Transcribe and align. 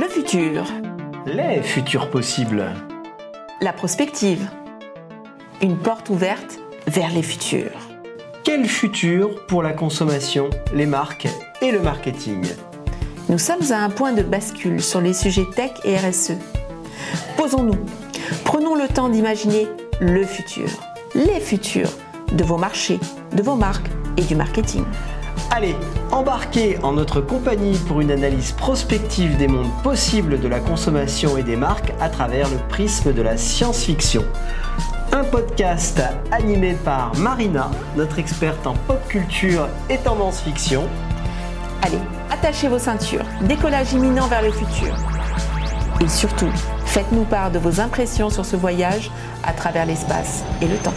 Le 0.00 0.06
futur. 0.06 0.64
Les 1.26 1.60
futurs 1.60 2.08
possibles. 2.08 2.66
La 3.60 3.72
prospective. 3.72 4.48
Une 5.60 5.76
porte 5.76 6.08
ouverte 6.08 6.60
vers 6.86 7.10
les 7.10 7.24
futurs. 7.24 7.72
Quel 8.44 8.66
futur 8.66 9.44
pour 9.46 9.60
la 9.60 9.72
consommation, 9.72 10.50
les 10.72 10.86
marques 10.86 11.26
et 11.60 11.72
le 11.72 11.80
marketing? 11.80 12.46
Nous 13.28 13.38
sommes 13.38 13.72
à 13.72 13.82
un 13.82 13.90
point 13.90 14.12
de 14.12 14.22
bascule 14.22 14.80
sur 14.80 15.00
les 15.00 15.14
sujets 15.14 15.46
tech 15.56 15.72
et 15.82 15.96
RSE. 15.96 16.34
Posons-nous. 17.36 17.84
Prenons 18.44 18.76
le 18.76 18.86
temps 18.86 19.08
d'imaginer 19.08 19.66
le 20.00 20.22
futur, 20.22 20.68
les 21.16 21.40
futurs 21.40 21.90
de 22.30 22.44
vos 22.44 22.56
marchés, 22.56 23.00
de 23.32 23.42
vos 23.42 23.56
marques 23.56 23.90
et 24.16 24.22
du 24.22 24.36
marketing. 24.36 24.84
Allez, 25.50 25.76
embarquez 26.12 26.78
en 26.82 26.92
notre 26.92 27.22
compagnie 27.22 27.78
pour 27.78 28.02
une 28.02 28.10
analyse 28.10 28.52
prospective 28.52 29.38
des 29.38 29.48
mondes 29.48 29.72
possibles 29.82 30.38
de 30.38 30.46
la 30.46 30.60
consommation 30.60 31.38
et 31.38 31.42
des 31.42 31.56
marques 31.56 31.94
à 32.00 32.10
travers 32.10 32.48
le 32.50 32.58
prisme 32.68 33.14
de 33.14 33.22
la 33.22 33.38
science-fiction. 33.38 34.24
Un 35.10 35.24
podcast 35.24 36.02
animé 36.30 36.74
par 36.84 37.16
Marina, 37.16 37.70
notre 37.96 38.18
experte 38.18 38.66
en 38.66 38.74
pop 38.74 39.00
culture 39.08 39.68
et 39.88 39.96
tendance 39.96 40.40
fiction. 40.42 40.84
Allez, 41.82 41.98
attachez 42.30 42.68
vos 42.68 42.78
ceintures, 42.78 43.24
décollage 43.42 43.94
imminent 43.94 44.28
vers 44.28 44.42
le 44.42 44.52
futur. 44.52 44.94
Et 46.02 46.08
surtout, 46.08 46.52
faites-nous 46.84 47.24
part 47.24 47.50
de 47.50 47.58
vos 47.58 47.80
impressions 47.80 48.28
sur 48.28 48.44
ce 48.44 48.54
voyage 48.54 49.10
à 49.44 49.54
travers 49.54 49.86
l'espace 49.86 50.44
et 50.60 50.66
le 50.66 50.76
temps. 50.76 50.94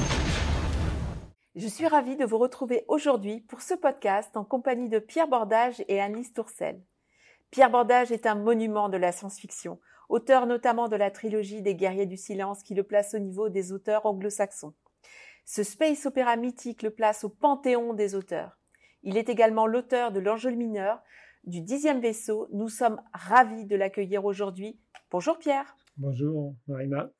Je 1.54 1.68
suis 1.68 1.86
ravie 1.86 2.16
de 2.16 2.24
vous 2.24 2.38
retrouver 2.38 2.86
aujourd'hui 2.88 3.42
pour 3.42 3.60
ce 3.62 3.74
podcast 3.74 4.38
en 4.38 4.46
compagnie 4.46 4.88
de 4.88 5.00
Pierre 5.00 5.28
Bordage 5.28 5.84
et 5.90 6.00
Annelise 6.00 6.32
Tourcel. 6.32 6.82
Pierre 7.50 7.70
Bordage 7.70 8.14
est 8.14 8.26
un 8.26 8.36
monument 8.36 8.88
de 8.88 8.96
la 8.96 9.12
science-fiction, 9.12 9.78
auteur 10.08 10.46
notamment 10.46 10.88
de 10.88 10.96
la 10.96 11.12
trilogie 11.12 11.62
des 11.62 11.76
Guerriers 11.76 12.06
du 12.06 12.16
Silence 12.16 12.64
qui 12.64 12.74
le 12.74 12.84
place 12.84 13.14
au 13.16 13.20
niveau 13.20 13.50
des 13.50 13.74
auteurs 13.74 14.06
anglo-saxons. 14.06 14.74
Ce 15.44 15.64
space 15.64 16.06
opéra 16.06 16.38
mythique 16.38 16.84
le 16.84 16.92
place 16.92 17.26
au 17.26 17.30
panthéon 17.30 17.94
des 17.94 18.16
auteurs. 18.16 18.58
Il 19.04 19.18
est 19.18 19.28
également 19.28 19.68
l'auteur 19.68 20.14
de 20.14 20.22
L'Enjeu 20.22 20.52
mineur, 20.52 21.02
du 21.44 21.60
dixième 21.60 22.00
vaisseau. 22.00 22.48
Nous 22.54 22.70
sommes 22.70 23.02
ravis 23.12 23.66
de 23.66 23.76
l'accueillir 23.76 24.24
aujourd'hui. 24.24 24.80
Bonjour 25.12 25.38
Pierre. 25.38 25.76
Bonjour 25.98 26.56
Marina. 26.66 27.12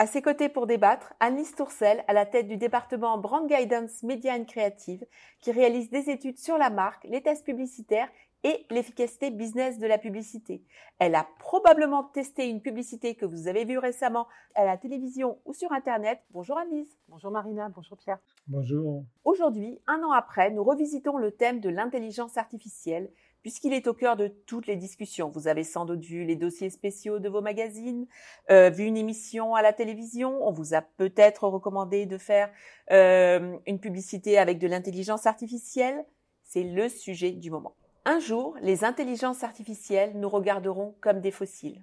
À 0.00 0.06
ses 0.06 0.22
côtés 0.22 0.48
pour 0.48 0.66
débattre, 0.66 1.12
Annelise 1.20 1.54
Tourcel, 1.54 2.02
à 2.08 2.14
la 2.14 2.24
tête 2.24 2.48
du 2.48 2.56
département 2.56 3.18
Brand 3.18 3.46
Guidance 3.46 4.02
Media 4.02 4.34
and 4.34 4.46
Creative, 4.46 5.04
qui 5.42 5.52
réalise 5.52 5.90
des 5.90 6.08
études 6.08 6.38
sur 6.38 6.56
la 6.56 6.70
marque, 6.70 7.04
les 7.04 7.22
tests 7.22 7.44
publicitaires 7.44 8.08
et 8.42 8.64
l'efficacité 8.70 9.30
business 9.30 9.78
de 9.78 9.86
la 9.86 9.98
publicité. 9.98 10.64
Elle 10.98 11.14
a 11.14 11.28
probablement 11.38 12.02
testé 12.02 12.48
une 12.48 12.62
publicité 12.62 13.14
que 13.14 13.26
vous 13.26 13.46
avez 13.46 13.66
vue 13.66 13.76
récemment 13.76 14.26
à 14.54 14.64
la 14.64 14.78
télévision 14.78 15.38
ou 15.44 15.52
sur 15.52 15.70
Internet. 15.70 16.18
Bonjour 16.30 16.56
Annelise. 16.56 16.96
Bonjour 17.08 17.30
Marina, 17.30 17.68
bonjour 17.68 17.98
Pierre. 17.98 18.20
Bonjour. 18.46 19.04
Aujourd'hui, 19.24 19.82
un 19.86 20.02
an 20.02 20.12
après, 20.12 20.50
nous 20.50 20.64
revisitons 20.64 21.18
le 21.18 21.32
thème 21.32 21.60
de 21.60 21.68
l'intelligence 21.68 22.38
artificielle 22.38 23.10
puisqu'il 23.42 23.72
est 23.72 23.86
au 23.86 23.94
cœur 23.94 24.16
de 24.16 24.28
toutes 24.28 24.66
les 24.66 24.76
discussions. 24.76 25.30
Vous 25.30 25.48
avez 25.48 25.64
sans 25.64 25.84
doute 25.84 26.04
vu 26.04 26.24
les 26.24 26.36
dossiers 26.36 26.70
spéciaux 26.70 27.18
de 27.18 27.28
vos 27.28 27.40
magazines, 27.40 28.06
euh, 28.50 28.70
vu 28.70 28.84
une 28.84 28.96
émission 28.96 29.54
à 29.54 29.62
la 29.62 29.72
télévision, 29.72 30.46
on 30.46 30.52
vous 30.52 30.74
a 30.74 30.82
peut-être 30.82 31.46
recommandé 31.48 32.06
de 32.06 32.18
faire 32.18 32.50
euh, 32.90 33.56
une 33.66 33.80
publicité 33.80 34.38
avec 34.38 34.58
de 34.58 34.66
l'intelligence 34.66 35.26
artificielle. 35.26 36.04
C'est 36.42 36.64
le 36.64 36.88
sujet 36.88 37.30
du 37.30 37.50
moment. 37.50 37.76
Un 38.04 38.18
jour, 38.18 38.56
les 38.62 38.84
intelligences 38.84 39.44
artificielles 39.44 40.12
nous 40.14 40.28
regarderont 40.28 40.96
comme 41.00 41.20
des 41.20 41.30
fossiles. 41.30 41.82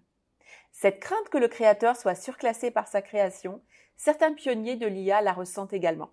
Cette 0.72 1.00
crainte 1.00 1.30
que 1.30 1.38
le 1.38 1.47
créateur 1.47 1.95
soit 1.95 2.16
surclassé 2.16 2.72
par 2.72 2.88
sa 2.88 3.02
création, 3.02 3.61
certains 3.95 4.33
pionniers 4.33 4.75
de 4.75 4.88
l'IA 4.88 5.22
la 5.22 5.34
ressentent 5.34 5.73
également. 5.73 6.12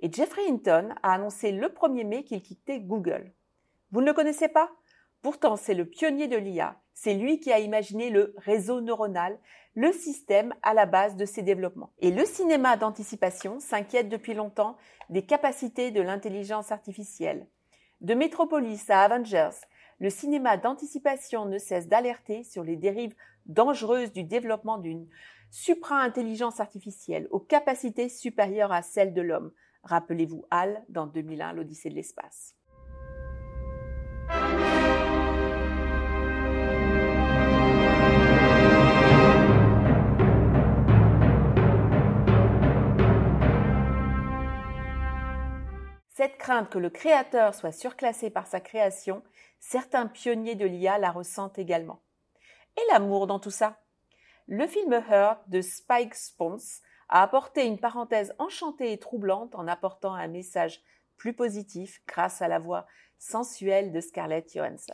Et 0.00 0.10
Jeffrey 0.10 0.42
Hinton 0.48 0.94
a 1.02 1.14
annoncé 1.14 1.52
le 1.52 1.68
1er 1.68 2.06
mai 2.06 2.24
qu'il 2.24 2.42
quittait 2.42 2.80
Google. 2.80 3.32
Vous 3.92 4.00
ne 4.00 4.06
le 4.06 4.12
connaissez 4.12 4.48
pas? 4.48 4.70
Pourtant, 5.22 5.56
c'est 5.56 5.74
le 5.74 5.84
pionnier 5.84 6.28
de 6.28 6.36
l'IA. 6.36 6.80
C'est 6.94 7.14
lui 7.14 7.40
qui 7.40 7.52
a 7.52 7.58
imaginé 7.58 8.10
le 8.10 8.34
réseau 8.36 8.80
neuronal, 8.80 9.38
le 9.74 9.92
système 9.92 10.54
à 10.62 10.74
la 10.74 10.86
base 10.86 11.16
de 11.16 11.24
ses 11.24 11.42
développements. 11.42 11.92
Et 11.98 12.10
le 12.10 12.24
cinéma 12.24 12.76
d'anticipation 12.76 13.58
s'inquiète 13.58 14.08
depuis 14.08 14.34
longtemps 14.34 14.76
des 15.08 15.26
capacités 15.26 15.90
de 15.90 16.00
l'intelligence 16.00 16.72
artificielle. 16.72 17.46
De 18.00 18.14
Metropolis 18.14 18.88
à 18.90 19.02
Avengers, 19.02 19.50
le 19.98 20.08
cinéma 20.08 20.56
d'anticipation 20.56 21.44
ne 21.44 21.58
cesse 21.58 21.88
d'alerter 21.88 22.44
sur 22.44 22.62
les 22.62 22.76
dérives 22.76 23.14
dangereuses 23.46 24.12
du 24.12 24.24
développement 24.24 24.78
d'une 24.78 25.08
supra-intelligence 25.50 26.60
artificielle 26.60 27.26
aux 27.30 27.40
capacités 27.40 28.08
supérieures 28.08 28.72
à 28.72 28.82
celles 28.82 29.12
de 29.12 29.20
l'homme. 29.20 29.52
Rappelez-vous 29.82 30.46
HAL 30.50 30.84
dans 30.88 31.06
2001, 31.06 31.54
l'Odyssée 31.54 31.90
de 31.90 31.96
l'espace. 31.96 32.59
Cette 46.20 46.36
crainte 46.36 46.68
que 46.68 46.76
le 46.78 46.90
créateur 46.90 47.54
soit 47.54 47.72
surclassé 47.72 48.28
par 48.28 48.46
sa 48.46 48.60
création, 48.60 49.22
certains 49.58 50.06
pionniers 50.06 50.54
de 50.54 50.66
l'IA 50.66 50.98
la 50.98 51.12
ressentent 51.12 51.58
également. 51.58 52.02
Et 52.76 52.82
l'amour 52.92 53.26
dans 53.26 53.38
tout 53.38 53.50
ça? 53.50 53.78
Le 54.46 54.66
film 54.66 54.92
Her 54.92 55.36
de 55.46 55.62
Spike 55.62 56.14
Spence 56.14 56.82
a 57.08 57.22
apporté 57.22 57.64
une 57.64 57.78
parenthèse 57.78 58.34
enchantée 58.38 58.92
et 58.92 58.98
troublante 58.98 59.54
en 59.54 59.66
apportant 59.66 60.12
un 60.12 60.28
message 60.28 60.82
plus 61.16 61.32
positif 61.32 62.02
grâce 62.06 62.42
à 62.42 62.48
la 62.48 62.58
voix 62.58 62.86
sensuelle 63.16 63.90
de 63.90 64.00
Scarlett 64.02 64.52
Johansson. 64.52 64.92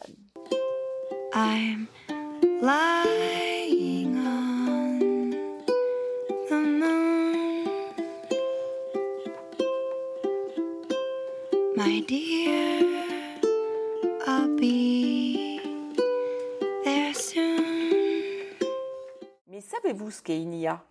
Savez-vous 19.87 20.11
ce 20.11 20.21
qu'est 20.21 20.43
une 20.43 20.53
IA 20.53 20.85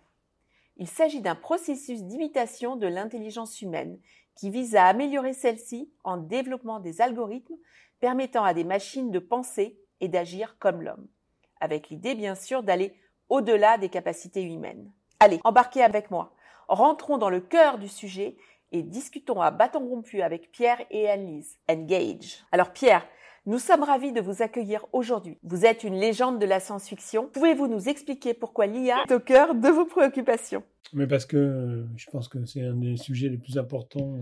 Il 0.78 0.88
s'agit 0.88 1.20
d'un 1.20 1.34
processus 1.34 2.02
d'imitation 2.04 2.76
de 2.76 2.86
l'intelligence 2.86 3.60
humaine 3.60 3.98
qui 4.34 4.48
vise 4.48 4.74
à 4.74 4.86
améliorer 4.86 5.34
celle-ci 5.34 5.92
en 6.02 6.16
développant 6.16 6.80
des 6.80 7.02
algorithmes 7.02 7.56
permettant 8.00 8.42
à 8.42 8.54
des 8.54 8.64
machines 8.64 9.10
de 9.10 9.18
penser 9.18 9.78
et 10.00 10.08
d'agir 10.08 10.56
comme 10.58 10.80
l'homme, 10.80 11.06
avec 11.60 11.90
l'idée 11.90 12.14
bien 12.14 12.34
sûr 12.34 12.62
d'aller 12.62 12.94
au-delà 13.28 13.76
des 13.76 13.90
capacités 13.90 14.42
humaines. 14.42 14.90
Allez, 15.20 15.40
embarquez 15.44 15.82
avec 15.82 16.10
moi. 16.10 16.34
Rentrons 16.66 17.18
dans 17.18 17.30
le 17.30 17.40
cœur 17.40 17.76
du 17.76 17.88
sujet 17.88 18.38
et 18.72 18.82
discutons 18.82 19.42
à 19.42 19.50
bâton 19.50 19.86
rompu 19.86 20.22
avec 20.22 20.50
Pierre 20.52 20.80
et 20.90 21.10
Annelise. 21.10 21.58
Engage. 21.68 22.46
Alors 22.50 22.72
Pierre, 22.72 23.06
nous 23.46 23.60
sommes 23.60 23.84
ravis 23.84 24.12
de 24.12 24.20
vous 24.20 24.42
accueillir 24.42 24.84
aujourd'hui. 24.92 25.38
Vous 25.44 25.64
êtes 25.64 25.84
une 25.84 25.94
légende 25.94 26.40
de 26.40 26.46
la 26.46 26.58
science-fiction. 26.58 27.30
Pouvez-vous 27.32 27.68
nous 27.68 27.88
expliquer 27.88 28.34
pourquoi 28.34 28.66
l'IA 28.66 29.04
est 29.08 29.14
au 29.14 29.20
cœur 29.20 29.54
de 29.54 29.68
vos 29.68 29.86
préoccupations? 29.86 30.64
Mais 30.92 31.06
parce 31.06 31.26
que 31.26 31.36
euh, 31.36 31.86
je 31.96 32.10
pense 32.10 32.28
que 32.28 32.44
c'est 32.44 32.62
un 32.62 32.74
des 32.74 32.96
sujets 32.96 33.28
les 33.28 33.38
plus 33.38 33.56
importants 33.56 34.20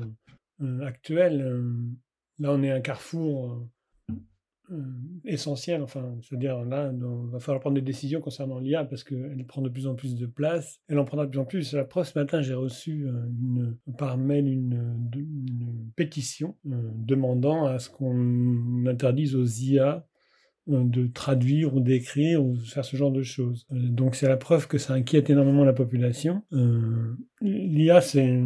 euh, 0.60 0.86
actuels. 0.86 1.40
Euh, 1.40 1.72
là, 2.38 2.52
on 2.52 2.62
est 2.62 2.70
à 2.70 2.74
un 2.74 2.80
carrefour 2.80 3.66
essentiel. 5.24 5.82
Enfin, 5.82 6.16
je 6.20 6.34
veux 6.34 6.38
dire, 6.38 6.64
là, 6.64 6.92
il 6.92 7.30
va 7.30 7.38
falloir 7.38 7.60
prendre 7.60 7.74
des 7.74 7.82
décisions 7.82 8.20
concernant 8.20 8.58
l'IA 8.58 8.84
parce 8.84 9.04
qu'elle 9.04 9.44
prend 9.46 9.62
de 9.62 9.68
plus 9.68 9.86
en 9.86 9.94
plus 9.94 10.14
de 10.14 10.26
place. 10.26 10.80
Elle 10.88 10.98
en 10.98 11.04
prendra 11.04 11.26
de 11.26 11.30
plus 11.30 11.40
en 11.40 11.44
plus. 11.44 11.72
La 11.72 11.84
preuve, 11.84 12.06
ce 12.06 12.18
matin, 12.18 12.42
j'ai 12.42 12.54
reçu 12.54 13.06
euh, 13.06 13.70
par 13.98 14.18
mail 14.18 14.48
une, 14.48 15.90
pétition 15.96 16.56
euh, 16.66 16.90
demandant 16.94 17.66
à 17.66 17.78
ce 17.78 17.88
qu'on 17.88 18.86
interdise 18.86 19.34
aux 19.34 19.46
IA 19.46 20.06
de 20.66 21.06
traduire 21.08 21.74
ou 21.74 21.80
d'écrire 21.80 22.42
ou 22.42 22.56
de 22.56 22.62
faire 22.62 22.86
ce 22.86 22.96
genre 22.96 23.12
de 23.12 23.22
choses. 23.22 23.66
donc 23.70 24.14
c'est 24.14 24.28
la 24.28 24.38
preuve 24.38 24.66
que 24.66 24.78
ça 24.78 24.94
inquiète 24.94 25.28
énormément 25.28 25.62
la 25.62 25.74
population. 25.74 26.42
L'IA 27.42 28.00
s'est 28.00 28.40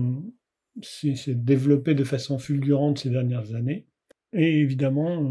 développé 1.29 1.95
de 1.95 2.03
façon 2.03 2.41
fulgurante 2.41 2.99
ces 2.99 3.11
dernières 3.11 3.55
années. 3.55 3.87
Et 4.33 4.61
évidemment, 4.61 5.23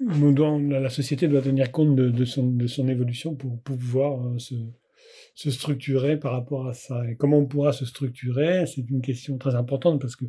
la 0.00 0.90
société 0.90 1.28
doit 1.28 1.42
tenir 1.42 1.72
compte 1.72 1.96
de, 1.96 2.24
son, 2.24 2.88
évolution 2.88 3.34
pour, 3.34 3.58
pouvoir 3.60 4.26
euh, 4.26 4.38
se, 4.38 5.50
structurer 5.50 6.18
par 6.18 6.32
rapport 6.32 6.66
à 6.66 6.74
ça. 6.74 7.08
Et 7.08 7.16
comment 7.16 7.38
on 7.38 7.46
pourra 7.46 7.72
se 7.72 7.84
structurer 7.86 8.66
C'est 8.66 8.88
une 8.88 9.00
question 9.00 9.38
très 9.38 9.54
importante 9.54 10.00
parce 10.00 10.16
que, 10.16 10.24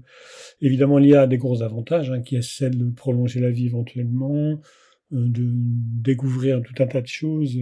évidemment, 0.61 0.97
l'IA 0.97 1.23
a 1.23 1.27
des 1.27 1.37
gros 1.37 1.63
avantages, 1.63 2.11
hein, 2.11 2.21
qui 2.21 2.35
est 2.35 2.41
celle 2.41 2.77
de 2.77 2.89
prolonger 2.89 3.39
la 3.39 3.51
vie 3.51 3.65
éventuellement, 3.65 4.59
de 5.11 5.43
découvrir 6.01 6.61
tout 6.61 6.81
un 6.81 6.87
tas 6.87 7.01
de 7.01 7.07
choses 7.07 7.57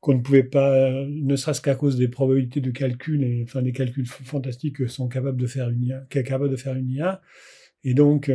qu'on 0.00 0.14
ne 0.14 0.20
pouvait 0.20 0.44
pas, 0.44 1.04
ne 1.06 1.36
serait-ce 1.36 1.60
qu'à 1.60 1.74
cause 1.74 1.96
des 1.96 2.08
probabilités 2.08 2.60
de 2.60 2.70
calcul, 2.70 3.24
et, 3.24 3.42
enfin 3.42 3.62
des 3.62 3.72
calculs 3.72 4.06
fantastiques 4.06 4.76
que 4.76 4.86
sont 4.86 5.08
capables 5.08 5.40
de 5.40 5.46
faire 5.46 5.68
une 5.70 5.82
IA, 5.82 6.06
capable 6.10 6.50
de 6.50 6.56
faire 6.56 6.74
une 6.74 6.90
IA. 6.90 7.20
Et 7.82 7.94
donc, 7.94 8.30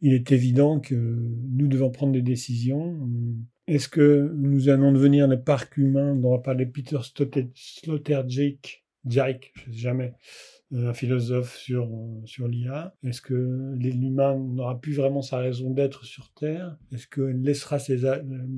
il 0.00 0.14
est 0.14 0.32
évident 0.32 0.80
que 0.80 0.94
nous 0.94 1.66
devons 1.66 1.90
prendre 1.90 2.12
des 2.12 2.22
décisions. 2.22 2.98
Est-ce 3.66 3.88
que 3.88 4.32
nous 4.36 4.68
allons 4.68 4.92
devenir 4.92 5.28
le 5.28 5.42
parc 5.42 5.76
humain 5.76 6.14
dont 6.14 6.30
va 6.30 6.38
parler 6.38 6.66
Peter 6.66 6.98
Sloterdijk, 7.54 8.84
Jake, 9.04 9.52
je 9.54 9.72
sais 9.72 9.78
jamais, 9.78 10.14
un 10.72 10.92
philosophe 10.92 11.56
sur, 11.56 11.88
sur 12.26 12.46
l'IA 12.46 12.94
Est-ce 13.02 13.22
que 13.22 13.74
l'humain 13.76 14.38
n'aura 14.38 14.80
plus 14.80 14.92
vraiment 14.92 15.22
sa 15.22 15.38
raison 15.38 15.70
d'être 15.70 16.04
sur 16.04 16.32
Terre? 16.34 16.76
Est-ce 16.92 17.06
qu'il 17.06 17.42
laissera 17.42 17.78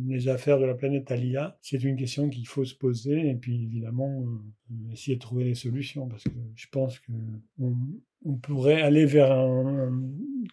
les 0.09 0.29
affaires 0.29 0.59
de 0.59 0.65
la 0.65 0.75
planète 0.75 1.11
à 1.11 1.17
l'IA 1.17 1.57
C'est 1.61 1.83
une 1.83 1.97
question 1.97 2.29
qu'il 2.29 2.47
faut 2.47 2.65
se 2.65 2.75
poser 2.75 3.29
et 3.29 3.35
puis 3.35 3.63
évidemment 3.63 4.23
euh, 4.23 4.93
essayer 4.93 5.17
de 5.17 5.21
trouver 5.21 5.45
des 5.45 5.55
solutions 5.55 6.09
parce 6.09 6.25
que 6.25 6.31
je 6.55 6.67
pense 6.71 6.99
que 6.99 7.13
pourrait 8.43 8.83
aller 8.83 9.07
vers 9.07 9.33
un, 9.33 9.93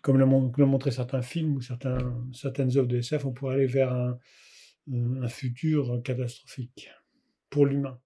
comme 0.02 0.18
l'ont 0.18 0.68
montré 0.68 0.92
certains 0.92 1.22
films 1.22 1.58
ou 1.58 1.62
certains, 1.62 2.16
certaines 2.34 2.78
œuvres 2.78 2.88
de 2.88 2.98
SF, 2.98 3.26
on 3.26 3.32
pourrait 3.32 3.56
aller 3.56 3.68
vers 3.68 3.94
un, 3.94 4.18
un 4.92 5.28
futur 5.28 6.02
catastrophique 6.04 6.90
pour 7.50 7.66
l'humain. 7.66 8.00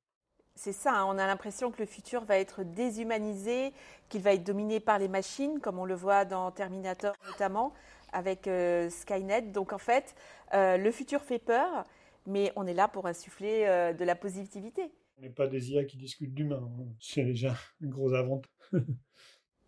C'est 0.55 0.73
ça, 0.73 0.93
hein. 0.93 1.05
on 1.07 1.17
a 1.17 1.25
l'impression 1.25 1.71
que 1.71 1.79
le 1.79 1.85
futur 1.85 2.23
va 2.23 2.37
être 2.37 2.63
déshumanisé, 2.63 3.71
qu'il 4.09 4.21
va 4.21 4.33
être 4.33 4.43
dominé 4.43 4.79
par 4.79 4.99
les 4.99 5.07
machines, 5.07 5.59
comme 5.59 5.79
on 5.79 5.85
le 5.85 5.95
voit 5.95 6.25
dans 6.25 6.51
Terminator 6.51 7.15
notamment, 7.25 7.73
avec 8.11 8.47
euh, 8.47 8.89
Skynet. 8.89 9.41
Donc 9.53 9.73
en 9.73 9.77
fait, 9.77 10.15
euh, 10.53 10.77
le 10.77 10.91
futur 10.91 11.21
fait 11.21 11.39
peur, 11.39 11.85
mais 12.27 12.51
on 12.55 12.67
est 12.67 12.73
là 12.73 12.87
pour 12.87 13.07
insuffler 13.07 13.65
euh, 13.65 13.93
de 13.93 14.03
la 14.03 14.15
positivité. 14.15 14.91
On 15.17 15.21
n'est 15.23 15.29
pas 15.29 15.47
des 15.47 15.71
IA 15.71 15.85
qui 15.85 15.97
discutent 15.97 16.33
d'humains, 16.33 16.69
hein. 16.79 16.85
c'est 16.99 17.23
déjà 17.23 17.55
un 17.83 17.87
gros 17.87 18.13
avantage. 18.13 18.51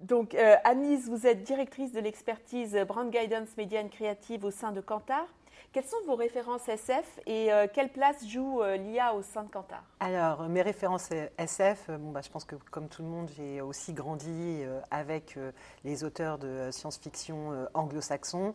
Donc, 0.03 0.35
Anise, 0.65 1.09
vous 1.09 1.25
êtes 1.25 1.43
directrice 1.43 1.93
de 1.93 2.01
l'expertise 2.01 2.75
Brand 2.87 3.09
Guidance 3.09 3.55
Media 3.57 3.81
and 3.81 3.87
Creative 3.87 4.43
au 4.43 4.51
sein 4.51 4.73
de 4.73 4.81
Kantar. 4.81 5.25
Quelles 5.71 5.85
sont 5.85 5.97
vos 6.05 6.15
références 6.15 6.67
SF 6.67 7.19
et 7.25 7.51
euh, 7.51 7.67
quelle 7.71 7.89
place 7.89 8.27
joue 8.27 8.61
euh, 8.61 8.77
l'IA 8.77 9.15
au 9.15 9.21
sein 9.21 9.43
de 9.43 9.49
Kantar? 9.49 9.83
Alors, 9.99 10.47
mes 10.49 10.61
références 10.61 11.09
SF, 11.37 11.85
euh, 11.89 11.97
bon, 11.97 12.11
bah, 12.11 12.21
je 12.23 12.29
pense 12.29 12.45
que 12.45 12.55
comme 12.69 12.89
tout 12.89 13.01
le 13.01 13.07
monde, 13.07 13.29
j'ai 13.35 13.61
aussi 13.61 13.93
grandi 13.93 14.63
avec 14.91 15.37
les 15.83 16.03
auteurs 16.03 16.37
de 16.37 16.69
science-fiction 16.71 17.67
anglo-saxons, 17.73 18.53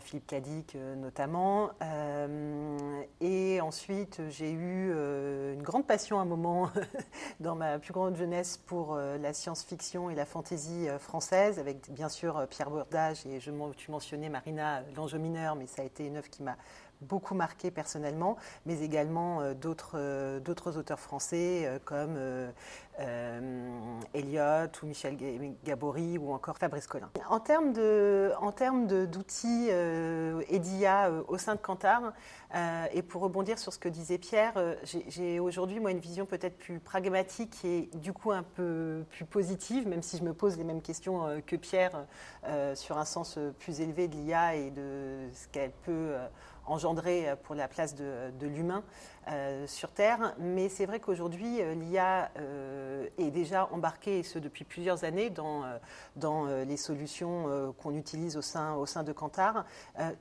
Philippe 0.00 0.26
Cadic 0.26 0.74
notamment. 0.74 1.70
et 3.20 3.60
ensuite, 3.60 4.20
j'ai 4.28 4.50
eu 4.50 4.92
une 4.92 5.62
grande 5.62 5.86
passion 5.86 6.18
à 6.18 6.22
un 6.22 6.26
moment 6.26 6.70
dans 7.40 7.54
ma 7.54 7.78
plus 7.78 7.92
grande 7.92 8.16
jeunesse 8.16 8.56
pour 8.56 8.96
la 8.96 9.32
science-fiction 9.32 10.10
et 10.10 10.14
la 10.14 10.26
fantaisie 10.26 10.88
française, 10.98 11.58
avec 11.58 11.90
bien 11.90 12.08
sûr 12.08 12.46
Pierre 12.48 12.70
Bordage 12.70 13.26
et 13.26 13.40
je, 13.40 13.50
tu 13.76 13.90
mentionnais 13.90 14.28
Marina 14.28 14.82
L'Ange 14.96 15.14
mineur, 15.16 15.56
mais 15.56 15.66
ça 15.66 15.82
a 15.82 15.84
été 15.84 16.06
une 16.06 16.16
œuvre 16.16 16.28
qui 16.28 16.35
m'a 16.40 16.56
beaucoup 17.00 17.34
marqué 17.34 17.70
personnellement, 17.70 18.36
mais 18.64 18.80
également 18.80 19.40
euh, 19.40 19.54
euh, 19.94 20.40
d'autres 20.40 20.78
auteurs 20.78 21.00
français 21.00 21.64
euh, 21.64 21.78
comme 21.84 22.16
Eliot 24.14 24.70
ou 24.82 24.86
Michel 24.86 25.16
Gabory 25.64 26.16
ou 26.18 26.32
encore 26.32 26.56
Fabrice 26.56 26.86
Collin. 26.86 27.10
En 27.28 27.40
termes 27.40 27.72
d'outils 28.86 29.68
et 29.68 30.58
d'IA 30.58 31.10
au 31.28 31.36
sein 31.36 31.56
de 31.56 31.60
Kantar, 31.60 32.14
et 32.92 33.02
pour 33.02 33.20
rebondir 33.20 33.58
sur 33.58 33.72
ce 33.74 33.78
que 33.78 33.90
disait 33.90 34.16
Pierre, 34.16 34.54
j'ai 34.84 35.40
aujourd'hui 35.40 35.78
moi 35.78 35.90
une 35.90 35.98
vision 35.98 36.24
peut-être 36.24 36.56
plus 36.56 36.80
pragmatique 36.80 37.62
et 37.66 37.90
du 37.96 38.14
coup 38.14 38.32
un 38.32 38.42
peu 38.42 39.04
plus 39.10 39.26
positive, 39.26 39.86
même 39.86 40.02
si 40.02 40.16
je 40.16 40.24
me 40.24 40.32
pose 40.32 40.56
les 40.56 40.64
mêmes 40.64 40.80
questions 40.80 41.42
que 41.46 41.56
Pierre 41.56 42.06
sur 42.74 42.96
un 42.96 43.04
sens 43.04 43.38
plus 43.58 43.82
élevé 43.82 44.08
de 44.08 44.16
l'IA 44.16 44.54
et 44.54 44.70
de 44.70 45.28
ce 45.34 45.48
qu'elle 45.48 45.72
peut 45.84 46.14
engendré 46.66 47.28
euh, 47.28 47.36
pour 47.36 47.54
la 47.54 47.68
place 47.68 47.94
de, 47.94 48.46
l'humain 48.46 48.82
euh, 49.28 49.66
sur 49.66 49.90
Terre. 49.92 50.34
Mais 50.38 50.68
c'est 50.68 50.86
vrai 50.86 51.00
qu'aujourd'hui, 51.00 51.60
euh, 51.60 51.74
l'IA 51.74 52.30
est 53.18 53.30
déjà 53.30 53.68
embarquée, 53.72 54.20
et 54.20 54.22
ce 54.22 54.38
depuis 54.38 54.64
plusieurs 54.64 55.04
années, 55.04 55.30
dans, 55.30 55.64
les 56.66 56.76
solutions 56.76 57.74
qu'on 57.82 57.94
utilise 57.94 58.36
au 58.36 58.42
sein, 58.42 59.02
de 59.04 59.12
Kantar, 59.12 59.64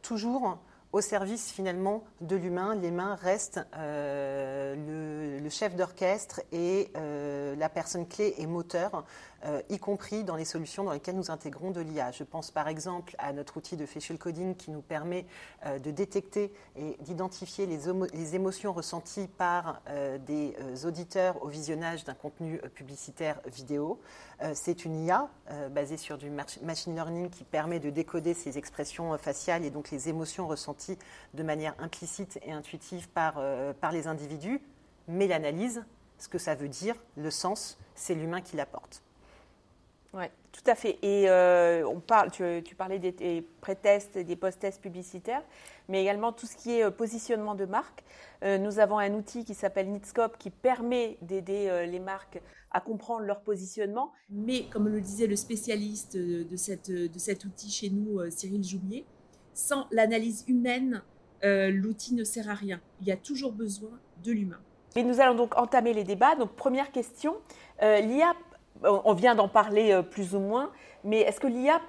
toujours 0.01 0.57
au 0.91 1.01
service 1.01 1.51
finalement 1.51 2.03
de 2.21 2.35
l'humain. 2.35 2.75
Les 2.75 2.91
mains 2.91 3.15
restent 3.15 3.61
le, 3.77 5.49
chef 5.49 5.75
d'orchestre 5.75 6.41
et 6.51 6.91
la 6.95 7.69
personne 7.69 8.07
clé 8.07 8.35
et 8.37 8.47
moteur 8.47 9.05
euh, 9.45 9.61
y 9.69 9.77
compris 9.77 10.23
dans 10.23 10.35
les 10.35 10.45
solutions 10.45 10.83
dans 10.83 10.91
lesquelles 10.91 11.15
nous 11.15 11.29
intégrons 11.29 11.71
de 11.71 11.81
l'IA. 11.81 12.11
Je 12.11 12.23
pense 12.23 12.49
par 12.49 12.67
exemple 12.67 13.15
à 13.19 13.31
notre 13.31 13.57
outil 13.57 13.77
de 13.77 13.85
facial 13.85 14.17
coding 14.17 14.55
qui 14.55 14.71
nous 14.71 14.81
permet 14.81 15.25
euh, 15.65 15.77
de 15.77 15.91
détecter 15.91 16.51
et 16.75 16.97
d'identifier 17.01 17.67
les, 17.67 18.35
émotions 18.35 18.73
ressenties 18.73 19.27
par 19.27 19.81
euh, 19.87 20.17
des 20.17 20.55
auditeurs 20.85 21.43
au 21.43 21.47
visionnage 21.47 22.05
d'un 22.05 22.15
contenu 22.15 22.59
publicitaire 22.73 23.39
vidéo. 23.45 23.99
C'est 24.53 24.83
une 24.83 25.05
IA 25.05 25.29
basée 25.71 25.97
sur 25.97 26.17
du 26.17 26.29
machine 26.29 26.95
learning 26.95 27.29
qui 27.29 27.43
permet 27.43 27.79
de 27.79 27.89
décoder 27.89 28.33
ces 28.33 28.57
expressions 28.57 29.17
faciales 29.17 29.63
et 29.63 29.69
donc 29.69 29.91
les 29.91 30.09
émotions 30.09 30.47
ressenties 30.47 30.97
de 31.33 31.43
manière 31.43 31.73
implicite 31.79 32.39
et 32.43 32.51
intuitive 32.51 33.07
par, 33.09 33.41
par 33.79 33.91
les 33.91 34.07
individus. 34.07 34.61
Mais 35.07 35.27
l'analyse, 35.27 35.85
ce 36.17 36.27
que 36.27 36.37
ça 36.37 36.55
veut 36.55 36.67
dire, 36.67 36.95
le 37.15 37.31
sens, 37.31 37.77
c'est 37.95 38.15
l'humain 38.15 38.41
qui 38.41 38.57
l'apporte. 38.57 39.01
Oui, 40.15 40.23
tout 40.53 40.63
à 40.65 40.75
fait. 40.75 40.97
Et 41.01 41.29
euh, 41.29 41.85
on 41.85 41.99
parle, 41.99 42.31
tu, 42.31 42.75
parlais 42.75 42.99
des, 42.99 43.45
pré-tests 43.59 44.15
et 44.15 44.23
des 44.23 44.37
post-tests 44.37 44.81
publicitaires, 44.81 45.43
mais 45.89 46.01
également 46.01 46.31
tout 46.31 46.45
ce 46.45 46.55
qui 46.55 46.71
est 46.71 46.85
euh, 46.85 46.89
positionnement 46.89 47.53
de 47.53 47.65
marque. 47.65 48.01
Euh, 48.43 48.57
nous 48.57 48.79
avons 48.79 48.97
un 48.97 49.13
outil 49.13 49.43
qui 49.43 49.53
s'appelle 49.53 49.89
Nitscope 49.89 50.37
qui 50.37 50.51
permet 50.51 51.17
d'aider 51.21 51.85
les 51.87 51.99
marques 51.99 52.41
à 52.71 52.79
comprendre 52.79 53.25
leur 53.25 53.41
positionnement. 53.41 54.13
Mais 54.29 54.69
comme 54.69 54.87
le 54.87 55.01
disait 55.01 55.27
le 55.27 55.35
spécialiste 55.35 56.15
de, 56.15 56.55
cette, 56.55 56.89
de 56.89 57.19
cet 57.19 57.43
outil 57.43 57.69
chez 57.69 57.89
nous, 57.89 58.19
Cyril 58.31 58.63
Joumier, 58.63 59.05
sans 59.53 59.87
l'analyse 59.91 60.45
humaine, 60.47 61.03
l'outil 61.43 62.15
ne 62.15 62.23
sert 62.23 62.49
à 62.49 62.53
rien. 62.53 62.79
Il 63.01 63.07
y 63.07 63.11
a 63.11 63.17
toujours 63.17 63.51
besoin 63.51 63.91
de 64.23 64.31
l'humain. 64.31 64.59
Et 64.95 65.03
nous 65.03 65.19
allons 65.19 65.35
donc 65.35 65.57
entamer 65.57 65.93
les 65.93 66.03
débats. 66.03 66.35
Donc 66.35 66.55
première 66.55 66.91
question, 66.91 67.35
l'IA 67.81 68.33
on 68.85 69.13
vient 69.13 69.35
d'en 69.35 69.47
parler 69.47 69.91
euh, 69.91 70.01
plus 70.01 70.35
ou 70.35 70.39
moins, 70.39 70.71
mais 71.03 71.21
est-ce 71.21 71.39
que 71.39 71.47
l'IA 71.47 71.79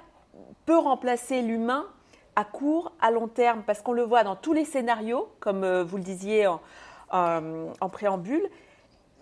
peut 0.64 0.78
remplacer 0.78 1.42
l'humain 1.42 1.86
à 2.34 2.44
court, 2.44 2.92
à 3.00 3.10
long 3.10 3.28
terme? 3.28 3.62
Parce 3.66 3.82
qu'on 3.82 3.92
le 3.92 4.02
voit 4.02 4.24
dans 4.24 4.36
tous 4.36 4.52
les 4.52 4.64
scénarios, 4.64 5.28
comme 5.40 5.64
euh, 5.64 5.84
vous 5.84 5.96
le 5.96 6.02
disiez 6.02 6.46
en, 7.10 7.88
préambule, 7.90 8.48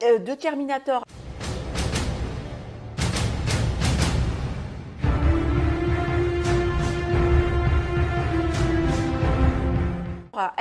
euh, 0.03 0.19
de 0.19 0.35
Terminator. 0.35 1.05
à 10.37 10.53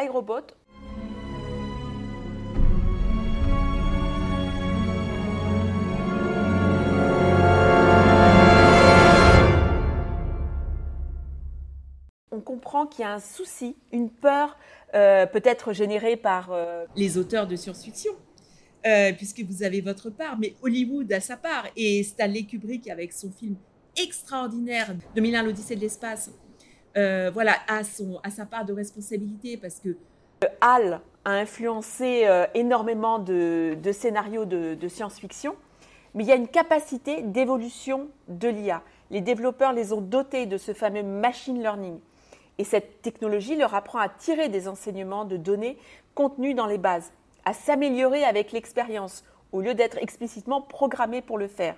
comprend 12.43 12.85
qu'il 12.85 13.01
y 13.01 13.05
a 13.05 13.13
un 13.13 13.19
souci, 13.19 13.75
une 13.91 14.09
peur 14.09 14.57
euh, 14.93 15.25
peut-être 15.25 15.73
générée 15.73 16.17
par 16.17 16.51
euh, 16.51 16.85
les 16.95 17.17
auteurs 17.17 17.47
de 17.47 17.55
science-fiction. 17.55 18.11
Euh, 18.85 19.13
puisque 19.13 19.39
vous 19.39 19.63
avez 19.63 19.79
votre 19.79 20.09
part, 20.09 20.37
mais 20.37 20.55
Hollywood 20.61 21.11
a 21.13 21.21
sa 21.21 21.37
part. 21.37 21.67
Et 21.77 22.03
Stanley 22.03 22.43
Kubrick, 22.43 22.89
avec 22.89 23.13
son 23.13 23.31
film 23.31 23.55
extraordinaire 23.97 24.93
2001, 25.15 25.43
l'Odyssée 25.43 25.75
de 25.75 25.81
l'espace, 25.81 26.29
voilà, 26.93 27.55
a, 27.67 27.83
son, 27.83 28.19
a 28.23 28.29
sa 28.29 28.45
part 28.45 28.65
de 28.65 28.73
responsabilité 28.73 29.55
parce 29.55 29.79
que 29.79 29.95
HAL 30.59 30.99
a 31.23 31.31
influencé 31.31 32.27
énormément 32.53 33.19
de, 33.19 33.77
scénarios 33.93 34.43
de, 34.43 34.75
de 34.75 34.87
science-fiction, 34.89 35.55
mais 36.13 36.25
il 36.25 36.27
y 36.27 36.33
a 36.33 36.35
une 36.35 36.49
capacité 36.49 37.21
d'évolution 37.21 38.09
de 38.27 38.49
l'IA. 38.49 38.83
Les 39.11 39.21
développeurs 39.21 39.73
les 39.73 39.93
ont 39.93 40.01
dotés 40.01 40.45
de 40.45 40.57
ce 40.57 40.73
fameux 40.73 41.03
machine 41.03 41.61
learning. 41.61 41.99
Et 42.57 42.63
cette 42.63 43.01
technologie 43.01 43.55
leur 43.55 43.73
apprend 43.73 43.99
à 43.99 44.09
tirer 44.09 44.49
des 44.49 44.67
enseignements 44.67 45.25
de 45.25 45.37
données 45.37 45.77
contenues 46.15 46.53
dans 46.53 46.67
les 46.67 46.77
bases, 46.77 47.11
à 47.45 47.53
s'améliorer 47.53 48.23
avec 48.23 48.51
l'expérience, 48.51 49.23
au 49.51 49.61
lieu 49.61 49.73
d'être 49.73 49.97
explicitement 49.97 50.61
programmé 50.61 51.21
pour 51.21 51.37
le 51.37 51.47
faire. 51.47 51.75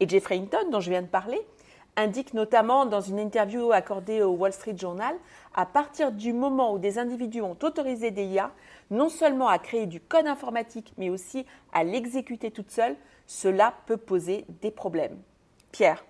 Et 0.00 0.08
Jeffrey 0.08 0.36
Hinton, 0.36 0.70
dont 0.70 0.80
je 0.80 0.90
viens 0.90 1.02
de 1.02 1.06
parler, 1.06 1.40
indique 1.96 2.34
notamment 2.34 2.86
dans 2.86 3.00
une 3.00 3.18
interview 3.18 3.72
accordée 3.72 4.22
au 4.22 4.30
Wall 4.30 4.52
Street 4.52 4.76
Journal, 4.76 5.14
à 5.54 5.66
partir 5.66 6.10
du 6.12 6.32
moment 6.32 6.72
où 6.74 6.78
des 6.78 6.98
individus 6.98 7.42
ont 7.42 7.56
autorisé 7.62 8.10
des 8.10 8.24
IA 8.24 8.50
non 8.90 9.08
seulement 9.08 9.48
à 9.48 9.58
créer 9.58 9.86
du 9.86 10.00
code 10.00 10.26
informatique, 10.26 10.92
mais 10.98 11.10
aussi 11.10 11.46
à 11.72 11.84
l'exécuter 11.84 12.50
toute 12.50 12.70
seule, 12.70 12.96
cela 13.26 13.74
peut 13.86 13.96
poser 13.96 14.44
des 14.60 14.70
problèmes. 14.70 15.18
Pierre, 15.72 16.04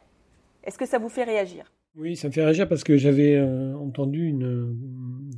est-ce 0.65 0.79
que 0.79 0.87
ça 0.87 0.99
vous 0.99 1.09
fait 1.09 1.25
réagir? 1.25 1.74
Oui, 1.97 2.17
ça 2.17 2.27
me 2.27 2.33
fait 2.33 2.43
réagir 2.43 2.69
parce 2.69 2.83
que 2.83 2.97
j'avais 2.97 3.37
euh, 3.37 3.77
entendu 3.77 4.27
une, 4.27 4.77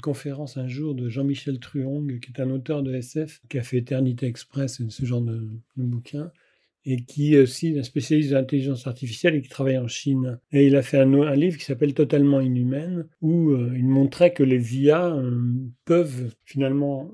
conférence 0.02 0.56
un 0.56 0.68
jour 0.68 0.94
de 0.94 1.08
Jean-Michel 1.08 1.58
Truong, 1.58 2.18
qui 2.20 2.32
est 2.32 2.40
un 2.40 2.50
auteur 2.50 2.82
de 2.82 2.94
SF, 2.94 3.42
qui 3.48 3.58
a 3.58 3.62
fait 3.62 3.78
Eternité 3.78 4.26
Express, 4.26 4.80
ce 4.88 5.04
genre 5.04 5.20
de, 5.20 5.48
de 5.76 5.82
bouquin 5.82 6.30
et 6.88 7.02
qui 7.02 7.34
est 7.34 7.40
aussi 7.40 7.76
un 7.76 7.82
spécialiste 7.82 8.30
de 8.30 8.36
l'intelligence 8.36 8.86
artificielle 8.86 9.34
et 9.34 9.42
qui 9.42 9.48
travaille 9.48 9.76
en 9.76 9.88
Chine. 9.88 10.38
Et 10.52 10.68
il 10.68 10.76
a 10.76 10.82
fait 10.82 10.98
un, 10.98 11.34
livre 11.34 11.58
qui 11.58 11.64
s'appelle 11.64 11.94
Totalement 11.94 12.40
inhumaine, 12.40 13.08
où 13.20 13.50
euh, 13.50 13.72
il 13.76 13.86
montrait 13.86 14.32
que 14.32 14.44
les 14.44 14.78
IA 14.78 15.08
euh, 15.08 15.42
peuvent 15.84 16.32
finalement, 16.44 17.10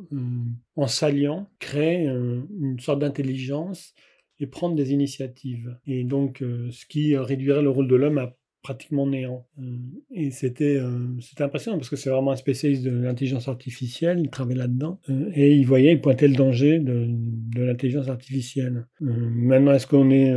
en 0.77 0.87
s'alliant, 0.87 1.49
créer 1.59 2.05
une 2.05 2.79
sorte 2.81 2.99
d'intelligence 2.99 3.95
et 4.41 4.47
prendre 4.47 4.77
des 4.77 4.93
initiatives. 4.93 5.79
Et 5.87 6.05
donc, 6.05 6.45
ce 6.71 6.85
qui 6.87 7.17
réduirait 7.17 7.63
le 7.63 7.71
rôle 7.71 7.89
de 7.89 7.97
l'homme 7.97 8.19
à 8.19 8.37
pratiquement 8.63 9.07
néant. 9.07 9.47
Euh, 9.59 9.77
et 10.13 10.31
c'était 10.31 10.77
euh, 10.77 11.09
c'était 11.21 11.43
impressionnant 11.43 11.79
parce 11.79 11.91
que 11.91 11.97
c'est 11.97 12.11
vraiment 12.11 12.31
un 12.31 12.37
spécialiste 12.37 12.85
de 12.85 12.91
l'intelligence 12.91 13.49
artificielle, 13.49 14.21
il 14.21 14.31
travaillait 14.31 14.61
là-dedans, 14.61 15.01
euh, 15.11 15.31
et 15.35 15.55
il 15.55 15.67
voyait, 15.67 15.93
il 15.93 16.01
pointait 16.01 16.29
le 16.29 16.37
danger 16.37 16.79
de, 16.79 17.09
l'intelligence 17.57 18.09
artificielle. 18.09 18.87
maintenant, 19.01 19.73
est-ce 19.73 19.87
qu'on 19.87 20.11
est, 20.11 20.33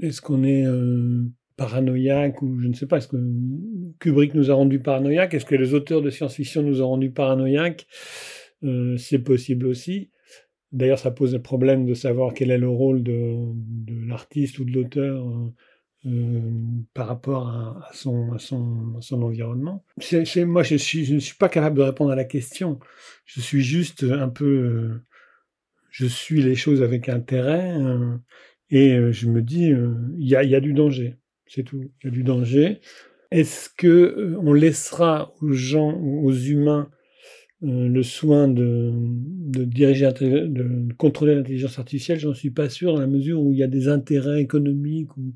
est-ce 0.00 0.20
qu'on 0.20 0.44
est 0.44 0.64
paranoïaque 1.56 2.40
ou 2.42 2.60
je 2.60 2.68
ne 2.68 2.74
sais 2.74 2.86
pas, 2.86 2.98
est-ce 2.98 3.08
que 3.08 3.16
Kubrick 3.98 4.34
nous 4.34 4.50
a 4.50 4.54
rendu 4.54 4.80
paranoïaque 4.80 5.34
Est-ce 5.34 5.46
que 5.46 5.56
les 5.56 5.74
auteurs 5.74 6.02
de 6.02 6.10
science-fiction 6.10 6.62
nous 6.62 6.82
ont 6.82 6.88
rendu 6.88 7.10
paranoïaque 7.10 7.86
C'est 8.96 9.20
possible 9.20 9.66
aussi. 9.66 10.10
D'ailleurs, 10.72 10.98
ça 10.98 11.10
pose 11.10 11.32
le 11.34 11.42
problème 11.42 11.86
de 11.86 11.94
savoir 11.94 12.34
quel 12.34 12.50
est 12.50 12.58
le 12.58 12.68
rôle 12.68 13.02
de 13.02 14.06
l'artiste 14.06 14.58
ou 14.58 14.64
de 14.64 14.72
l'auteur 14.72 15.24
euh, 16.06 16.40
par 16.94 17.08
rapport 17.08 17.48
à, 17.48 17.90
son, 17.92 18.30
à, 18.30 19.14
environnement. 19.16 19.84
moi, 20.46 20.62
je, 20.62 20.74
ne 21.12 21.18
suis 21.18 21.34
pas 21.36 21.48
capable 21.48 21.76
de 21.76 21.82
répondre 21.82 22.12
à 22.12 22.14
la 22.14 22.24
question. 22.24 22.78
Je 23.24 23.40
suis 23.40 23.62
juste 23.62 24.04
un 24.04 24.28
peu... 24.28 24.44
Euh, 24.44 25.04
je 25.90 26.06
suis 26.06 26.40
les 26.40 26.54
choses 26.54 26.84
avec 26.84 27.08
intérêt 27.08 27.76
euh, 27.80 28.16
et 28.70 28.96
je 29.10 29.28
me 29.28 29.42
dis, 29.42 29.72
il 30.18 30.28
y 30.28 30.36
a, 30.36 30.60
du 30.60 30.72
danger. 30.72 31.16
C'est 31.46 31.64
tout. 31.64 31.90
Il 32.00 32.06
y 32.06 32.08
a 32.08 32.10
du 32.12 32.22
danger. 32.22 32.80
Est-ce 33.32 33.68
que 33.68 34.36
on 34.40 34.52
laissera 34.52 35.34
aux 35.40 35.52
gens, 35.52 35.98
aux 35.98 36.32
humains, 36.32 36.90
le 37.60 38.02
soin 38.04 38.46
de, 38.46 38.92
diriger, 39.64 40.08
de 40.12 40.92
contrôler 40.96 41.34
l'intelligence 41.34 41.80
artificielle? 41.80 42.20
J'en 42.20 42.34
suis 42.34 42.50
pas 42.50 42.68
sûr 42.68 42.94
dans 42.94 43.00
la 43.00 43.08
mesure 43.08 43.40
où 43.40 43.52
il 43.52 43.58
y 43.58 43.64
a 43.64 43.68
des 43.68 43.88
intérêts 43.88 44.40
économiques 44.40 45.16
ou 45.16 45.34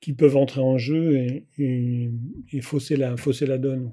qui 0.00 0.12
peuvent 0.12 0.36
entrer 0.36 0.60
en 0.60 0.78
jeu 0.78 1.42
et, 1.58 2.60
fausser, 2.62 2.96
la, 2.96 3.58
donne. 3.58 3.90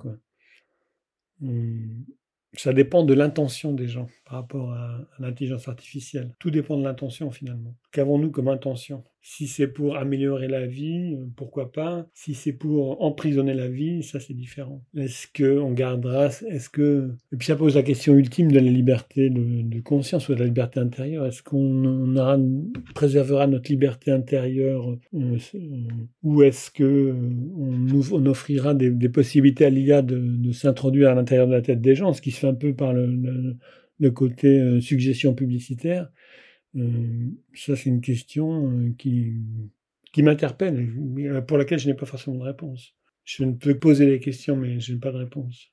Ça 2.54 2.74
dépend 2.74 3.04
de 3.04 3.14
l'intention 3.14 3.74
des 3.74 3.88
gens 3.88 4.08
par 4.26 4.40
rapport 4.40 4.72
à, 4.74 5.00
l'intelligence 5.20 5.68
artificielle. 5.68 6.32
Tout 6.40 6.52
dépend 6.52 6.78
de 6.78 6.84
l'intention 6.84 7.32
finalement. 7.32 7.76
Qu'avons-nous 7.92 8.32
comme 8.32 8.48
intention? 8.48 9.04
Si 9.22 9.48
c'est 9.48 9.68
pour 9.68 9.98
améliorer 9.98 10.48
la 10.48 10.68
vie, 10.68 11.18
pourquoi 11.36 11.72
pas? 11.72 12.06
Si 12.14 12.36
c'est 12.36 12.54
pour 12.54 13.02
emprisonner 13.02 13.56
la 13.56 13.68
vie, 13.68 14.04
ça 14.04 14.20
c'est 14.20 14.36
différent. 14.36 14.84
Est-ce 14.96 15.28
que 15.28 15.58
on 15.58 15.72
gardera 15.72 16.28
Est-ce 16.28 16.70
que 16.70 17.10
et 17.32 17.38
puis 17.38 17.48
ça 17.48 17.56
pose 17.56 17.76
la 17.76 17.82
question 17.82 18.14
ultime 18.14 18.52
de 18.52 18.60
la 18.60 18.70
liberté 18.70 19.30
de, 19.30 19.80
conscience 19.82 20.30
ou 20.30 20.36
de 20.36 20.40
la 20.40 20.46
liberté 20.46 20.80
intérieure. 20.80 21.26
Est-ce 21.26 21.44
qu'on 21.44 22.16
préservera 22.94 23.48
notre 23.48 23.72
liberté 23.72 24.12
intérieure? 24.12 24.96
Euh, 25.14 25.38
ou 26.24 26.44
est-ce 26.44 26.72
que 26.72 26.84
euh, 26.84 27.14
on, 27.58 28.26
offrira 28.26 28.74
des, 28.74 29.10
possibilités 29.10 29.66
à 29.66 29.70
l'IA 29.70 30.02
de, 30.02 30.52
s'introduire 30.52 31.10
à 31.10 31.16
l'intérieur 31.16 31.48
de 31.48 31.54
la 31.54 31.62
tête 31.62 31.82
des 31.82 31.96
gens, 31.96 32.14
ce 32.14 32.22
qui 32.22 32.32
se 32.32 32.46
un 32.46 32.54
peu 32.54 32.74
par 32.74 32.94
le, 32.94 33.56
côté 34.10 34.60
euh, 34.60 34.82
suggestion 34.82 35.34
publicitaire. 35.34 36.12
Euh, 36.76 37.30
ça, 37.54 37.76
c'est 37.76 37.90
une 37.90 38.02
question 38.02 38.70
euh, 38.70 38.94
qui, 38.98 39.34
qui 40.14 40.24
m'interpelle, 40.24 40.90
pour 41.48 41.58
laquelle 41.58 41.80
je 41.80 41.88
n'ai 41.88 41.94
pas 41.94 42.06
forcément 42.06 42.38
de 42.38 42.44
réponse. 42.44 42.94
Je 43.24 43.44
ne 43.44 43.54
peux 43.54 43.78
poser 43.78 44.06
des 44.06 44.20
questions, 44.20 44.56
mais 44.56 44.80
je 44.80 44.94
n'ai 44.94 45.00
pas 45.00 45.12
de 45.12 45.18
réponse. 45.18 45.72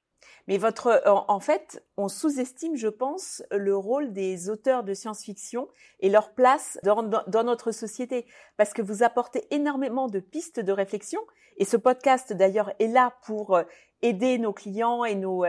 Mais 0.49 0.59
votre, 0.59 1.03
en 1.07 1.39
fait, 1.39 1.85
on 1.97 2.09
sous-estime, 2.09 2.77
je 2.77 2.89
pense, 2.89 3.45
le 3.53 3.77
rôle 3.77 4.13
des 4.13 4.51
auteurs 4.51 4.83
de 4.83 4.93
science-fiction 4.93 5.69
et 6.01 6.09
leur 6.09 6.35
place 6.35 6.81
dans, 6.83 7.05
dans, 7.05 7.45
notre 7.45 7.71
société, 7.71 8.27
parce 8.57 8.73
que 8.73 8.83
vous 8.83 9.05
apportez 9.05 9.45
énormément 9.53 10.09
de 10.09 10.19
pistes 10.19 10.59
de 10.59 10.73
réflexion. 10.73 11.21
Et 11.59 11.65
ce 11.65 11.77
podcast, 11.77 12.33
d'ailleurs, 12.33 12.73
est 12.81 12.89
là 12.89 13.15
pour 13.25 13.61
aider 14.01 14.39
nos 14.39 14.53
clients 14.53 15.05
et 15.05 15.15
nos 15.15 15.45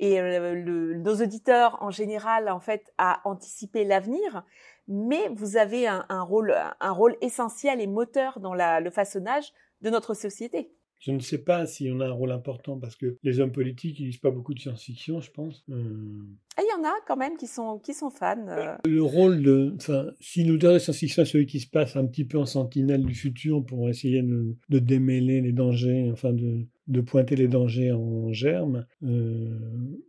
et 0.00 0.18
euh, 0.18 0.94
nos 0.96 1.14
auditeurs 1.22 1.80
en 1.82 1.90
général 1.90 2.48
en 2.48 2.58
fait 2.58 2.92
à 2.98 3.20
anticiper 3.24 3.84
l'avenir, 3.84 4.42
mais 4.88 5.28
vous 5.28 5.56
avez 5.56 5.86
un, 5.86 6.22
rôle 6.22 6.56
un 6.80 6.96
essentiel 7.20 7.80
et 7.80 7.86
moteur 7.86 8.40
dans 8.40 8.54
le 8.54 8.90
façonnage 8.90 9.52
de 9.82 9.90
notre 9.90 10.14
société. 10.14 10.72
Je 11.00 11.12
ne 11.12 11.18
sais 11.18 11.38
pas 11.38 11.66
si 11.66 11.90
on 11.90 12.00
a 12.00 12.06
un 12.06 12.12
rôle 12.12 12.30
important 12.30 12.78
parce 12.78 12.94
que 12.94 13.16
les 13.22 13.40
hommes 13.40 13.52
politiques 13.52 13.98
ils 14.00 14.06
lisent 14.06 14.18
pas 14.18 14.30
beaucoup 14.30 14.54
de 14.54 14.60
science-fiction, 14.60 15.20
je 15.20 15.30
pense. 15.30 15.64
Euh... 15.70 16.22
Ah, 16.56 16.62
il 16.62 16.70
y 16.70 16.80
en 16.80 16.86
a 16.86 16.92
quand 17.06 17.16
même 17.16 17.36
qui 17.36 17.46
sont 17.46 17.78
qui 17.78 17.94
sont 17.94 18.10
fans. 18.10 18.46
Euh. 18.48 18.76
Le 18.84 19.02
rôle 19.02 19.42
de, 19.42 19.72
enfin, 19.76 20.10
si 20.20 20.44
nous 20.44 20.58
de 20.58 20.78
science-fiction, 20.78 21.24
celui 21.24 21.46
qui 21.46 21.60
se 21.60 21.68
passe 21.68 21.96
un 21.96 22.06
petit 22.06 22.24
peu 22.24 22.38
en 22.38 22.46
sentinelle 22.46 23.04
du 23.04 23.14
futur 23.14 23.64
pour 23.64 23.88
essayer 23.88 24.22
de, 24.22 24.54
de 24.68 24.78
démêler 24.78 25.40
les 25.40 25.52
dangers, 25.52 26.10
enfin 26.12 26.32
de 26.32 26.66
de 26.90 27.00
pointer 27.00 27.36
les 27.36 27.48
dangers 27.48 27.92
en 27.92 28.32
germe. 28.32 28.84
Euh, 29.04 29.56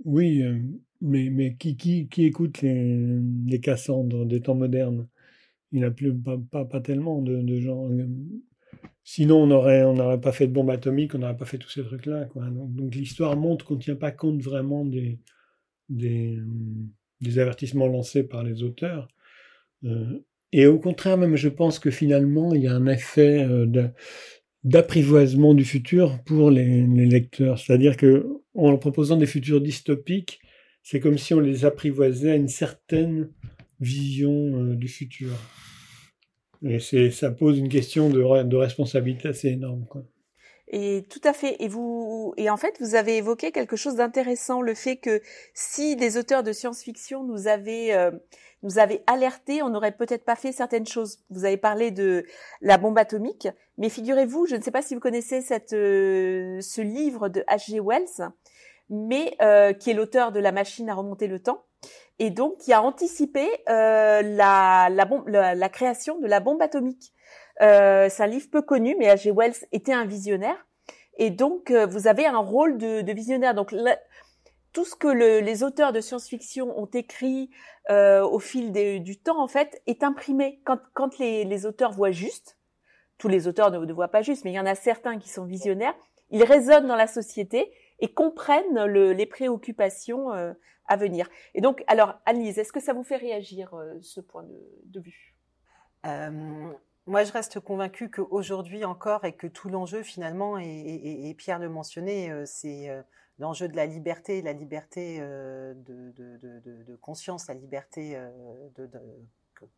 oui, 0.03 0.41
euh, 0.41 0.60
mais, 1.00 1.29
mais 1.29 1.55
qui, 1.55 1.77
qui, 1.77 2.07
qui 2.10 2.25
écoute 2.25 2.62
les, 2.62 3.19
les 3.45 3.60
Cassandres 3.60 4.25
des 4.25 4.41
temps 4.41 4.55
modernes? 4.55 5.07
Il 5.71 5.79
n'y 5.79 5.86
a 5.86 5.91
plus 5.91 6.13
pas, 6.13 6.38
pas, 6.38 6.65
pas 6.65 6.81
tellement 6.81 7.21
de, 7.21 7.41
de, 7.41 7.60
gens. 7.60 7.88
Euh, 9.01 9.05
sinon, 9.05 9.43
on 9.43 9.48
n'aurait 9.48 9.84
on 9.84 9.93
n'aurait 9.93 10.22
pas 10.22 10.31
fait 10.31 10.48
de 10.48 10.53
bombe 10.53 10.70
atomique, 10.70 11.15
on 11.15 11.20
n'aurait 11.20 11.38
pas 11.38 11.46
fait 11.46 11.58
tous 11.58 11.70
ces 11.70 11.84
trucs-là. 11.84 12.27
Donc, 12.36 12.96
l'histoire 12.96 13.36
montre 13.36 13.65
qu'on 13.65 13.75
ne 13.75 13.81
tient 13.81 13.96
pas 13.96 14.12
compte 14.12 14.41
vraiment 14.41 14.86
des, 14.86 15.20
des, 15.89 16.38
des, 17.22 17.39
avertissements 17.39 17.88
lancés 17.88 18.24
par 18.24 18.43
les 18.43 18.63
auteurs. 18.63 19.08
et 20.51 20.67
au 20.67 20.79
contraire, 20.79 21.17
même, 21.17 21.36
je 21.36 21.50
pense 21.50 21.79
que 21.79 21.91
finalement, 21.91 22.53
il 22.53 22.63
y 22.63 22.67
a 22.67 22.75
un 22.75 22.88
effet 22.88 23.46
de, 23.48 23.89
d'apprivoisement 24.63 25.53
du 25.53 25.65
futur 25.65 26.22
pour 26.24 26.51
les, 26.51 26.86
lecteurs. 26.86 27.60
C'est-à-dire 27.60 27.98
que 27.98 28.27
en 28.53 28.70
leur 28.70 28.79
proposant 28.79 29.17
des 29.17 29.25
futurs 29.25 29.62
dystopiques, 29.62 30.39
c'est 30.84 31.00
comme 31.00 31.17
si 31.17 31.34
on 31.34 31.39
les 31.39 31.65
apprivoisait 31.65 32.31
à 32.31 32.36
une 32.36 32.48
certaine 32.48 33.29
vision 33.79 34.63
euh, 34.63 34.75
du 34.75 34.88
futur. 34.88 35.31
Et 36.63 36.80
ça 37.12 37.32
pose 37.32 37.58
une 37.58 37.70
question 37.70 38.10
de, 38.10 38.44
de 38.44 38.56
responsabilité 38.56 39.30
assez 39.30 39.50
énorme. 39.50 39.86
Quoi. 39.89 40.03
Et 40.74 41.06
tout 41.10 41.22
à 41.25 41.34
fait. 41.34 41.58
Et 41.60 41.68
vous, 41.68 42.34
et 42.38 42.50
en 42.50 42.56
fait, 42.56 42.77
vous 42.80 42.96
avez 42.96 43.18
évoqué 43.18 43.51
quelque 43.51 43.75
chose 43.75 43.96
d'intéressant, 43.96 44.62
le 44.62 44.74
fait 44.74 44.96
que 44.96 45.22
si 45.53 45.96
les 45.98 46.18
auteurs 46.18 46.44
de 46.44 46.53
science-fiction 46.53 47.24
nous 47.24 47.48
avaient 47.48 47.94
euh, 47.94 48.12
nous 48.63 48.80
avaient 48.80 49.03
alerté, 49.06 49.62
on 49.63 49.70
n'aurait 49.70 49.91
peut-être 49.91 50.24
pas 50.24 50.38
fait 50.38 50.53
certaines 50.53 50.88
choses. 50.88 51.20
Vous 51.30 51.44
avez 51.44 51.58
parlé 51.58 51.91
de 51.91 52.25
la 52.62 52.77
bombe 52.77 52.98
atomique, 52.98 53.50
mais 53.77 53.89
figurez-vous, 53.89 54.46
je 54.46 54.56
ne 54.56 54.62
sais 54.62 54.72
pas 54.72 54.82
si 54.82 54.94
vous 54.94 55.01
connaissez 55.01 55.41
cette 55.41 55.74
euh, 55.74 56.62
ce 56.62 56.82
livre 56.82 57.27
de 57.27 57.41
H.G. 57.50 57.82
Wells, 57.82 58.32
mais 58.89 59.36
euh, 59.41 59.74
qui 59.74 59.89
est 59.89 59.94
l'auteur 59.94 60.32
de 60.32 60.39
La 60.39 60.53
machine 60.53 60.89
à 60.89 60.96
remonter 60.96 61.27
le 61.27 61.39
temps 61.39 61.65
et 62.19 62.29
donc 62.29 62.57
qui 62.57 62.73
a 62.73 62.81
anticipé 62.81 63.47
la 63.67 64.89
la, 64.89 65.05
bombe, 65.05 65.27
la 65.27 65.69
création 65.69 66.19
de 66.19 66.27
la 66.27 66.39
bombe 66.39 66.61
atomique. 66.61 67.13
Euh, 67.61 68.07
c'est 68.09 68.23
un 68.23 68.27
livre 68.27 68.50
peu 68.50 68.61
connu, 68.61 68.95
mais 68.97 69.13
H.G. 69.13 69.31
Wells 69.31 69.55
était 69.71 69.93
un 69.93 70.05
visionnaire. 70.05 70.67
Et 71.17 71.29
donc, 71.29 71.69
euh, 71.69 71.85
vous 71.85 72.07
avez 72.07 72.25
un 72.25 72.38
rôle 72.38 72.77
de, 72.77 73.01
de 73.01 73.13
visionnaire. 73.13 73.53
Donc, 73.53 73.75
tout 74.73 74.85
ce 74.85 74.95
que 74.95 75.07
le, 75.07 75.39
les 75.39 75.63
auteurs 75.63 75.91
de 75.91 76.01
science-fiction 76.01 76.77
ont 76.79 76.88
écrit 76.88 77.50
euh, 77.89 78.23
au 78.23 78.39
fil 78.39 78.71
du 78.71 79.19
temps, 79.19 79.41
en 79.41 79.47
fait, 79.47 79.81
est 79.85 80.03
imprimé. 80.03 80.61
Quand, 80.65 80.79
quand 80.93 81.19
les, 81.19 81.43
les, 81.43 81.65
auteurs 81.65 81.91
voient 81.91 82.11
juste, 82.11 82.57
tous 83.17 83.27
les 83.27 83.47
auteurs 83.47 83.69
ne, 83.69 83.77
ne, 83.77 83.93
voient 83.93 84.07
pas 84.07 84.21
juste, 84.21 84.45
mais 84.45 84.51
il 84.51 84.55
y 84.55 84.59
en 84.59 84.65
a 84.65 84.75
certains 84.75 85.19
qui 85.19 85.29
sont 85.29 85.45
visionnaires, 85.45 85.95
ils 86.31 86.43
résonnent 86.43 86.88
dans 86.88 86.95
la 86.95 87.07
société 87.07 87.71
et 88.01 88.13
comprennent 88.13 88.86
le, 88.86 89.13
les 89.13 89.25
préoccupations 89.25 90.34
euh, 90.34 90.53
à 90.88 90.98
venir. 90.98 91.29
Et 91.53 91.62
donc, 91.62 91.84
alors, 91.88 92.20
est-ce 92.27 92.74
que 92.74 92.81
ça 92.81 92.93
vous 92.93 93.03
fait 93.03 93.15
réagir, 93.15 93.74
euh, 93.75 93.98
ce 94.01 94.20
point 94.20 94.43
de, 94.43 95.00
vue? 95.00 95.38
Moi, 97.08 97.24
je 97.24 97.31
reste 97.31 97.60
convaincue 97.60 98.12
qu'aujourd'hui 98.12 98.86
encore, 98.86 99.25
et 99.25 99.34
que 99.34 99.48
tout 99.48 99.70
l'enjeu 99.70 100.03
finalement, 100.03 100.58
et, 100.60 101.34
Pierre 101.38 101.60
le 101.60 101.70
mentionnait, 101.70 102.46
c'est 102.46 102.89
l'enjeu 103.39 103.67
de 103.67 103.75
la 103.75 103.86
liberté, 103.88 104.41
la 104.41 104.53
liberté 104.53 105.20
de, 105.20 106.96
conscience, 107.01 107.48
la 107.48 107.55
liberté 107.55 108.20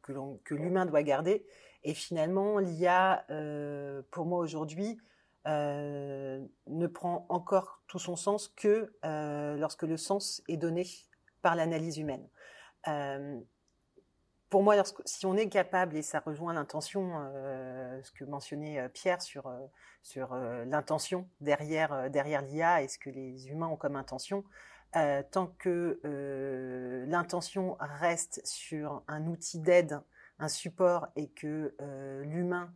que, 0.01 0.13
que 0.43 0.55
l'humain 0.55 0.85
doit 0.85 1.03
garder. 1.03 1.45
Et 1.83 1.93
finalement, 1.93 2.59
l'IA, 2.59 3.25
pour 4.11 4.25
moi 4.25 4.39
aujourd'hui, 4.39 4.97
ne 5.45 6.87
prend 6.87 7.25
encore 7.29 7.81
tout 7.87 7.99
son 7.99 8.15
sens 8.15 8.47
que 8.47 8.93
lorsque 9.57 9.83
le 9.83 9.97
sens 9.97 10.41
est 10.47 10.57
donné 10.57 10.87
par 11.41 11.55
l'analyse 11.55 11.97
humaine. 11.97 12.27
Pour 14.53 14.61
moi, 14.61 14.75
si 15.05 15.25
on 15.25 15.35
est 15.35 15.49
capable, 15.49 15.97
et 15.97 16.03
ça 16.03 16.19
rejoint 16.19 16.53
l'intention, 16.53 17.11
euh, 17.33 17.99
ce 18.03 18.11
que 18.11 18.23
mentionnait 18.23 18.79
euh, 18.79 18.87
Pierre 18.87 19.19
sur, 19.19 19.47
euh, 19.47 19.57
sur 20.03 20.35
l'intention 20.35 21.27
derrière, 21.41 22.11
derrière 22.11 22.43
l'IA 22.43 22.83
et 22.83 22.87
ce 22.87 22.99
que 22.99 23.09
les 23.09 23.47
humains 23.47 23.69
ont 23.69 23.77
comme 23.77 23.95
intention, 23.95 24.43
tant 25.31 25.47
que 25.57 25.99
l'intention 27.07 27.77
reste 27.79 28.45
sur 28.45 29.01
un 29.07 29.25
outil 29.25 29.57
d'aide, 29.57 30.01
un 30.37 30.49
support, 30.49 31.07
et 31.15 31.29
que 31.29 31.73
l'humain 32.23 32.71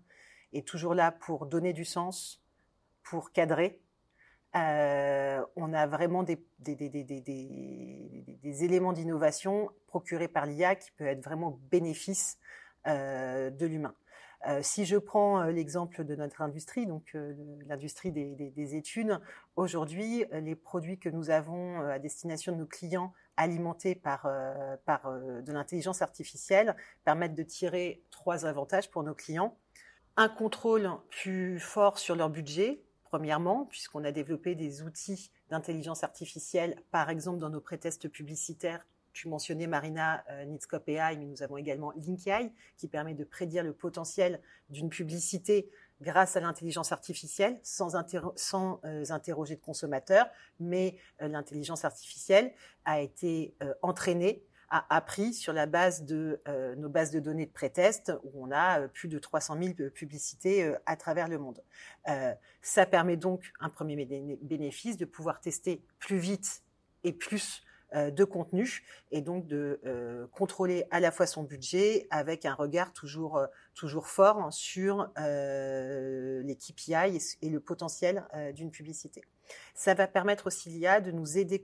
est 0.53 0.67
toujours 0.67 0.95
là 0.95 1.11
pour 1.11 1.45
donner 1.45 1.73
du 1.73 1.85
sens, 1.85 2.41
pour 3.09 3.31
cadrer, 3.31 3.79
euh, 4.55 5.45
on 5.55 5.73
a 5.73 5.87
vraiment 5.87 6.23
des, 6.23 6.39
éléments 8.43 8.93
d'innovation 8.93 9.69
procurés 9.87 10.27
par 10.27 10.45
l'IA 10.45 10.75
qui 10.75 10.91
peut 10.91 11.05
être 11.05 11.23
vraiment 11.23 11.59
bénéfice 11.69 12.37
euh, 12.87 13.49
de 13.49 13.65
l'humain. 13.65 13.93
Euh, 14.47 14.59
si 14.61 14.85
je 14.85 14.97
prends 14.97 15.43
l'exemple 15.45 16.03
de 16.03 16.15
notre 16.15 16.41
industrie, 16.41 16.85
donc 16.85 17.15
l'industrie 17.67 18.11
des, 18.11 18.75
études, 18.75 19.19
aujourd'hui, 19.55 20.25
les 20.31 20.55
produits 20.55 20.99
que 20.99 21.09
nous 21.09 21.29
avons 21.29 21.81
à 21.81 21.99
destination 21.99 22.53
de 22.53 22.57
nos 22.57 22.65
clients 22.65 23.13
alimentés 23.35 23.95
par 23.95 24.27
de 24.27 25.51
l'intelligence 25.51 26.01
artificielle 26.01 26.75
permettent 27.03 27.35
de 27.35 27.43
tirer 27.43 28.03
trois 28.09 28.45
avantages 28.45 28.89
pour 28.89 29.03
nos 29.03 29.13
clients. 29.13 29.55
Un 30.15 30.29
contrôle 30.29 30.89
plus 31.09 31.59
fort 31.59 31.99
sur 31.99 32.15
leur 32.15 32.29
budget, 32.29 32.81
Premièrement, 33.09 33.65
puisqu'on 33.65 34.03
a 34.03 34.11
développé 34.11 34.53
des 34.53 34.81
outils 34.81 35.31
d'intelligence 35.49 36.03
artificielle, 36.03 36.75
par 36.91 37.09
exemple 37.09 37.39
dans 37.39 37.49
nos 37.49 37.61
pré-tests 37.61 38.09
publicitaires. 38.09 38.85
Tu 39.13 39.29
mentionnais 39.29 39.65
Marina 39.65 40.23
euh, 40.29 40.57
AI, 40.87 41.17
mais 41.17 41.25
nous 41.25 41.41
avons 41.41 41.57
également 41.57 41.91
LinkAI 41.95 42.51
qui 42.75 42.87
permet 42.87 43.13
de 43.13 43.23
prédire 43.23 43.63
le 43.63 43.73
potentiel 43.73 44.41
d'une 44.69 44.89
publicité 44.89 45.69
grâce 46.01 46.35
à 46.35 46.41
l'intelligence 46.41 46.91
artificielle, 46.91 47.59
sans, 47.63 47.95
euh, 47.95 49.03
interroger 49.09 49.55
de 49.55 49.61
consommateur, 49.61 50.27
mais 50.59 50.97
euh, 51.21 51.29
l'intelligence 51.29 51.85
artificielle 51.85 52.53
a 52.85 52.99
été 52.99 53.55
entraînée 53.81 54.43
a 54.69 54.95
appris 54.95 55.33
sur 55.33 55.53
la 55.53 55.65
base 55.65 56.03
de 56.03 56.41
euh, 56.47 56.75
nos 56.75 56.89
bases 56.89 57.11
de 57.11 57.19
données 57.19 57.45
de 57.45 57.51
pré-test 57.51 58.11
où 58.23 58.45
on 58.45 58.51
a 58.51 58.81
euh, 58.81 58.87
plus 58.87 59.07
de 59.07 59.17
300 59.17 59.57
000 59.61 59.89
publicités 59.93 60.63
euh, 60.63 60.77
à 60.85 60.97
travers 60.97 61.27
le 61.27 61.37
monde. 61.37 61.61
ça 62.61 62.85
permet 62.85 63.17
donc 63.17 63.51
un 63.59 63.69
premier 63.69 64.05
bénéfice 64.41 64.97
de 64.97 65.05
pouvoir 65.05 65.39
tester 65.39 65.81
plus 65.99 66.17
vite 66.17 66.63
et 67.03 67.13
plus 67.13 67.63
de 67.93 68.23
contenu 68.25 68.83
et 69.11 69.21
donc 69.21 69.47
de 69.47 69.79
contrôler 70.33 70.85
à 70.91 70.99
la 70.99 71.11
fois 71.11 71.25
son 71.25 71.43
budget 71.43 72.05
avec 72.09 72.45
un 72.45 72.53
regard 72.53 72.91
toujours 72.91 73.41
toujours 73.73 74.07
fort 74.07 74.51
sur 74.51 75.09
les 75.17 76.57
KPI 76.57 77.17
et, 77.41 77.49
le 77.49 77.59
potentiel 77.59 78.25
d'une 78.53 78.71
publicité. 78.71 79.21
Ça 79.73 79.93
va 79.93 80.07
permettre 80.07 80.47
aussi 80.47 80.69
l'IA 80.69 80.99
de 80.99 81.11
nous 81.11 81.37
aider 81.37 81.63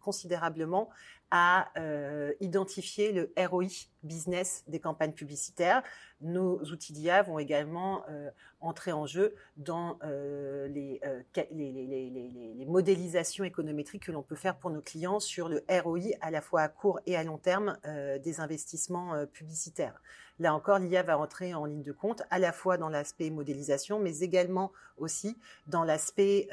considérablement 0.00 0.90
à 1.30 1.68
euh, 1.76 2.32
identifier 2.40 3.12
le 3.12 3.32
ROI 3.36 3.66
business 4.04 4.62
des 4.68 4.78
campagnes 4.78 5.12
publicitaires. 5.12 5.82
Nos 6.20 6.60
outils 6.70 6.92
d'IA 6.92 7.22
vont 7.22 7.40
également 7.40 8.04
euh, 8.08 8.30
entrer 8.60 8.92
en 8.92 9.06
jeu 9.06 9.34
dans 9.56 9.98
euh, 10.04 10.68
les, 10.68 11.00
les, 11.34 12.64
modélisations 12.66 13.44
économétriques 13.44 14.04
que 14.04 14.12
l'on 14.12 14.22
peut 14.22 14.36
faire 14.36 14.56
pour 14.56 14.70
nos 14.70 14.80
clients 14.80 15.18
sur 15.18 15.48
le 15.48 15.64
ROI 15.68 16.14
à 16.20 16.30
la 16.30 16.40
fois 16.40 16.62
à 16.62 16.68
court 16.68 17.00
et 17.06 17.16
à 17.16 17.24
long 17.24 17.38
terme 17.38 17.76
des 18.22 18.40
investissements 18.40 19.26
publicitaires. 19.26 20.00
Là 20.38 20.54
encore, 20.54 20.78
l'IA 20.78 21.02
va 21.02 21.18
entrer 21.18 21.54
en 21.54 21.64
ligne 21.64 21.82
de 21.82 21.92
compte 21.92 22.22
à 22.30 22.38
la 22.38 22.52
fois 22.52 22.76
dans 22.76 22.88
l'aspect 22.88 23.30
modélisation, 23.30 24.00
mais 24.00 24.18
également 24.18 24.72
aussi 24.98 25.36
dans 25.68 25.84
l'aspect 25.84 26.48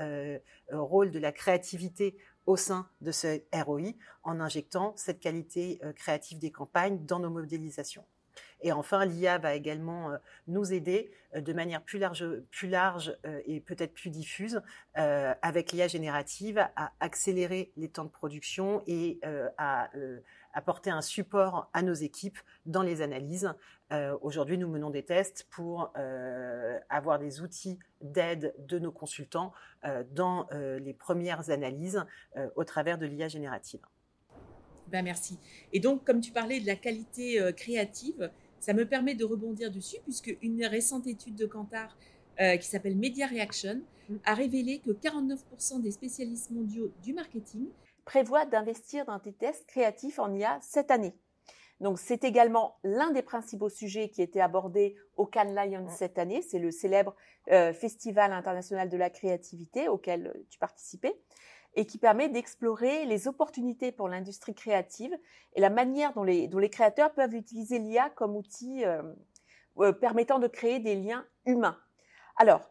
rôle 0.71 1.11
de 1.11 1.19
la 1.19 1.31
créativité 1.31 2.15
au 2.45 2.57
sein 2.57 2.87
de 3.01 3.11
ce 3.11 3.41
ROI 3.53 3.93
en 4.23 4.39
injectant 4.39 4.93
cette 4.95 5.19
qualité 5.19 5.79
euh, 5.83 5.93
créative 5.93 6.39
des 6.39 6.51
campagnes 6.51 7.05
dans 7.05 7.19
nos 7.19 7.29
modélisations. 7.29 8.05
Et 8.63 8.71
enfin, 8.71 9.05
l'IA 9.05 9.37
va 9.37 9.53
également 9.53 10.11
euh, 10.11 10.17
nous 10.47 10.73
aider 10.73 11.11
euh, 11.35 11.41
de 11.41 11.53
manière 11.53 11.81
plus 11.81 11.99
large, 11.99 12.25
plus 12.49 12.67
large 12.67 13.15
et 13.45 13.59
peut-être 13.59 13.93
plus 13.93 14.09
diffuse 14.09 14.61
avec 14.95 15.71
l'IA 15.71 15.87
générative 15.87 16.59
à 16.75 16.91
accélérer 16.99 17.71
les 17.77 17.89
temps 17.89 18.05
de 18.05 18.09
production 18.09 18.81
et 18.87 19.19
à 19.57 19.89
apporter 20.53 20.89
un 20.89 21.01
support 21.01 21.69
à 21.73 21.81
nos 21.81 21.93
équipes 21.93 22.37
dans 22.65 22.83
les 22.83 23.01
analyses. 23.01 23.53
Euh, 23.91 24.17
aujourd'hui, 24.21 24.57
nous 24.57 24.67
menons 24.67 24.89
des 24.89 25.03
tests 25.03 25.47
pour 25.49 25.91
euh, 25.97 26.79
avoir 26.89 27.19
des 27.19 27.41
outils 27.41 27.79
d'aide 28.01 28.53
de 28.59 28.79
nos 28.79 28.91
consultants 28.91 29.51
euh, 29.83 30.03
dans 30.11 30.47
les 30.51 30.93
premières 30.93 31.49
analyses 31.49 32.03
au 32.55 32.63
travers 32.63 32.97
de 32.97 33.05
l'IA 33.05 33.27
générative. 33.27 33.81
Ben 34.87 35.03
merci. 35.03 35.39
Et 35.71 35.79
donc, 35.79 36.03
comme 36.05 36.21
tu 36.21 36.31
parlais 36.31 36.59
de 36.59 36.67
la 36.67 36.75
qualité 36.75 37.39
créative, 37.55 38.29
ça 38.63 38.73
me 38.73 38.87
permet 38.87 39.15
de 39.15 39.25
rebondir 39.25 39.71
dessus, 39.71 39.97
puisque 40.03 40.35
une 40.41 40.65
récente 40.65 41.05
étude 41.07 41.35
de 41.35 41.45
Kantar 41.45 41.97
qui 42.37 42.65
s'appelle 42.65 42.95
Media 42.95 43.27
Reaction 43.27 43.81
mm. 44.09 44.15
a 44.25 44.33
révélé 44.33 44.79
que 44.79 44.89
49% 44.89 45.81
des 45.81 45.91
spécialistes 45.91 46.49
mondiaux 46.49 46.91
du 47.03 47.13
marketing 47.13 47.67
prévoit 48.05 48.45
d'investir 48.45 49.05
dans 49.05 49.19
des 49.19 49.33
tests 49.33 49.65
créatifs 49.67 50.17
en 50.17 50.33
IA 50.33 50.59
cette 50.61 50.91
année. 50.91 51.13
Donc, 51.79 51.99
c'est 51.99 52.23
également 52.23 52.77
l'un 52.83 53.11
des 53.11 53.21
principaux 53.21 53.69
sujets 53.69 54.09
qui 54.09 54.21
était 54.21 54.39
abordé 54.39 54.95
au 55.17 55.25
Cannes 55.25 55.53
Lions 55.53 55.89
cette 55.89 56.17
année. 56.17 56.41
C'est 56.41 56.59
le 56.59 56.71
célèbre 56.71 57.15
euh, 57.51 57.73
Festival 57.73 58.31
international 58.31 58.89
de 58.89 58.95
la 58.95 59.09
créativité 59.09 59.89
auquel 59.89 60.27
euh, 60.27 60.45
tu 60.49 60.59
participais 60.59 61.13
et 61.75 61.85
qui 61.85 61.97
permet 61.97 62.29
d'explorer 62.29 63.05
les 63.05 63.27
opportunités 63.27 63.91
pour 63.91 64.07
l'industrie 64.07 64.53
créative 64.53 65.17
et 65.53 65.61
la 65.61 65.69
manière 65.69 66.13
dont 66.13 66.23
les, 66.23 66.69
créateurs 66.69 67.13
peuvent 67.13 67.33
utiliser 67.33 67.79
l'IA 67.79 68.09
comme 68.11 68.35
outil 68.35 68.83
euh, 68.85 69.91
permettant 69.93 70.39
de 70.39 70.47
créer 70.47 70.79
des 70.79 70.95
liens 70.95 71.25
humains. 71.45 71.77
Alors, 72.37 72.69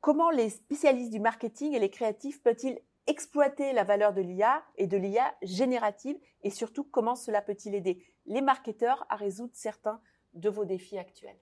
comment 0.00 0.30
les 0.30 0.50
spécialistes 0.50 1.12
du 1.12 1.20
marketing 1.20 1.74
et 1.74 1.78
les 1.78 1.90
créatifs 1.90 2.42
peuvent-ils 2.42 2.78
exploiter 3.06 3.72
la 3.72 3.84
valeur 3.84 4.12
de 4.12 4.22
l'IA 4.22 4.64
et 4.76 4.86
de 4.86 4.96
l'IA 4.96 5.34
générative 5.42 6.18
et 6.42 6.50
surtout 6.50 6.84
comment 6.84 7.16
cela 7.16 7.42
peut-il 7.42 7.74
aider 7.74 8.04
les 8.26 8.40
marketeurs 8.40 9.04
à 9.08 9.16
résoudre 9.16 9.52
certains 9.54 10.00
de 10.32 10.48
vos 10.48 10.64
défis 10.64 10.98
actuels? 10.98 11.38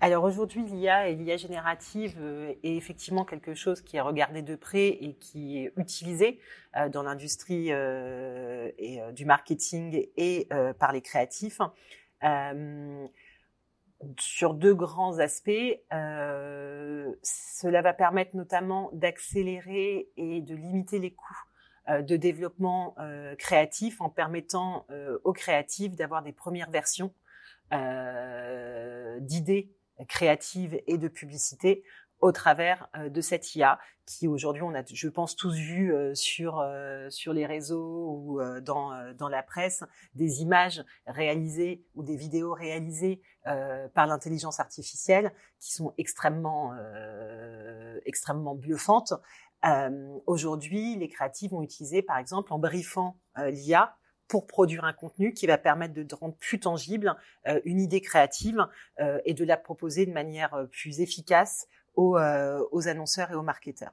Alors 0.00 0.24
aujourd'hui, 0.24 0.62
l'IA 0.62 1.08
et 1.08 1.14
l'IA 1.14 1.38
générative 1.38 2.16
euh, 2.20 2.52
est 2.62 2.76
effectivement 2.76 3.24
quelque 3.24 3.54
chose 3.54 3.80
qui 3.80 3.96
est 3.96 4.00
regardé 4.00 4.42
de 4.42 4.54
près 4.54 4.88
et 4.88 5.14
qui 5.14 5.58
est 5.58 5.72
utilisé 5.76 6.38
euh, 6.76 6.90
dans 6.90 7.02
l'industrie 7.02 7.68
euh, 7.70 8.70
du 9.12 9.24
marketing 9.24 10.06
et 10.16 10.48
par 10.78 10.92
les 10.92 11.00
créatifs 11.00 11.60
sur 14.18 14.52
deux 14.54 14.74
grands 14.74 15.18
aspects. 15.18 15.80
Cela 15.90 17.82
va 17.82 17.94
permettre 17.94 18.36
notamment 18.36 18.90
d'accélérer 18.92 20.10
et 20.18 20.42
de 20.42 20.54
limiter 20.54 20.98
les 20.98 21.12
coûts 21.12 21.42
de 21.88 22.16
développement 22.16 22.94
créatif 23.38 24.00
en 24.00 24.10
permettant 24.10 24.86
aux 25.24 25.32
créatifs 25.32 25.96
d'avoir 25.96 26.22
des 26.22 26.32
premières 26.32 26.70
versions 26.70 27.12
d'idées 29.20 29.75
créatives 30.08 30.80
et 30.86 30.98
de 30.98 31.08
publicité 31.08 31.84
au 32.20 32.32
travers 32.32 32.88
euh, 32.96 33.08
de 33.08 33.20
cette 33.20 33.54
IA 33.54 33.78
qui 34.06 34.28
aujourd'hui 34.28 34.62
on 34.62 34.74
a 34.74 34.82
je 34.86 35.08
pense 35.08 35.34
tous 35.34 35.54
vu 35.54 35.92
euh, 35.92 36.14
sur 36.14 36.60
euh, 36.60 37.10
sur 37.10 37.32
les 37.32 37.44
réseaux 37.44 38.08
ou 38.08 38.40
dans 38.62 39.12
dans 39.14 39.28
la 39.28 39.42
presse 39.42 39.84
des 40.14 40.42
images 40.42 40.84
réalisées 41.06 41.84
ou 41.94 42.02
des 42.02 42.16
vidéos 42.16 42.54
réalisées 42.54 43.20
par 43.94 44.06
l'intelligence 44.06 44.58
artificielle 44.58 45.32
qui 45.60 45.72
sont 45.72 45.94
extrêmement 45.98 46.72
extrêmement 48.04 48.54
bluffantes. 48.54 49.14
Aujourd'hui 50.26 50.96
les 50.96 51.08
créatifs 51.08 51.52
vont 51.52 51.62
utiliser 51.62 52.02
par 52.02 52.18
exemple 52.18 52.52
en 52.52 52.58
briefant 52.58 53.18
l'IA 53.36 53.96
pour 54.28 54.46
produire 54.46 54.84
un 54.84 54.92
contenu 54.92 55.32
qui 55.32 55.46
va 55.46 55.58
permettre 55.58 55.94
de 55.94 56.14
rendre 56.14 56.36
plus 56.36 56.58
tangible 56.60 57.14
une 57.64 57.80
idée 57.80 58.00
créative 58.00 58.66
et 59.24 59.34
de 59.34 59.44
la 59.44 59.56
proposer 59.56 60.06
de 60.06 60.12
manière 60.12 60.66
plus 60.72 61.00
efficace 61.00 61.68
aux, 61.94 62.18
aux 62.18 62.88
annonceurs 62.88 63.30
et 63.30 63.34
aux 63.34 63.42
marketeurs. 63.42 63.92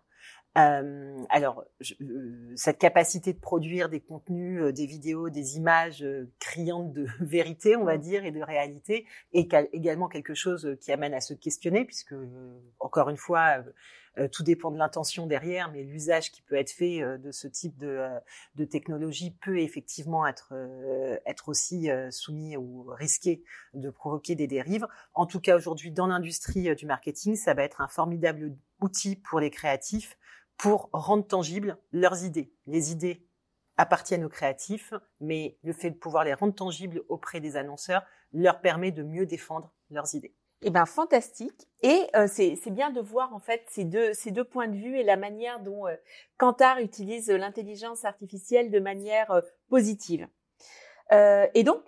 Euh, 0.56 1.24
alors, 1.30 1.64
euh, 2.02 2.54
cette 2.56 2.78
capacité 2.78 3.34
de 3.34 3.40
produire 3.40 3.90
des 3.90 4.00
contenus, 4.00 4.62
euh, 4.62 4.72
des 4.72 4.86
vidéos, 4.86 5.30
des 5.30 5.58
images 5.58 6.06
criantes 6.40 6.94
de 6.94 7.08
vérité, 7.22 7.76
on 7.76 7.86
va 7.86 7.98
dire, 7.98 8.24
et 8.24 8.32
de 8.32 8.42
réalité, 8.42 9.06
est 9.34 9.52
également 9.74 10.08
quelque 10.08 10.36
chose 10.36 10.78
qui 10.80 10.92
amène 10.92 11.14
à 11.14 11.22
se 11.22 11.34
questionner, 11.34 11.86
puisque, 11.86 12.14
encore 12.80 13.10
une 13.10 13.18
fois, 13.18 13.64
tout 14.32 14.44
dépend 14.44 14.70
de 14.70 14.78
l'intention 14.78 15.26
derrière, 15.26 15.72
mais 15.72 15.82
l'usage 15.82 16.32
qui 16.32 16.44
peut 16.44 16.56
être 16.56 16.70
fait 16.70 17.02
de 17.18 17.32
ce 17.32 17.48
type 17.48 17.78
de, 17.78 18.06
de 18.56 18.64
technologie 18.64 19.32
peut 19.32 19.60
effectivement 19.60 20.28
être, 20.28 20.54
être 21.26 21.50
aussi 21.50 21.90
soumis 22.12 22.56
ou 22.56 22.86
risqué 22.90 23.44
de 23.74 23.90
provoquer 23.90 24.36
des 24.36 24.46
dérives. 24.46 24.86
En 25.16 25.26
tout 25.26 25.40
cas, 25.40 25.56
aujourd'hui, 25.56 25.92
dans 25.92 26.06
l'industrie 26.06 26.76
du 26.76 26.86
marketing, 26.86 27.36
ça 27.36 27.56
va 27.56 27.64
être 27.64 27.82
un 27.82 27.88
formidable 27.88 28.56
outil 28.82 29.16
pour 29.16 29.40
les 29.40 29.50
créatifs 29.50 30.16
pour 30.58 30.90
rendre 30.94 31.26
tangibles 31.26 31.78
leurs 31.92 32.24
idées. 32.24 32.54
Les 32.68 32.92
idées 32.92 33.28
appartiennent 33.78 34.24
aux 34.24 34.30
créatifs, 34.30 34.94
mais 35.20 35.58
le 35.64 35.74
fait 35.74 35.92
de 35.92 35.96
pouvoir 35.96 36.24
les 36.24 36.34
rendre 36.34 36.54
tangibles 36.54 37.04
auprès 37.10 37.40
des 37.40 37.56
annonceurs 37.56 38.04
leur 38.34 38.62
permet 38.62 38.92
de 38.92 39.04
mieux 39.04 39.26
défendre 39.26 39.72
leurs 39.90 40.16
idées. 40.16 40.36
Eh 40.66 40.70
ben 40.70 40.86
fantastique. 40.86 41.68
Et 41.82 42.08
euh, 42.16 42.28
c'est 42.28 42.72
bien 42.72 42.90
de 42.90 43.02
voir 43.02 43.34
en 43.34 43.40
fait 43.40 43.66
ces 43.70 43.84
deux, 43.84 44.44
points 44.46 44.68
de 44.68 44.78
vue 44.78 44.98
et 44.98 45.04
la 45.04 45.18
manière 45.18 45.60
dont 45.60 45.88
euh, 45.88 45.96
Kantar 46.38 46.80
utilise 46.80 47.30
l'intelligence 47.30 48.06
artificielle 48.06 48.72
de 48.72 48.80
manière 48.80 49.32
euh, 49.32 49.42
positive. 49.70 50.28
et 51.12 51.64
donc, 51.64 51.84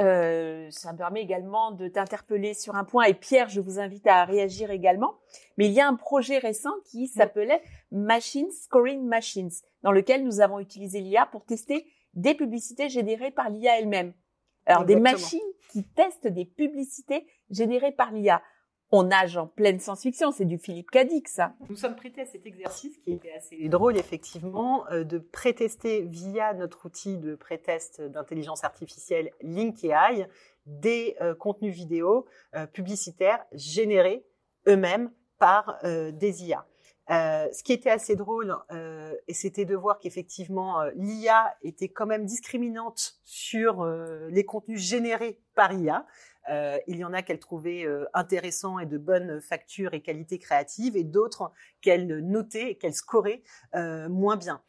euh, 0.00 0.68
ça 0.70 0.92
me 0.92 0.98
permet 0.98 1.20
également 1.20 1.70
de 1.70 1.86
t'interpeller 1.86 2.54
sur 2.54 2.74
un 2.76 2.84
point 2.84 3.04
et 3.04 3.14
Pierre, 3.14 3.48
je 3.50 3.60
vous 3.60 3.78
invite 3.78 4.06
à 4.06 4.24
réagir 4.24 4.70
également. 4.70 5.18
Mais 5.58 5.66
il 5.66 5.72
y 5.72 5.80
a 5.80 5.86
un 5.86 5.96
projet 5.96 6.38
récent 6.38 6.72
qui 6.90 7.08
s'appelait 7.08 7.62
Machines 7.90 8.50
Scoring 8.50 9.04
Machines, 9.04 9.50
dans 9.82 9.92
lequel 9.92 10.24
nous 10.24 10.40
avons 10.40 10.60
utilisé 10.60 11.00
l'IA 11.00 11.26
pour 11.26 11.44
tester 11.44 11.86
des 12.14 12.34
publicités 12.34 12.88
générées 12.88 13.30
par 13.30 13.50
l'IA 13.50 13.78
elle-même. 13.78 14.14
Alors 14.64 14.84
des 14.84 14.96
machines 14.96 15.40
qui 15.72 15.84
testent 15.84 16.28
des 16.28 16.44
publicités 16.44 17.26
générées 17.50 17.92
par 17.92 18.12
l'IA 18.12 18.42
on 18.92 19.04
nage 19.04 19.38
en 19.38 19.46
pleine 19.46 19.80
science-fiction, 19.80 20.32
c'est 20.32 20.44
du 20.44 20.58
Philippe 20.58 20.90
Cadic, 20.90 21.26
ça. 21.26 21.54
Nous 21.70 21.76
sommes 21.76 21.96
prêtés 21.96 22.20
à 22.20 22.26
cet 22.26 22.44
exercice 22.46 22.98
qui 22.98 23.12
était 23.12 23.32
assez 23.32 23.68
drôle, 23.68 23.96
effectivement, 23.96 24.86
euh, 24.90 25.02
de 25.02 25.18
prétester 25.18 26.02
via 26.02 26.52
notre 26.52 26.86
outil 26.86 27.16
de 27.16 27.34
prétest 27.34 28.02
d'intelligence 28.02 28.64
artificielle 28.64 29.30
LinkAI 29.40 30.28
des 30.66 31.16
euh, 31.22 31.34
contenus 31.34 31.74
vidéo 31.74 32.26
euh, 32.54 32.66
publicitaires 32.66 33.42
générés 33.52 34.26
eux-mêmes 34.68 35.10
par 35.38 35.80
des 35.82 36.44
IA. 36.44 36.64
ce 37.08 37.62
qui 37.64 37.72
était 37.72 37.90
assez 37.90 38.14
drôle, 38.14 38.56
et 39.26 39.34
c'était 39.34 39.64
de 39.64 39.74
voir 39.74 39.98
qu'effectivement 39.98 40.84
l'IA 40.94 41.52
était 41.62 41.88
quand 41.88 42.06
même 42.06 42.26
discriminante 42.26 43.14
sur 43.24 43.84
les 44.30 44.44
contenus 44.44 44.80
générés 44.80 45.40
par 45.56 45.72
IA. 45.72 46.06
Euh, 46.48 46.78
il 46.86 46.96
y 46.96 47.04
en 47.04 47.12
a 47.12 47.22
qu'elle 47.22 47.38
trouvait 47.38 47.84
euh, 47.84 48.04
intéressants 48.14 48.78
et 48.78 48.86
de 48.86 48.98
bonnes 48.98 49.40
factures 49.40 49.94
et 49.94 50.00
qualités 50.00 50.38
créatives, 50.38 50.96
et 50.96 51.04
d'autres 51.04 51.52
qu'elle 51.80 52.06
notait 52.18 52.72
et 52.72 52.74
qu'elle 52.76 52.94
scorait 52.94 53.42
euh, 53.74 54.08
moins 54.08 54.36
bien. 54.36 54.62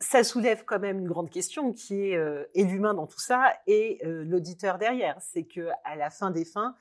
ça 0.00 0.22
soulève 0.22 0.64
quand 0.64 0.80
même 0.80 0.98
une 0.98 1.08
grande 1.08 1.30
question 1.30 1.72
qui 1.72 2.10
est 2.10 2.54
l'humain 2.54 2.92
dans 2.92 3.06
tout 3.06 3.20
ça 3.20 3.54
et 3.66 4.00
l'auditeur 4.04 4.76
derrière. 4.76 5.16
C'est 5.22 5.44
que 5.44 5.68
à 5.84 5.96
la 5.96 6.10
fin 6.10 6.30
des 6.30 6.44
fins, 6.44 6.74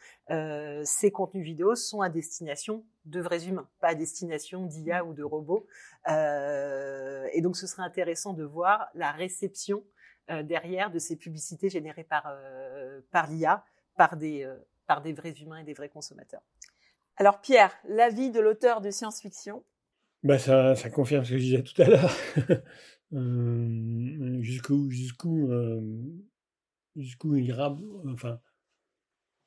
ces 0.83 1.11
contenus 1.11 1.45
vidéo 1.45 1.75
sont 1.75 2.01
à 2.01 2.09
destination 2.09 2.83
de 3.05 3.21
vrais 3.21 3.47
humains, 3.47 3.69
pas 3.79 3.89
à 3.89 3.95
destination 3.95 4.65
d'IA 4.65 5.05
ou 5.05 5.13
de 5.13 5.23
robots. 5.23 5.65
et 6.07 7.41
donc, 7.41 7.55
ce 7.55 7.65
serait 7.65 7.83
intéressant 7.83 8.33
de 8.33 8.43
voir 8.43 8.89
la 8.93 9.11
réception 9.11 9.83
derrière 10.29 10.91
de 10.91 10.99
ces 10.99 11.15
publicités 11.15 11.69
générées 11.69 12.03
par, 12.03 12.23
euh, 12.27 13.01
par 13.11 13.29
l'IA, 13.29 13.63
par 13.97 14.17
des, 14.17 14.43
euh, 14.43 14.55
par 14.87 15.01
des 15.01 15.13
vrais 15.13 15.33
humains 15.33 15.57
et 15.57 15.63
des 15.63 15.73
vrais 15.73 15.89
consommateurs. 15.89 16.41
Alors 17.17 17.41
Pierre, 17.41 17.73
l'avis 17.87 18.31
de 18.31 18.39
l'auteur 18.39 18.81
de 18.81 18.89
science-fiction? 18.89 19.63
Bah 20.23 20.39
ça, 20.39 20.75
ça, 20.75 20.89
confirme 20.89 21.25
ce 21.25 21.31
que 21.31 21.37
je 21.37 21.43
disais 21.43 21.63
tout 21.63 21.81
à 21.81 21.85
l'heure. 21.85 22.15
jusqu'où 24.41 24.89
jusqu'où 24.89 25.51
jusqu'où 26.95 27.35
il 27.35 27.53
enfin 28.11 28.39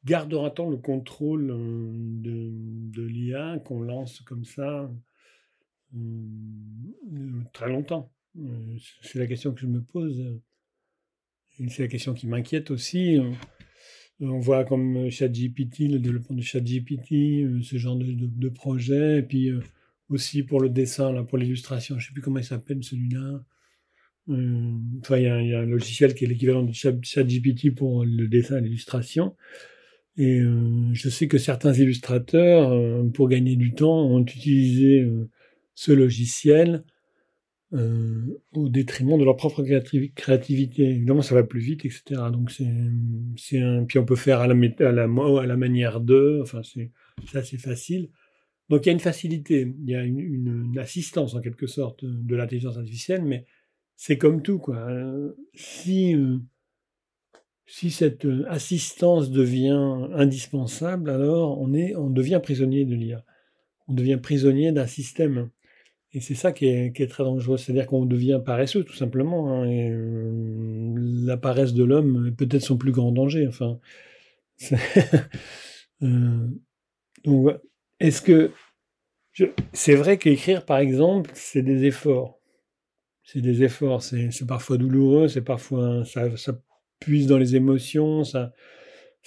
gardera-t-on 0.05 0.71
le 0.71 0.77
contrôle 0.77 1.49
de 1.49 3.03
l'IA 3.03 3.59
qu'on 3.65 3.81
lance 3.81 4.21
comme 4.21 4.45
ça 4.45 4.89
très 7.53 7.69
longtemps? 7.69 8.13
C'est 9.03 9.19
la 9.19 9.27
question 9.27 9.53
que 9.53 9.61
je 9.61 9.67
me 9.67 9.83
pose 9.83 10.41
c'est 11.69 11.83
la 11.83 11.89
question 11.89 12.15
qui 12.15 12.27
m'inquiète 12.27 12.71
aussi. 12.71 13.19
On 14.21 14.39
voit 14.39 14.65
comme 14.65 15.11
ChatGPT, 15.11 15.81
le 15.91 15.99
développement 15.99 16.37
de 16.37 16.43
ChatGPT, 16.43 17.45
euh, 17.45 17.61
ce 17.63 17.77
genre 17.77 17.97
de, 17.97 18.49
projet. 18.49 19.19
Et 19.19 19.23
puis 19.23 19.51
euh, 19.51 19.61
aussi 20.09 20.43
pour 20.43 20.61
le 20.61 20.71
dessin, 20.71 21.13
là, 21.13 21.23
pour 21.23 21.37
l'illustration, 21.37 21.99
je 21.99 22.05
ne 22.05 22.07
sais 22.07 22.13
plus 22.15 22.23
comment 22.23 22.39
il 22.39 22.45
s'appelle 22.45 22.83
celui-là. 22.83 23.45
Euh, 24.31 24.73
enfin, 25.01 25.19
il 25.19 25.25
y, 25.25 25.55
a 25.55 25.61
un 25.61 25.67
logiciel 25.67 26.15
qui 26.15 26.25
est 26.25 26.29
l'équivalent 26.29 26.63
de 26.63 26.73
ChatGPT 26.73 27.75
pour 27.75 28.05
le 28.05 28.27
dessin 28.27 28.59
et 28.59 28.63
l'illustration. 28.63 29.37
Et 30.19 30.41
je 30.95 31.11
sais 31.11 31.29
que 31.29 31.37
certains 31.37 31.75
illustrateurs, 31.75 32.73
pour 33.13 33.29
gagner 33.29 33.55
du 33.55 33.75
temps, 33.75 34.07
ont 34.07 34.23
utilisé 34.23 35.07
ce 35.75 35.93
logiciel 35.93 36.85
euh, 37.73 38.41
au 38.53 38.69
détriment 38.69 39.19
de 39.19 39.25
leur 39.25 39.37
propre 39.37 39.65
créativité. 40.15 40.85
Évidemment, 40.85 41.23
ça 41.23 41.35
va 41.35 41.43
plus 41.43 41.61
vite, 41.61 41.85
etc. 41.85 42.03
Donc 42.33 42.51
c'est. 42.51 42.67
Puis 43.89 43.99
on 43.99 44.05
peut 44.05 44.17
faire 44.17 44.41
à 44.41 44.47
la 44.47 45.57
manière 45.57 46.01
de. 46.01 46.41
Enfin, 46.43 46.63
c'est 46.63 46.93
ça, 47.27 47.43
c'est 47.43 47.59
facile. 47.59 48.11
Donc 48.69 48.85
il 48.85 48.89
y 48.89 48.91
a 48.91 48.93
une 48.93 49.01
facilité, 49.01 49.75
il 49.85 49.91
y 49.91 49.95
a 49.95 50.03
une, 50.03 50.77
assistance 50.79 51.35
en 51.35 51.41
quelque 51.41 51.67
sorte 51.67 52.05
de 52.05 52.37
l'intelligence 52.37 52.77
artificielle, 52.77 53.23
mais 53.23 53.47
c'est 53.95 54.19
comme 54.19 54.43
tout 54.43 54.59
quoi. 54.59 54.89
Si 55.55 56.15
euh, 56.15 56.39
si 57.67 57.91
cette 57.91 58.27
assistance 58.49 59.31
devient 59.31 60.09
indispensable, 60.15 61.11
alors 61.11 61.61
on 61.61 61.75
est, 61.75 61.97
on 61.97 62.11
devient 62.11 62.41
prisonnier 62.43 62.85
de 62.85 62.95
l'IA. 62.95 63.25
On 63.89 63.95
devient 63.95 64.19
prisonnier 64.21 64.73
d'un 64.73 64.87
système. 64.87 65.51
Et 66.17 66.21
c'est 66.21 66.35
ça 66.35 66.51
qui 66.51 66.65
est, 66.65 67.11
très 67.11 67.25
dangereux, 67.25 67.59
c'est-à-dire 67.59 67.87
qu'on 67.87 68.07
devient 68.07 68.41
paresseux 68.43 68.85
tout 68.85 68.95
simplement. 68.95 69.53
Hein, 69.53 69.71
euh, 69.71 70.95
la 71.27 71.37
paresse 71.37 71.75
de 71.75 71.85
l'homme 71.85 72.29
est 72.29 72.35
peut-être 72.35 72.63
son 72.63 72.79
plus 72.79 72.91
grand 72.91 73.13
danger. 73.13 73.47
Enfin, 73.47 73.79
euh, 76.03 76.49
donc, 77.23 77.51
est-ce 78.01 78.23
que 78.23 78.51
c'est 79.75 79.95
vrai 79.95 80.17
qu'écrire, 80.17 80.65
par 80.65 80.79
exemple, 80.79 81.33
c'est 81.35 81.61
des 81.61 81.85
efforts. 81.85 82.41
C'est 83.23 83.43
des 83.43 83.63
efforts. 83.63 84.03
C'est 84.03 84.47
parfois 84.49 84.79
douloureux, 84.79 85.29
c'est 85.29 85.45
parfois 85.45 86.07
ça, 86.07 86.35
ça, 86.39 86.59
puise 86.99 87.27
dans 87.27 87.37
les 87.37 87.57
émotions, 87.57 88.25
ça. 88.25 88.55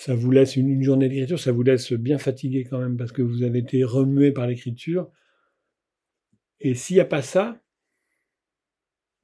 Vous 0.08 0.32
laisse 0.32 0.56
une 0.56 0.82
journée 0.82 1.08
d'écriture, 1.08 1.40
ça 1.40 1.52
vous 1.52 1.62
laisse 1.62 1.94
bien 1.94 2.18
fatigué 2.18 2.64
quand 2.68 2.80
même 2.80 2.98
parce 2.98 3.12
que 3.12 3.22
vous 3.22 3.44
avez 3.44 3.60
été 3.60 3.84
remué 3.84 4.32
par 4.32 4.48
l'écriture. 4.48 5.12
Et 6.62 6.76
s'il 6.76 6.96
n'y 6.96 7.02
a 7.02 7.06
pas 7.06 7.22
ça, 7.22 7.58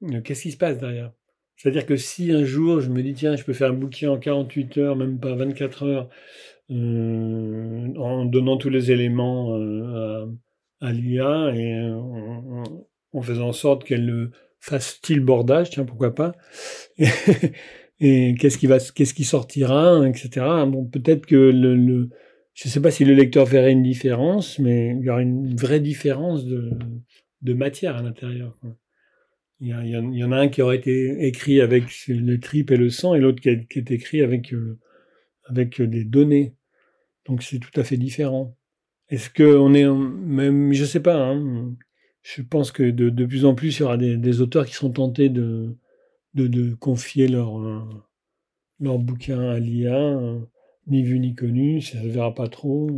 euh, 0.04 0.22
qu'est-ce 0.22 0.44
qui 0.44 0.52
se 0.52 0.58
passe 0.58 0.78
derrière? 0.78 1.12
C'est-à-dire 1.58 1.86
que 1.86 1.96
si 1.96 2.32
un 2.32 2.44
jour 2.44 2.82
je 2.82 2.90
me 2.90 3.02
dis, 3.02 3.14
tiens, 3.14 3.36
je 3.36 3.44
peux 3.44 3.54
faire 3.54 3.72
un 3.72 3.74
bouquin 3.74 4.12
en 4.12 4.18
48 4.18 4.78
heures, 4.78 4.96
même 4.96 5.20
pas 5.20 5.36
24 5.36 5.84
heures, 5.84 6.10
euh, 6.72 7.94
en 7.98 8.26
donnant 8.26 8.58
tous 8.58 8.70
les 8.70 8.92
éléments 8.92 9.56
euh, 9.58 10.26
à, 10.82 10.92
l'IA 10.92 11.54
et 11.56 11.92
en, 11.92 13.22
faisant 13.22 13.50
en 13.50 13.54
sorte 13.54 13.86
qu'elle 13.86 14.32
fasse 14.60 14.96
style 14.96 15.22
bordage, 15.22 15.70
tiens, 15.70 15.86
pourquoi 15.86 16.14
pas? 16.14 16.34
Et, 18.02 18.36
qu'est-ce 18.38 19.14
qui 19.14 19.24
sortira, 19.24 20.06
etc. 20.06 20.46
Bon, 20.68 20.86
peut-être 20.86 21.26
que 21.26 21.52
je 21.52 22.68
ne 22.68 22.72
sais 22.72 22.82
pas 22.82 22.92
si 22.92 23.06
le 23.06 23.14
lecteur 23.14 23.46
verrait 23.46 23.72
une 23.72 23.84
différence, 23.84 24.60
mais 24.60 24.98
il 25.00 25.06
y 25.06 25.10
aura 25.10 25.22
une 25.22 25.56
vraie 25.56 25.80
différence 25.80 26.46
de, 26.46 26.72
de 27.46 27.54
matière 27.54 27.96
à 27.96 28.02
l'intérieur. 28.02 28.58
Il, 29.62 29.70
y, 29.70 30.24
en 30.24 30.32
a 30.34 30.38
un 30.38 30.50
qui 30.50 30.62
aurait 30.62 30.76
été 30.76 31.26
écrit 31.26 31.62
avec 31.62 31.86
le 32.10 32.38
tripes 32.40 32.72
et 32.72 32.78
le 32.78 32.90
sang, 32.90 33.16
et 33.16 33.22
l'autre 33.22 33.40
qui, 33.40 33.50
est 33.50 33.92
écrit 33.92 34.22
avec, 34.22 34.54
euh, 34.54 34.78
avec 35.46 35.82
des 35.82 36.04
données. 36.04 36.56
Donc 37.26 37.42
c'est 37.42 37.60
tout 37.60 37.80
à 37.80 37.84
fait 37.84 37.96
différent. 37.96 38.58
Est-ce 39.10 39.30
qu'on 39.30 39.74
est 39.74 39.88
même, 39.88 40.74
je 40.74 40.84
sais 40.84 41.00
pas. 41.00 41.16
Hein, 41.16 41.74
je 42.22 42.42
pense 42.42 42.72
que 42.72 42.84
de, 42.84 43.26
plus 43.26 43.46
en 43.46 43.56
plus 43.56 43.78
il 43.78 43.82
y 43.82 43.84
aura 43.84 43.98
des, 43.98 44.42
auteurs 44.42 44.66
qui 44.66 44.74
seront 44.74 44.92
tentés 44.92 45.30
de 45.30 45.76
de, 46.34 46.74
confier 46.76 47.30
leur, 47.30 47.58
leur 48.82 49.00
bouquin 49.00 49.40
à 49.40 49.58
l'IA, 49.58 50.20
ni 50.88 51.02
vu 51.02 51.20
ni 51.20 51.34
connu, 51.34 51.82
ça 51.82 51.98
ne 52.00 52.04
se 52.04 52.08
verra 52.10 52.34
pas 52.34 52.50
trop. 52.50 52.90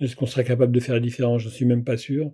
Est-ce 0.00 0.16
qu'on 0.16 0.26
sera 0.26 0.44
capable 0.44 0.72
de 0.72 0.80
faire 0.80 0.94
la 0.94 1.00
différence? 1.00 1.40
Je 1.40 1.48
ne 1.48 1.52
suis 1.52 1.64
même 1.64 1.84
pas 1.84 1.96
sûr. 1.96 2.30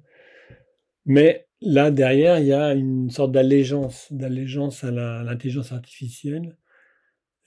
Mais 1.07 1.47
là, 1.61 1.91
derrière, 1.91 2.39
il 2.39 2.47
y 2.47 2.53
a 2.53 2.75
une 2.75 3.11
sorte 3.11 3.33
d'allégeance, 3.33 4.13
d'allégeance 4.13 4.85
à 4.85 4.91
l'intelligence 4.91 5.73
artificielle. 5.73 6.57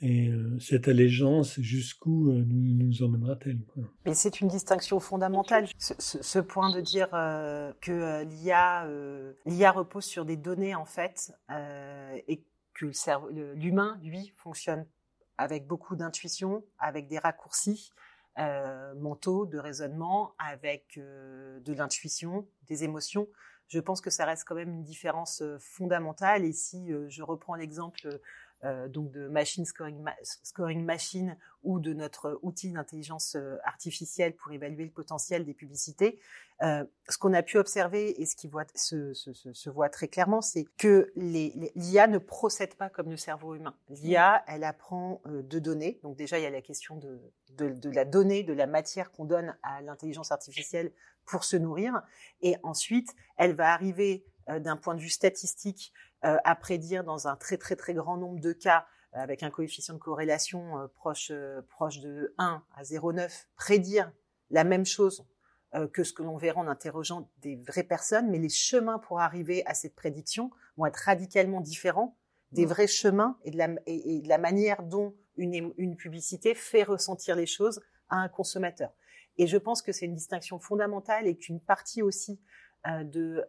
Et 0.06 0.28
euh, 0.28 0.60
cette 0.60 0.90
allégeance, 0.90 1.62
jusqu'où 1.62 2.30
euh, 2.30 2.44
nous, 2.46 3.04
emmènera-t-elle 3.04 3.60
Mais 4.06 4.14
c'est 4.14 4.42
une 4.42 4.50
distinction 4.50 5.00
fondamentale, 5.00 5.68
ce, 5.78 6.40
point 6.40 6.76
de 6.76 6.82
dire 6.82 7.08
euh, 7.14 7.72
que 7.80 8.26
l'IA, 8.26 8.86
l'IA 9.46 9.72
repose 9.72 10.04
sur 10.04 10.26
des 10.26 10.36
données 10.36 10.76
en 10.76 10.84
fait, 10.84 11.32
et 12.28 12.44
que 12.74 12.92
l'humain, 13.56 13.98
lui, 14.04 14.34
fonctionne 14.36 14.86
avec 15.38 15.68
beaucoup 15.68 15.96
d'intuition, 15.96 16.66
avec 16.80 17.08
des 17.08 17.20
raccourcis 17.20 17.92
mentaux, 18.98 19.46
de 19.46 19.58
raisonnement, 19.58 20.34
avec 20.38 20.98
de 20.98 21.74
l'intuition, 21.74 22.46
des 22.68 22.84
émotions 22.84 23.30
je 23.74 23.80
pense 23.80 24.02
que 24.02 24.12
ça 24.12 24.26
reste 24.26 24.44
quand 24.48 24.54
même 24.54 24.70
une 24.70 24.84
différence 24.84 25.42
fondamentale. 25.60 26.46
Et 26.46 26.54
si 26.54 26.92
je 27.08 27.24
reprends 27.24 27.56
l'exemple 27.56 28.20
euh, 28.66 28.88
donc 28.88 29.12
de 29.12 29.28
machine 29.28 29.66
scoring, 29.66 30.06
scoring 30.24 30.86
machine 30.86 31.38
ou 31.64 31.80
de 31.80 31.94
notre 31.94 32.40
outil 32.42 32.72
d'intelligence 32.72 33.36
euh, 33.36 33.58
artificielle 33.66 34.36
pour 34.36 34.54
évaluer 34.54 34.86
le 34.86 34.92
potentiel 34.92 35.44
des 35.44 35.54
publicités, 35.54 36.20
euh, 36.62 36.86
ce 37.10 37.18
qu'on 37.18 37.34
a 37.34 37.44
pu 37.44 37.58
observer 37.58 38.22
et 38.22 38.26
ce 38.26 38.38
qui 38.38 38.48
voit, 38.48 38.66
se, 38.74 39.14
se, 39.14 39.34
se, 39.34 39.70
voit 39.70 39.90
très 39.90 40.08
clairement, 40.08 40.42
c'est 40.42 40.66
que 40.78 41.12
l'IA 41.16 42.08
ne 42.08 42.18
procède 42.20 42.76
pas 42.76 42.90
comme 42.90 43.10
le 43.10 43.18
cerveau 43.18 43.56
humain. 43.56 43.76
L'IA, 43.90 44.44
elle 44.48 44.64
apprend 44.64 45.22
de 45.26 45.60
données. 45.60 46.00
Donc 46.04 46.16
déjà, 46.16 46.40
il 46.40 46.44
y 46.44 46.48
a 46.48 46.50
la 46.50 46.62
question 46.62 46.96
de, 46.96 47.20
de, 47.58 47.70
de 47.70 47.90
la 47.90 48.06
donnée, 48.06 48.44
de 48.44 48.54
la 48.54 48.68
matière 48.68 49.12
qu'on 49.12 49.26
donne 49.26 49.56
à 49.64 49.82
l'intelligence 49.82 50.32
artificielle 50.32 50.94
pour 51.26 51.44
se 51.44 51.58
nourrir. 51.58 52.02
Et 52.42 52.56
ensuite, 52.64 53.14
elle 53.38 53.54
va 53.54 53.74
arriver 53.74 54.26
d'un 54.48 54.78
point 54.78 54.96
de 54.96 55.00
vue 55.00 55.10
statistique 55.10 55.94
euh, 56.26 56.38
à 56.46 56.56
prédire 56.56 57.04
dans 57.04 57.28
un 57.28 57.36
très 57.36 57.58
très 57.58 57.76
très 57.76 57.94
grand 57.94 58.16
nombre 58.16 58.40
de 58.40 58.54
cas 58.54 58.86
euh, 59.14 59.20
avec 59.20 59.44
un 59.44 59.50
coefficient 59.50 59.94
de 59.94 60.00
corrélation 60.00 60.80
euh, 60.80 60.88
proche, 60.88 61.34
proche 61.68 62.00
de 62.00 62.34
1 62.38 62.64
à 62.78 62.84
0,9, 62.84 63.46
prédire 63.58 64.10
la 64.50 64.64
même 64.64 64.86
chose 64.86 65.26
que 65.92 66.04
ce 66.04 66.14
que 66.14 66.22
l'on 66.22 66.38
verra 66.38 66.62
en 66.62 66.68
interrogeant 66.68 67.32
des 67.42 67.56
vraies 67.56 67.82
personnes, 67.82 68.30
mais 68.30 68.38
les 68.38 68.48
chemins 68.48 69.00
pour 69.00 69.20
arriver 69.20 69.66
à 69.66 69.74
cette 69.74 69.96
prédiction 69.96 70.52
vont 70.78 70.86
être 70.86 70.98
radicalement 70.98 71.62
différents 71.62 72.16
des 72.52 72.68
mmh. 72.68 72.70
vrais 72.70 72.88
chemins 72.88 73.40
et 73.44 73.50
de 73.50 73.58
la, 73.58 73.70
et, 73.88 74.22
de 74.22 74.30
la 74.30 74.38
manière 74.38 74.84
dont 74.84 75.16
une, 75.36 75.74
une, 75.80 75.96
publicité 75.98 76.54
fait 76.54 76.84
ressentir 76.84 77.36
les 77.36 77.48
choses 77.48 77.82
à 78.10 78.18
un 78.18 78.30
consommateur. 78.30 78.94
Et 79.38 79.48
je 79.48 79.58
pense 79.58 79.82
que 79.82 79.92
c'est 79.92 80.06
une 80.06 80.14
distinction 80.14 80.60
fondamentale 80.60 81.26
et 81.26 81.36
qu'une 81.36 81.60
partie 81.60 82.04
aussi 82.04 82.40
de, 82.86 83.46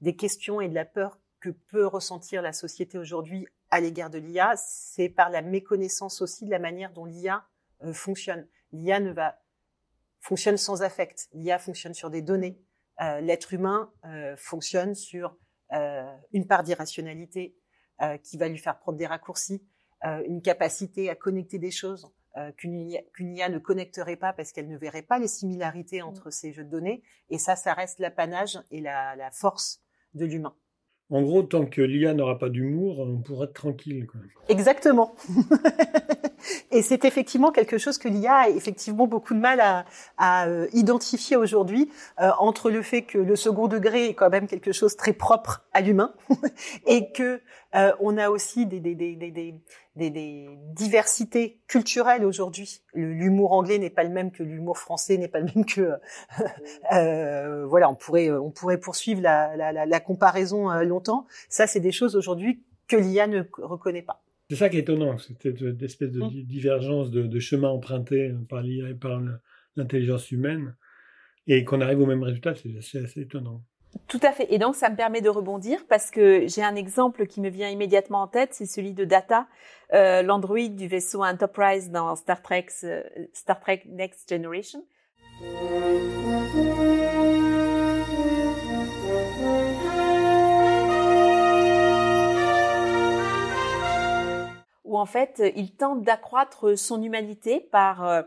des 0.00 0.16
questions 0.16 0.60
et 0.60 0.68
de 0.68 0.74
la 0.74 0.84
peur 0.84 1.18
que 1.40 1.50
peut 1.50 1.86
ressentir 1.86 2.40
la 2.40 2.52
société 2.52 2.96
aujourd'hui 2.96 3.46
à 3.72 3.80
l'égard 3.80 4.10
de 4.10 4.18
l'IA, 4.18 4.54
c'est 4.56 5.08
par 5.08 5.30
la 5.30 5.42
méconnaissance 5.42 6.20
aussi 6.20 6.44
de 6.44 6.50
la 6.50 6.58
manière 6.58 6.92
dont 6.92 7.06
l'IA 7.06 7.44
euh, 7.82 7.92
fonctionne. 7.92 8.46
L'IA 8.72 9.00
ne 9.00 9.10
va 9.12 9.38
fonctionne 10.20 10.56
sans 10.56 10.82
affect. 10.82 11.28
L'IA 11.32 11.58
fonctionne 11.58 11.94
sur 11.94 12.10
des 12.10 12.22
données. 12.22 12.62
Euh, 13.00 13.20
l'être 13.20 13.52
humain 13.54 13.92
euh, 14.04 14.36
fonctionne 14.36 14.94
sur 14.94 15.36
une 16.32 16.46
part 16.46 16.64
d'irrationalité 16.64 17.56
qui 18.22 18.36
va 18.36 18.48
lui 18.48 18.58
faire 18.58 18.78
prendre 18.78 18.98
des 18.98 19.06
raccourcis, 19.06 19.66
une 20.02 20.42
capacité 20.42 21.08
à 21.08 21.14
connecter 21.14 21.58
des 21.58 21.70
choses 21.70 22.12
qu'une 22.56 22.90
IA, 22.90 23.48
ne 23.48 23.58
connecterait 23.58 24.16
pas 24.16 24.32
parce 24.32 24.52
qu'elle 24.52 24.68
ne 24.68 24.76
verrait 24.76 25.02
pas 25.02 25.18
les 25.18 25.28
similarités 25.28 26.02
entre 26.02 26.28
mm. 26.28 26.32
ces 26.32 26.52
jeux 26.52 26.64
de 26.64 26.70
données. 26.70 27.02
Et 27.30 27.38
ça, 27.38 27.56
ça 27.56 27.74
reste 27.74 27.98
l'apanage 27.98 28.58
et 28.70 28.80
la 28.80 29.30
force 29.32 29.82
de 30.14 30.24
l'humain. 30.24 30.54
En 31.12 31.20
gros, 31.20 31.42
tant 31.42 31.66
que 31.66 31.82
l'IA 31.82 32.14
n'aura 32.14 32.38
pas 32.38 32.48
d'humour, 32.48 33.00
on 33.00 33.18
pourra 33.18 33.44
être 33.44 33.52
tranquille. 33.52 34.06
Exactement. 34.48 35.14
Et 36.70 36.82
c'est 36.82 37.04
effectivement 37.04 37.50
quelque 37.50 37.78
chose 37.78 37.98
que 37.98 38.08
l'IA 38.08 38.34
a 38.34 38.48
effectivement 38.48 39.06
beaucoup 39.06 39.34
de 39.34 39.38
mal 39.38 39.60
à, 40.18 40.46
euh, 40.46 40.66
identifier 40.72 41.36
aujourd'hui, 41.36 41.90
euh, 42.20 42.30
entre 42.38 42.70
le 42.70 42.82
fait 42.82 43.02
que 43.02 43.18
le 43.18 43.36
second 43.36 43.68
degré 43.68 44.06
est 44.06 44.14
quand 44.14 44.30
même 44.30 44.46
quelque 44.46 44.72
chose 44.72 44.96
très 44.96 45.12
propre 45.12 45.64
à 45.72 45.80
l'humain, 45.80 46.14
et 46.86 47.12
que 47.12 47.40
euh, 47.74 47.92
on 48.00 48.18
a 48.18 48.28
aussi 48.30 48.66
des, 48.66 48.80
des, 48.80 48.94
des, 48.94 49.16
des, 49.96 50.48
diversités 50.74 51.60
culturelles 51.68 52.24
aujourd'hui. 52.24 52.82
L'humour 52.94 53.52
anglais 53.52 53.78
n'est 53.78 53.90
pas 53.90 54.04
le 54.04 54.10
même 54.10 54.30
que 54.30 54.42
l'humour 54.42 54.78
français, 54.78 55.16
n'est 55.16 55.28
pas 55.28 55.40
le 55.40 55.50
même 55.54 55.64
que 55.64 55.92
voilà. 57.66 57.90
On 57.90 57.94
pourrait 57.94 58.30
on 58.30 58.50
pourrait 58.50 58.78
poursuivre 58.78 59.20
la, 59.22 59.56
la, 59.56 59.72
la, 59.72 59.86
la 59.86 60.00
comparaison 60.00 60.70
longtemps. 60.82 61.26
Ça, 61.48 61.66
c'est 61.66 61.80
des 61.80 61.92
choses 61.92 62.16
aujourd'hui 62.16 62.62
que 62.88 62.96
l'IA 62.96 63.26
ne 63.26 63.42
reconnaît 63.58 64.02
pas. 64.02 64.22
C'est 64.50 64.56
ça 64.56 64.68
qui 64.68 64.76
est 64.76 64.80
étonnant, 64.80 65.16
cette 65.18 65.46
espèce 65.82 66.10
de 66.10 66.20
mmh. 66.20 66.42
divergence 66.44 67.10
de, 67.10 67.38
chemin 67.38 67.68
emprunté 67.68 68.34
par 68.48 68.62
l'IA 68.62 68.90
et 68.90 68.94
par 68.94 69.20
l'intelligence 69.76 70.30
humaine, 70.30 70.76
et 71.46 71.64
qu'on 71.64 71.80
arrive 71.80 72.00
au 72.00 72.06
même 72.06 72.22
résultat, 72.22 72.54
c'est 72.54 72.98
assez, 72.98 73.20
étonnant. 73.20 73.62
Tout 74.08 74.20
à 74.22 74.32
fait. 74.32 74.46
Et 74.50 74.58
donc, 74.58 74.74
ça 74.74 74.88
me 74.90 74.96
permet 74.96 75.20
de 75.20 75.28
rebondir 75.28 75.86
parce 75.88 76.10
que 76.10 76.46
j'ai 76.46 76.62
un 76.62 76.76
exemple 76.76 77.26
qui 77.26 77.40
me 77.40 77.50
vient 77.50 77.68
immédiatement 77.68 78.22
en 78.22 78.28
tête, 78.28 78.50
c'est 78.52 78.66
celui 78.66 78.92
de 78.92 79.04
Data, 79.04 79.46
euh, 79.92 80.22
l'android 80.22 80.68
du 80.68 80.88
vaisseau 80.88 81.22
Enterprise 81.22 81.90
dans 81.90 82.14
Star 82.16 82.40
Trek, 82.42 82.66
euh, 82.84 83.02
Star 83.32 83.60
Trek 83.60 83.82
Next 83.86 84.28
Generation 84.30 84.84
où 94.92 94.98
en 94.98 95.06
fait 95.06 95.42
il 95.56 95.74
tente 95.74 96.02
d'accroître 96.02 96.78
son 96.78 97.02
humanité 97.02 97.60
par 97.60 98.04
euh, 98.04 98.22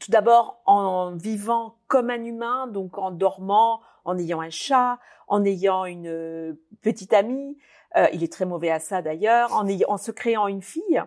tout 0.00 0.10
d'abord 0.10 0.62
en 0.64 1.14
vivant 1.14 1.76
comme 1.88 2.08
un 2.08 2.24
humain, 2.24 2.66
donc 2.66 2.96
en 2.96 3.10
dormant, 3.10 3.82
en 4.06 4.18
ayant 4.18 4.40
un 4.40 4.48
chat, 4.48 4.98
en 5.28 5.44
ayant 5.44 5.84
une 5.84 6.08
euh, 6.08 6.54
petite 6.80 7.12
amie. 7.12 7.58
Euh, 7.96 8.06
il 8.14 8.24
est 8.24 8.32
très 8.32 8.46
mauvais 8.46 8.70
à 8.70 8.80
ça 8.80 9.02
d'ailleurs, 9.02 9.52
en, 9.54 9.68
en 9.88 9.96
se 9.98 10.10
créant 10.10 10.48
une 10.48 10.62
fille. 10.62 11.02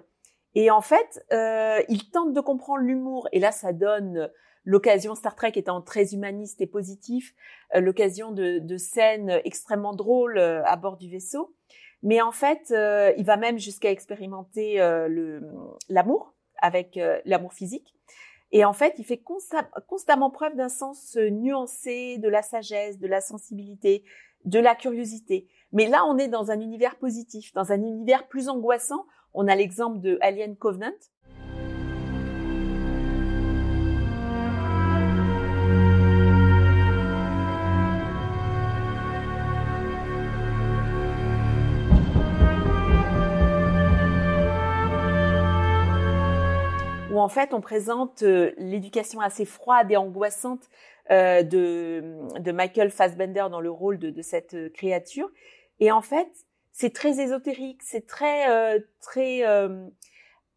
Et 0.53 0.69
en 0.69 0.81
fait, 0.81 1.25
il 1.89 2.11
tente 2.11 2.31
de 2.31 2.39
comprendre 2.39 2.83
l'humour. 2.83 3.27
Et 3.31 3.39
là, 3.39 3.51
ça 3.51 3.73
donne 3.73 4.29
l'occasion, 4.65 5.15
Star 5.15 5.35
Trek 5.35 5.53
étant 5.55 5.81
très 5.81 6.13
humaniste 6.13 6.61
et 6.61 6.67
positif, 6.67 7.33
l'occasion 7.73 8.31
de, 8.31 8.59
de, 8.59 8.77
scènes 8.77 9.41
extrêmement 9.45 9.95
drôles 9.95 10.37
à 10.37 10.75
bord 10.75 10.97
du 10.97 11.09
vaisseau. 11.09 11.55
Mais 12.03 12.21
en 12.21 12.33
fait, 12.33 12.71
euh, 12.71 13.13
il 13.17 13.25
va 13.25 13.37
même 13.37 13.57
jusqu'à 13.57 13.89
expérimenter 13.89 14.79
euh, 14.81 15.07
le 15.07 15.41
l'amour 15.89 16.33
avec 16.61 16.97
euh, 16.97 17.19
l'amour 17.25 17.53
physique. 17.53 17.95
Et 18.51 18.65
en 18.65 18.73
fait, 18.73 18.95
il 18.99 19.05
fait 19.05 19.23
constamment 19.87 20.29
preuve 20.29 20.55
d'un 20.55 20.69
sens 20.69 21.17
nuancé, 21.17 22.19
de 22.19 22.29
la 22.29 22.43
sagesse, 22.43 22.99
de 22.99 23.07
la 23.07 23.19
sensibilité, 23.19 24.03
de 24.45 24.59
la 24.59 24.75
curiosité. 24.75 25.47
Mais 25.71 25.87
là, 25.87 26.05
on 26.05 26.19
est 26.19 26.27
dans 26.27 26.51
un 26.51 26.59
univers 26.59 26.97
positif, 26.97 27.51
dans 27.53 27.71
un 27.71 27.81
univers 27.81 28.27
plus 28.27 28.49
angoissant. 28.49 29.07
On 29.33 29.47
a 29.47 29.55
l'exemple 29.55 30.01
de 30.01 30.19
Alien 30.21 30.55
Covenant, 30.55 30.91
en 47.23 47.29
fait 47.29 47.53
on 47.53 47.61
présente 47.61 48.21
euh, 48.23 48.51
l'éducation 48.57 49.21
assez 49.21 49.45
froide 49.45 49.89
et 49.89 49.95
angoissante 49.95 50.69
euh, 51.09 51.41
de, 51.41 52.51
Michael 52.51 52.91
Fassbender 52.91 53.45
dans 53.49 53.61
le 53.61 53.71
rôle 53.71 53.97
de, 53.97 54.21
cette 54.21 54.53
euh, 54.55 54.69
créature. 54.69 55.31
Et 55.79 55.89
en 55.91 56.01
fait, 56.01 56.27
c'est 56.73 56.93
très 56.93 57.21
ésotérique, 57.21 57.81
c'est 57.81 58.07
très 58.07 58.45
très 58.99 59.43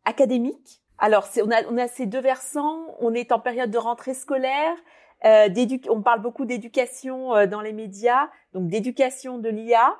académique. 0.04 0.82
Alors, 0.98 1.28
on 1.42 1.78
a, 1.78 1.88
ces 1.88 2.06
deux 2.06 2.20
versants. 2.20 2.96
On 3.00 3.12
est 3.12 3.32
en 3.32 3.40
période 3.40 3.70
de 3.70 3.78
rentrée 3.78 4.14
scolaire. 4.14 4.76
On 5.24 6.02
parle 6.02 6.22
beaucoup 6.22 6.44
d'éducation 6.46 7.46
dans 7.46 7.60
les 7.60 7.72
médias, 7.72 8.30
donc 8.54 8.68
d'éducation 8.68 9.38
de 9.38 9.48
l'IA. 9.50 9.98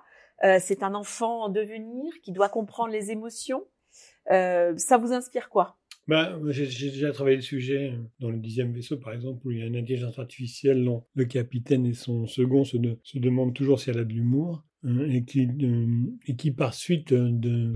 c'est 0.61 0.83
un 0.83 0.95
enfant 0.95 1.43
en 1.45 1.49
devenir 1.49 2.15
qui 2.23 2.33
doit 2.33 2.49
comprendre 2.49 2.91
les 2.93 3.11
émotions. 3.11 3.65
ça 4.29 4.97
vous 4.99 5.13
inspire 5.13 5.51
quoi? 5.51 5.77
Bah, 6.09 6.39
J'ai 6.49 6.91
déjà 6.91 7.13
travaillé 7.13 7.37
le 7.37 7.43
sujet 7.43 7.95
dans 8.21 8.31
le 8.31 8.39
dixième 8.39 8.73
vaisseau, 8.73 8.99
par 8.99 9.13
exemple, 9.13 9.47
où 9.47 9.51
il 9.51 9.59
y 9.59 9.63
a 9.63 9.67
une 9.67 9.77
intelligence 9.77 10.19
artificielle 10.19 10.85
dont 10.85 11.05
le 11.15 11.25
capitaine 11.25 11.87
et 11.87 11.95
son 11.95 12.27
second 12.27 12.65
se, 12.65 12.77
se 13.03 13.19
demandent 13.19 13.55
toujours 13.55 13.81
si 13.81 13.91
elle 13.91 13.99
a 13.99 14.05
de 14.05 14.13
l'humour, 14.13 14.65
hein, 14.85 15.07
et, 15.09 15.25
qui, 15.25 15.47
euh, 15.47 15.87
et 16.27 16.37
qui, 16.37 16.51
par 16.51 16.75
suite 16.75 17.13
de 17.13 17.75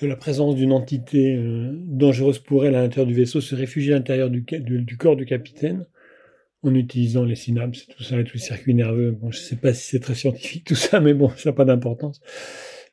de 0.00 0.06
la 0.06 0.16
présence 0.16 0.56
d'une 0.56 0.72
entité 0.72 1.36
euh, 1.36 1.70
dangereuse 1.72 2.38
pour 2.38 2.64
elle 2.64 2.74
à 2.74 2.82
l'intérieur 2.82 3.06
du 3.06 3.14
vaisseau 3.14 3.40
se 3.40 3.54
réfugie 3.54 3.92
à 3.92 3.96
l'intérieur 3.96 4.30
du, 4.30 4.42
du, 4.42 4.96
corps 4.96 5.16
du 5.16 5.26
capitaine 5.26 5.86
en 6.62 6.74
utilisant 6.74 7.24
les 7.24 7.34
synapses, 7.34 7.86
tout 7.88 8.02
ça, 8.02 8.18
et 8.20 8.24
tous 8.24 8.34
les 8.34 8.40
circuits 8.40 8.74
nerveux. 8.74 9.10
Bon, 9.12 9.30
je 9.30 9.38
ne 9.38 9.42
sais 9.42 9.56
pas 9.56 9.74
si 9.74 9.88
c'est 9.88 10.00
très 10.00 10.14
scientifique 10.14 10.64
tout 10.64 10.74
ça, 10.74 11.00
mais 11.00 11.12
bon, 11.12 11.28
ça 11.36 11.50
n'a 11.50 11.54
pas 11.54 11.64
d'importance. 11.64 12.20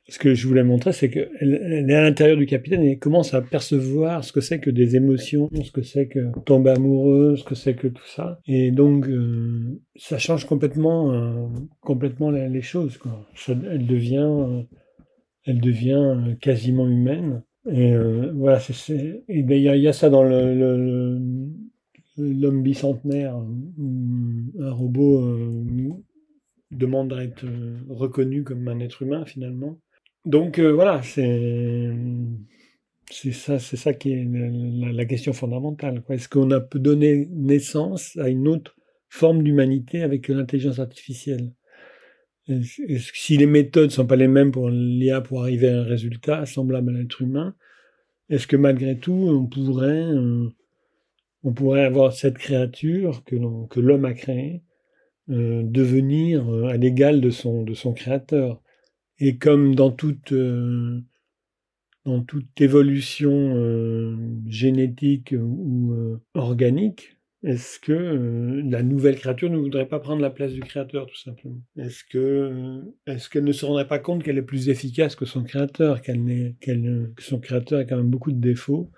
Ce 0.10 0.20
que 0.20 0.34
je 0.34 0.48
voulais 0.48 0.64
montrer, 0.64 0.92
c'est 0.92 1.10
qu'elle 1.10 1.30
elle 1.40 1.90
est 1.90 1.96
à 1.96 2.02
l'intérieur 2.02 2.38
du 2.38 2.46
capitaine 2.46 2.84
et 2.84 2.98
commence 2.98 3.34
à 3.34 3.42
percevoir 3.42 4.24
ce 4.24 4.32
que 4.32 4.42
c'est 4.42 4.60
que 4.60 4.70
des 4.70 4.96
émotions, 4.96 5.50
ce 5.64 5.72
que 5.72 5.84
c'est 5.84 6.08
que 6.08 6.32
tomber 6.46 6.72
amoureux, 6.72 7.36
ce 7.36 7.44
que 7.44 7.56
c'est 7.56 7.76
que 7.76 7.88
tout 7.88 8.08
ça. 8.08 8.40
Et 8.48 8.72
donc, 8.72 9.08
euh, 9.08 9.80
ça 9.96 10.18
change 10.18 10.46
complètement, 10.46 11.14
euh, 11.14 11.48
complètement 11.80 12.32
les, 12.32 12.62
choses. 12.62 13.00
Elle 13.48 13.86
devient 13.86 14.66
elle 15.50 15.60
devient 15.60 16.16
euh, 16.16 16.36
quasiment 16.36 16.88
humaine. 16.88 17.44
Et 17.72 17.94
euh, 17.94 18.32
voilà, 18.36 18.60
c'est, 18.60 19.24
ben, 19.28 19.58
il 19.58 19.64
y, 19.64 19.88
a 19.88 19.94
ça 19.94 20.10
dans 20.10 20.24
l'homme 20.24 21.44
bicentenaire, 22.18 23.36
un 23.36 24.72
robot 24.72 25.26
euh, 25.26 25.90
demande 26.72 27.14
à 27.14 27.24
être 27.24 27.46
reconnu 27.90 28.44
comme 28.44 28.68
un 28.68 28.80
être 28.80 29.02
humain 29.02 29.26
finalement. 29.26 29.80
Donc 30.26 30.60
voilà, 30.60 31.02
c'est 31.02 31.92
ça, 33.12 33.60
c'est 33.60 33.78
ça 33.78 33.94
qui 33.94 34.12
est 34.12 34.28
la, 34.94 35.06
question 35.06 35.34
fondamentale. 35.34 36.04
Est-ce 36.10 36.30
qu'on 36.30 36.52
a 36.52 36.60
peut 36.60 36.80
donner 36.80 37.28
naissance 37.32 38.18
à 38.18 38.30
une 38.30 38.48
autre 38.48 38.76
forme 39.10 39.44
d'humanité 39.44 40.04
avec 40.04 40.28
l'intelligence 40.28 40.80
artificielle? 40.80 41.52
Si 43.14 43.38
les 43.38 43.46
méthodes 43.46 43.92
sont 43.92 44.08
pas 44.08 44.16
les 44.16 44.28
mêmes 44.28 44.52
pour 44.52 44.70
l'IA 44.70 45.22
pour 45.22 45.42
arriver 45.42 45.70
à 45.70 45.82
un 45.82 45.84
résultat 45.84 46.46
semblable 46.46 46.96
à 46.96 47.00
l'être 47.00 47.22
humain, 47.22 47.56
est-ce 48.30 48.48
que 48.48 48.56
malgré 48.56 48.98
tout 48.98 49.12
on 49.12 49.46
pourrait 49.48 50.06
euh, 50.06 51.86
avoir 51.86 52.14
cette 52.14 52.38
créature 52.38 53.24
que 53.26 53.80
l'homme 53.80 54.06
a 54.06 54.14
créée 54.14 54.64
euh, 55.30 55.62
devenir 55.64 56.48
euh, 56.52 56.68
à 56.68 56.78
l'égal 56.78 57.22
de 57.22 57.30
son 57.30 57.94
créateur? 57.94 58.62
Et 59.20 59.38
comme 59.38 59.76
dans 59.76 59.92
toute 59.92 60.34
toute 62.28 62.62
évolution 62.62 64.18
génétique 64.48 65.36
ou 65.38 66.20
organique 66.34 67.20
est-ce 67.42 67.80
que 67.80 67.94
euh, 67.94 68.62
la 68.70 68.84
nouvelle 68.84 69.16
créature 69.16 69.50
ne 69.50 69.58
voudrait 69.58 69.88
pas 69.88 70.00
prendre 70.00 70.22
la 70.22 70.30
place 70.30 70.52
du 70.52 70.60
créateur, 70.60 71.06
tout 71.06 71.16
simplement? 71.16 71.62
Est-ce 71.78 72.04
que 72.04 72.18
euh, 72.18 72.82
est-ce 73.08 73.30
qu'elle 73.30 73.46
ne 73.46 73.54
se 73.54 73.66
rendrait 73.66 73.88
pas 73.88 74.00
compte 74.00 74.24
qu'elle 74.24 74.38
est 74.38 74.42
plus 74.42 74.68
efficace 74.68 75.16
que 75.16 75.24
son 75.24 75.44
créateur, 75.44 76.02
qu'elle 76.02 76.58
que 77.16 77.24
son 77.24 77.40
créateur 77.40 77.80
a 77.80 77.86
quand 77.86 77.96
même 77.96 78.10
beaucoup 78.10 78.34
de 78.34 78.42
défauts, 78.42 78.92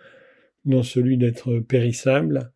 dont 0.66 0.82
celui 0.82 1.18
d'être 1.18 1.60
périssable 1.60 2.52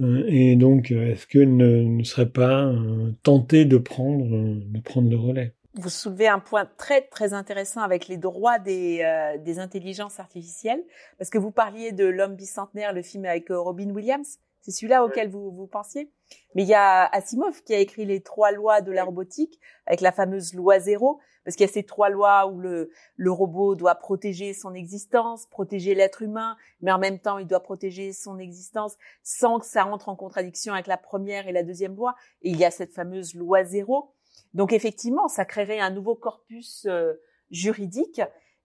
euh, 0.00 0.24
Et 0.26 0.56
donc, 0.56 0.90
est-ce 0.90 1.28
qu'elle 1.28 1.56
ne, 1.56 2.02
serait 2.02 2.30
pas 2.30 2.74
tentée 3.22 3.64
de 3.64 3.76
prendre, 3.78 4.26
de 4.28 4.80
prendre 4.80 5.08
le 5.08 5.16
relais? 5.16 5.54
Vous 5.74 5.88
soulevez 5.88 6.28
un 6.28 6.38
point 6.38 6.66
très 6.76 7.02
très 7.02 7.32
intéressant 7.32 7.80
avec 7.80 8.08
les 8.08 8.16
droits 8.16 8.58
des, 8.58 9.38
des 9.40 9.58
intelligences 9.58 10.20
artificielles, 10.20 10.84
parce 11.18 11.30
que 11.30 11.38
vous 11.38 11.50
parliez 11.50 11.92
de 11.92 12.04
l'homme 12.04 12.36
bicentenaire, 12.36 12.92
le 12.92 13.02
film 13.02 13.24
avec 13.24 13.46
Robin 13.48 13.90
Williams, 13.90 14.38
c'est 14.62 14.70
celui-là 14.70 15.04
auquel 15.04 15.28
vous, 15.28 15.50
vous 15.50 15.66
pensiez 15.66 16.08
Mais 16.54 16.62
il 16.62 16.68
y 16.68 16.74
a 16.74 17.04
Asimov 17.06 17.62
qui 17.64 17.74
a 17.74 17.78
écrit 17.78 18.04
les 18.04 18.22
trois 18.22 18.52
lois 18.52 18.80
de 18.80 18.92
la 18.92 19.02
robotique 19.02 19.58
avec 19.86 20.00
la 20.00 20.12
fameuse 20.12 20.54
loi 20.54 20.78
zéro, 20.78 21.18
parce 21.44 21.56
qu'il 21.56 21.66
y 21.66 21.68
a 21.68 21.72
ces 21.72 21.82
trois 21.82 22.10
lois 22.10 22.46
où 22.46 22.60
le, 22.60 22.90
le 23.16 23.32
robot 23.32 23.74
doit 23.74 23.96
protéger 23.96 24.54
son 24.54 24.72
existence, 24.72 25.46
protéger 25.46 25.96
l'être 25.96 26.22
humain, 26.22 26.56
mais 26.80 26.92
en 26.92 26.98
même 26.98 27.18
temps 27.18 27.38
il 27.38 27.48
doit 27.48 27.64
protéger 27.64 28.12
son 28.12 28.38
existence 28.38 28.96
sans 29.24 29.58
que 29.58 29.66
ça 29.66 29.84
entre 29.84 30.08
en 30.08 30.14
contradiction 30.14 30.72
avec 30.72 30.86
la 30.86 30.96
première 30.96 31.48
et 31.48 31.52
la 31.52 31.64
deuxième 31.64 31.96
loi. 31.96 32.14
Et 32.42 32.50
il 32.50 32.56
y 32.56 32.64
a 32.64 32.70
cette 32.70 32.92
fameuse 32.92 33.34
loi 33.34 33.64
zéro. 33.64 34.12
Donc 34.54 34.72
effectivement, 34.72 35.28
ça 35.28 35.44
créerait 35.44 35.80
un 35.80 35.90
nouveau 35.90 36.14
corpus 36.14 36.86
euh, 36.88 37.14
juridique 37.50 38.20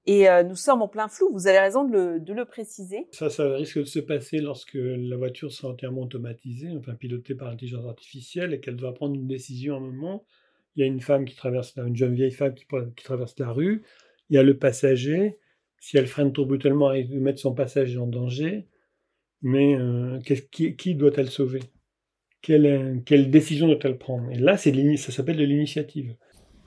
et 0.06 0.30
euh, 0.30 0.41
nous 0.41 0.56
sommes 0.56 0.82
en 0.82 0.88
plein 0.88 1.10
flou. 1.10 1.30
Vous 1.34 1.47
avez 1.47 1.60
raison 1.60 1.84
de 1.84 2.34
le, 2.34 2.45
préciser. 2.45 3.08
Ça, 3.12 3.30
ça 3.30 3.54
risque 3.54 3.80
de 3.80 3.84
se 3.84 4.00
passer 4.00 4.38
lorsque 4.38 4.78
la 4.82 5.17
voiture 5.17 5.52
sera 5.52 5.73
entièrement 5.73 6.04
automatisée, 6.04 6.69
enfin 6.78 6.95
pilotée 6.95 7.36
par 7.36 7.50
l'intelligence 7.50 7.86
artificielle, 7.86 8.54
et 8.54 8.62
qu'elle 8.62 8.78
doit 8.78 8.93
prendre 8.93 9.15
une 9.15 9.28
décision 9.28 9.76
à 9.76 9.78
un 9.78 9.82
moment. 9.82 10.26
Il 10.76 10.82
y 10.82 10.84
a 10.84 10.88
une 10.88 11.02
femme 11.02 11.26
qui 11.26 11.36
traverse, 11.36 11.73
une 11.76 11.95
jeune 11.95 12.15
vieille 12.15 12.32
femme 12.32 12.54
qui, 12.54 12.65
traverse 13.04 13.38
la 13.38 13.52
rue. 13.52 13.84
Il 14.30 14.36
y 14.36 14.39
a 14.39 14.43
le 14.43 14.58
passager. 14.58 15.39
Si 15.80 15.97
elle 15.97 16.08
freine 16.08 16.32
trop 16.32 16.45
brutalement, 16.45 16.91
elle 16.91 17.02
risque 17.02 17.13
mettre 17.13 17.39
son 17.39 17.54
passager 17.54 17.97
en 17.97 18.08
danger. 18.08 18.65
Mais 19.41 19.76
euh, 19.76 20.19
qui 20.21 20.95
doit-elle 20.95 21.30
sauver? 21.30 21.60
Quelle, 22.48 23.02
quelle, 23.06 23.30
décision 23.30 23.68
doit-elle 23.68 23.98
prendre? 23.98 24.32
Et 24.32 24.38
là, 24.38 24.56
c'est 24.56 24.74
ça 24.96 25.12
s'appelle 25.12 25.38
de 25.38 25.44
l'initiative 25.44 26.16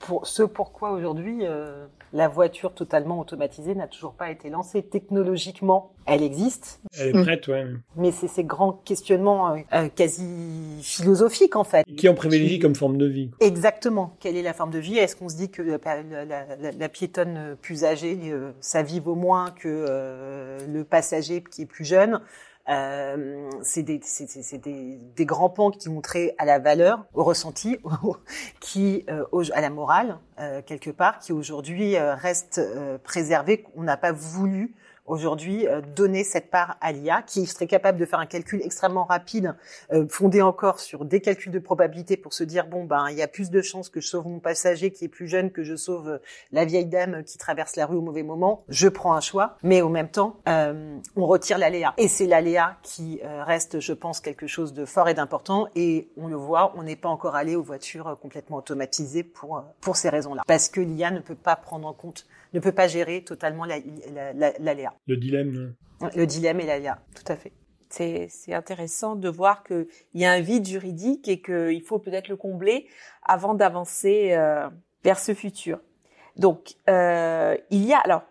pour 0.01 0.27
ce 0.27 0.43
pourquoi 0.43 0.91
aujourd'hui 0.91 1.39
euh, 1.43 1.85
la 2.11 2.27
voiture 2.27 2.73
totalement 2.73 3.19
automatisée 3.19 3.75
n'a 3.75 3.87
toujours 3.87 4.13
pas 4.13 4.29
été 4.31 4.49
lancée. 4.49 4.81
Technologiquement, 4.81 5.93
elle 6.05 6.23
existe. 6.23 6.81
Elle 6.99 7.09
est 7.09 7.23
prête, 7.23 7.47
ouais. 7.47 7.65
Mais 7.95 8.11
c'est 8.11 8.27
ces 8.27 8.43
grands 8.43 8.73
questionnements 8.73 9.53
euh, 9.53 9.59
euh, 9.73 9.89
quasi 9.95 10.25
philosophiques 10.81 11.55
en 11.55 11.63
fait. 11.63 11.85
Qui 11.95 12.09
en 12.09 12.15
privilégie 12.15 12.59
comme 12.59 12.75
forme 12.75 12.97
de 12.97 13.05
vie. 13.05 13.29
Exactement. 13.39 14.17
Quelle 14.19 14.35
est 14.35 14.41
la 14.41 14.53
forme 14.53 14.71
de 14.71 14.79
vie? 14.79 14.97
Est-ce 14.97 15.15
qu'on 15.15 15.29
se 15.29 15.37
dit 15.37 15.51
que 15.51 15.61
la, 15.61 16.89
piétonne 16.89 17.55
plus 17.61 17.85
âgée, 17.85 18.17
ça 18.59 18.83
vive 18.83 19.07
au 19.07 19.15
moins 19.15 19.51
que 19.51 20.57
le 20.67 20.83
passager 20.83 21.43
qui 21.43 21.61
est 21.61 21.67
plus 21.67 21.85
jeune? 21.85 22.19
Euh, 22.69 23.49
c'est 23.63 23.83
des, 23.83 23.99
des, 23.99 24.99
des, 25.15 25.25
grands 25.25 25.49
pans 25.49 25.71
qui 25.71 25.89
montraient 25.89 26.35
à 26.37 26.45
la 26.45 26.59
valeur, 26.59 27.05
au 27.13 27.23
ressenti, 27.23 27.77
qui 28.59 29.05
euh, 29.09 29.25
à 29.53 29.61
la 29.61 29.69
morale 29.69 30.17
euh, 30.39 30.61
quelque 30.61 30.91
part, 30.91 31.19
qui 31.19 31.33
aujourd'hui 31.33 31.95
euh, 31.95 32.15
reste 32.15 32.59
euh, 32.59 32.97
préservé. 32.97 33.65
On 33.75 33.83
n'a 33.83 33.97
pas 33.97 34.11
voulu 34.11 34.75
aujourd'hui 35.11 35.67
euh, 35.67 35.81
donner 35.81 36.23
cette 36.23 36.49
part 36.49 36.77
à 36.81 36.91
l'IA 36.91 37.21
qui 37.21 37.45
serait 37.45 37.67
capable 37.67 37.99
de 37.99 38.05
faire 38.05 38.19
un 38.19 38.25
calcul 38.25 38.61
extrêmement 38.63 39.03
rapide, 39.03 39.55
euh, 39.91 40.07
fondé 40.09 40.41
encore 40.41 40.79
sur 40.79 41.05
des 41.05 41.19
calculs 41.19 41.51
de 41.51 41.59
probabilité 41.59 42.15
pour 42.15 42.33
se 42.33 42.43
dire 42.43 42.65
bon 42.67 42.85
ben 42.85 43.09
il 43.09 43.17
y 43.17 43.21
a 43.21 43.27
plus 43.27 43.51
de 43.51 43.61
chances 43.61 43.89
que 43.89 43.99
je 43.99 44.07
sauve 44.07 44.27
mon 44.27 44.39
passager 44.39 44.91
qui 44.91 45.05
est 45.05 45.09
plus 45.09 45.27
jeune 45.27 45.51
que 45.51 45.63
je 45.63 45.75
sauve 45.75 46.07
euh, 46.07 46.17
la 46.51 46.63
vieille 46.63 46.85
dame 46.85 47.23
qui 47.25 47.37
traverse 47.37 47.75
la 47.75 47.85
rue 47.85 47.97
au 47.97 48.01
mauvais 48.01 48.23
moment. 48.23 48.63
Je 48.69 48.87
prends 48.87 49.13
un 49.13 49.21
choix, 49.21 49.57
mais 49.63 49.81
au 49.81 49.89
même 49.89 50.09
temps 50.09 50.37
on 50.47 51.25
retire 51.25 51.57
l'aléa. 51.57 51.93
Et 51.97 52.07
c'est 52.07 52.25
l'aléa 52.25 52.77
qui 52.83 53.21
reste, 53.23 53.79
je 53.79 53.93
pense, 53.93 54.19
quelque 54.19 54.47
chose 54.47 54.73
de 54.73 54.85
fort 54.85 55.09
et 55.09 55.13
d'important. 55.13 55.67
Et 55.75 56.09
on 56.17 56.27
le 56.27 56.35
voit, 56.35 56.73
on 56.77 56.83
n'est 56.83 56.95
pas 56.95 57.09
encore 57.09 57.35
allé 57.35 57.55
aux 57.55 57.63
voitures 57.63 58.17
complètement 58.21 58.57
automatisées 58.57 59.23
pour 59.23 59.63
pour 59.81 59.95
ces 59.95 60.09
raisons-là. 60.09 60.43
Parce 60.47 60.69
que 60.69 60.81
l'IA 60.81 61.11
ne 61.11 61.19
peut 61.19 61.35
pas 61.35 61.55
prendre 61.55 61.87
en 61.87 61.93
compte 61.93 62.25
ne 62.53 62.59
peut 62.59 62.71
pas 62.71 62.87
gérer 62.87 63.23
totalement 63.23 63.65
l'aléa. 63.65 64.93
le 65.07 65.17
dilemme. 65.17 65.75
Le 66.15 66.25
dilemme 66.25 66.59
et 66.59 66.65
l'aléa, 66.65 66.99
tout 67.15 67.31
à 67.31 67.35
fait. 67.35 67.53
C'est 67.89 68.53
intéressant 68.53 69.15
de 69.15 69.27
voir 69.27 69.63
qu'il 69.63 69.87
y 70.13 70.25
a 70.25 70.31
un 70.31 70.39
vide 70.39 70.65
juridique 70.65 71.27
et 71.27 71.41
qu'il 71.41 71.81
faut 71.83 71.99
peut-être 71.99 72.29
le 72.29 72.37
combler 72.37 72.87
avant 73.23 73.53
d'avancer 73.53 74.31
euh, 74.31 74.69
vers 75.03 75.19
ce 75.19 75.33
futur. 75.33 75.79
Donc, 76.37 76.75
euh, 76.89 77.57
il 77.69 77.85
y 77.85 77.93
a 77.93 77.99
alors, 77.99 78.23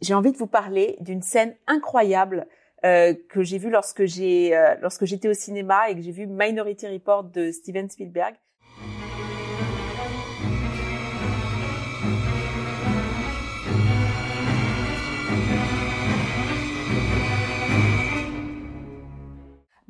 j'ai 0.00 0.14
envie 0.14 0.32
de 0.32 0.36
vous 0.36 0.46
parler 0.46 0.96
d'une 1.00 1.22
scène 1.22 1.54
incroyable 1.66 2.46
euh, 2.84 3.14
que 3.28 3.42
j'ai 3.42 3.58
vue 3.58 3.70
lorsque 3.70 4.04
j'ai 4.06 4.56
euh, 4.56 4.74
lorsque 4.82 5.04
j'étais 5.04 5.28
au 5.28 5.34
cinéma 5.34 5.88
et 5.88 5.94
que 5.94 6.02
j'ai 6.02 6.10
vu 6.10 6.26
Minority 6.26 6.88
Report 6.88 7.24
de 7.24 7.52
Steven 7.52 7.88
Spielberg. 7.88 8.34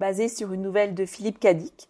Basé 0.02 0.28
sur 0.28 0.52
une 0.52 0.62
nouvelle 0.62 0.96
de 0.96 1.06
Philippe 1.06 1.38
Cadic. 1.38 1.88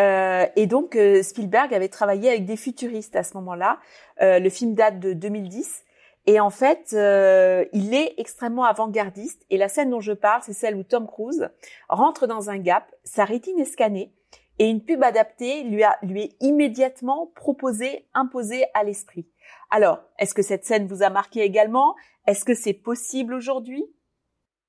Euh, 0.00 0.44
et 0.56 0.66
donc 0.66 0.96
euh, 0.96 1.22
Spielberg 1.22 1.72
avait 1.72 1.88
travaillé 1.88 2.28
avec 2.30 2.44
des 2.46 2.56
futuristes 2.56 3.14
à 3.14 3.22
ce 3.22 3.34
moment-là. 3.34 3.78
Euh, 4.20 4.40
le 4.40 4.50
film 4.50 4.74
date 4.74 4.98
de 4.98 5.12
2010. 5.12 5.84
Et 6.26 6.40
en 6.40 6.50
fait, 6.50 6.90
il 6.92 7.94
est 7.94 8.14
extrêmement 8.18 8.64
avant-gardiste. 8.64 9.46
Et 9.50 9.56
la 9.56 9.68
scène 9.68 9.88
dont 9.88 10.00
je 10.00 10.12
parle, 10.12 10.42
c'est 10.44 10.52
celle 10.52 10.74
où 10.74 10.82
Tom 10.82 11.06
Cruise 11.06 11.48
rentre 11.88 12.26
dans 12.26 12.50
un 12.50 12.58
gap, 12.58 12.84
sa 13.02 13.24
rétine 13.24 13.58
est 13.60 13.64
scannée, 13.64 14.12
et 14.58 14.68
une 14.68 14.82
pub 14.82 15.02
adaptée 15.02 15.62
lui 15.62 15.82
est 16.20 16.36
immédiatement 16.40 17.30
proposée, 17.34 18.04
imposée 18.12 18.66
à 18.74 18.84
l'esprit. 18.84 19.26
Alors, 19.70 20.00
est-ce 20.18 20.34
que 20.34 20.42
cette 20.42 20.66
scène 20.66 20.86
vous 20.86 21.02
a 21.02 21.08
marqué 21.08 21.40
également? 21.40 21.94
Est-ce 22.26 22.44
que 22.44 22.54
c'est 22.54 22.74
possible 22.74 23.32
aujourd'hui? 23.32 23.86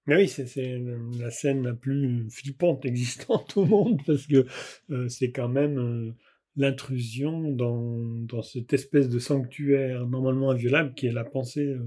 Mais 0.10 0.16
oui, 0.16 0.28
c'est 0.28 0.82
la 1.20 1.30
scène 1.30 1.64
la 1.64 1.74
plus 1.74 2.28
flippante 2.32 2.84
existante 2.84 3.56
au 3.58 3.66
monde 3.66 4.02
parce 4.08 4.26
que 4.26 4.46
euh, 4.90 5.08
c'est 5.08 5.32
quand 5.32 5.50
même 5.50 5.78
euh, 5.78 6.12
l'intrusion 6.56 7.52
dans, 7.52 8.42
cette 8.42 8.74
espèce 8.74 9.08
de 9.08 9.20
sanctuaire 9.20 10.08
normalement 10.08 10.50
inviolable 10.50 10.96
qui 10.96 11.06
est 11.06 11.12
la 11.12 11.24
pensée 11.24 11.68
euh, 11.68 11.86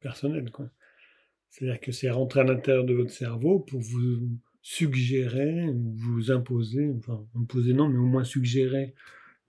personnelle. 0.00 0.50
C'est-à-dire 1.50 1.78
que 1.78 1.92
c'est 1.92 2.08
rentré 2.08 2.40
à 2.40 2.44
l'intérieur 2.44 2.84
de 2.84 2.94
votre 2.94 3.10
cerveau 3.10 3.60
pour 3.60 3.80
vous 3.80 4.30
suggérer, 4.62 5.66
vous 5.96 6.30
imposer, 6.30 6.90
enfin 6.96 7.22
imposer 7.34 7.74
non, 7.74 7.88
mais 7.88 7.98
au 7.98 8.06
moins 8.06 8.24
suggérer 8.24 8.94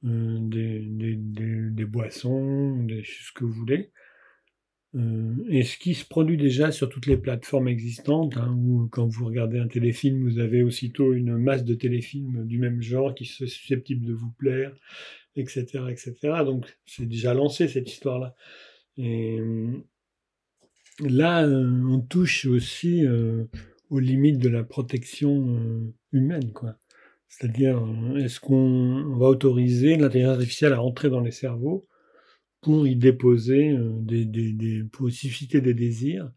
des, 0.01 1.85
boissons, 1.85 2.83
des, 2.83 3.03
ce 3.05 3.31
que 3.31 3.45
vous 3.45 3.53
voulez. 3.53 3.91
Euh, 4.95 5.33
et 5.49 5.63
ce 5.63 5.77
qui 5.77 5.95
se 5.95 6.05
produit 6.05 6.37
déjà 6.37 6.71
sur 6.71 6.87
toutes 6.87 7.07
les 7.07 7.17
plateformes 7.17 7.67
existantes, 7.67 8.37
hein, 8.37 8.55
où 8.59 8.87
quand 8.91 9.07
vous 9.07 9.25
regardez 9.25 9.57
un 9.57 9.67
téléfilm, 9.67 10.29
vous 10.29 10.39
avez 10.39 10.61
aussitôt 10.61 11.13
une 11.13 11.37
masse 11.37 11.63
de 11.63 11.73
téléfilms 11.73 12.45
du 12.45 12.59
même 12.59 12.81
genre 12.81 13.15
qui 13.15 13.25
sont 13.25 13.47
susceptibles 13.47 14.05
de 14.05 14.13
vous 14.13 14.31
plaire, 14.37 14.71
etc., 15.35 15.65
etc. 15.89 16.15
Donc 16.45 16.77
c'est 16.85 17.07
déjà 17.07 17.33
lancé 17.33 17.67
cette 17.67 17.89
histoire-là. 17.89 18.35
Et 18.97 19.39
euh, 19.39 19.71
là, 20.99 21.47
on 21.47 21.99
touche 22.01 22.45
aussi 22.45 23.03
aux 23.89 23.99
limites 23.99 24.37
de 24.37 24.49
la 24.49 24.63
protection 24.63 25.91
humaine, 26.11 26.51
quoi. 26.53 26.75
C'est-à-dire, 27.27 27.83
est-ce 28.17 28.39
qu'on 28.39 29.15
va 29.17 29.25
autoriser 29.25 29.97
l'intelligence 29.97 30.35
artificielle 30.35 30.73
à 30.73 30.83
entrer 30.83 31.09
dans 31.09 31.21
les 31.21 31.31
cerveaux 31.31 31.87
pour 32.63 32.87
y 32.87 32.95
déposer 32.95 33.71
euh, 33.71 33.89
des, 33.99 34.25
des, 34.25 34.53
des 34.53 34.83
pour 34.83 35.07
des 35.07 35.73
désirs 35.73 36.31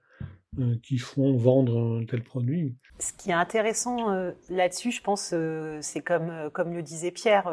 euh, 0.58 0.74
qui 0.82 0.98
feront 0.98 1.36
vendre 1.36 2.00
un 2.00 2.04
tel 2.04 2.22
produit. 2.22 2.76
Ce 2.98 3.12
qui 3.12 3.30
est 3.30 3.34
intéressant 3.34 4.12
euh, 4.12 4.32
là-dessus, 4.50 4.90
je 4.90 5.02
pense, 5.02 5.34
c'est 5.80 6.00
comme, 6.00 6.50
comme 6.52 6.74
le 6.74 6.82
disait 6.82 7.10
Pierre, 7.10 7.50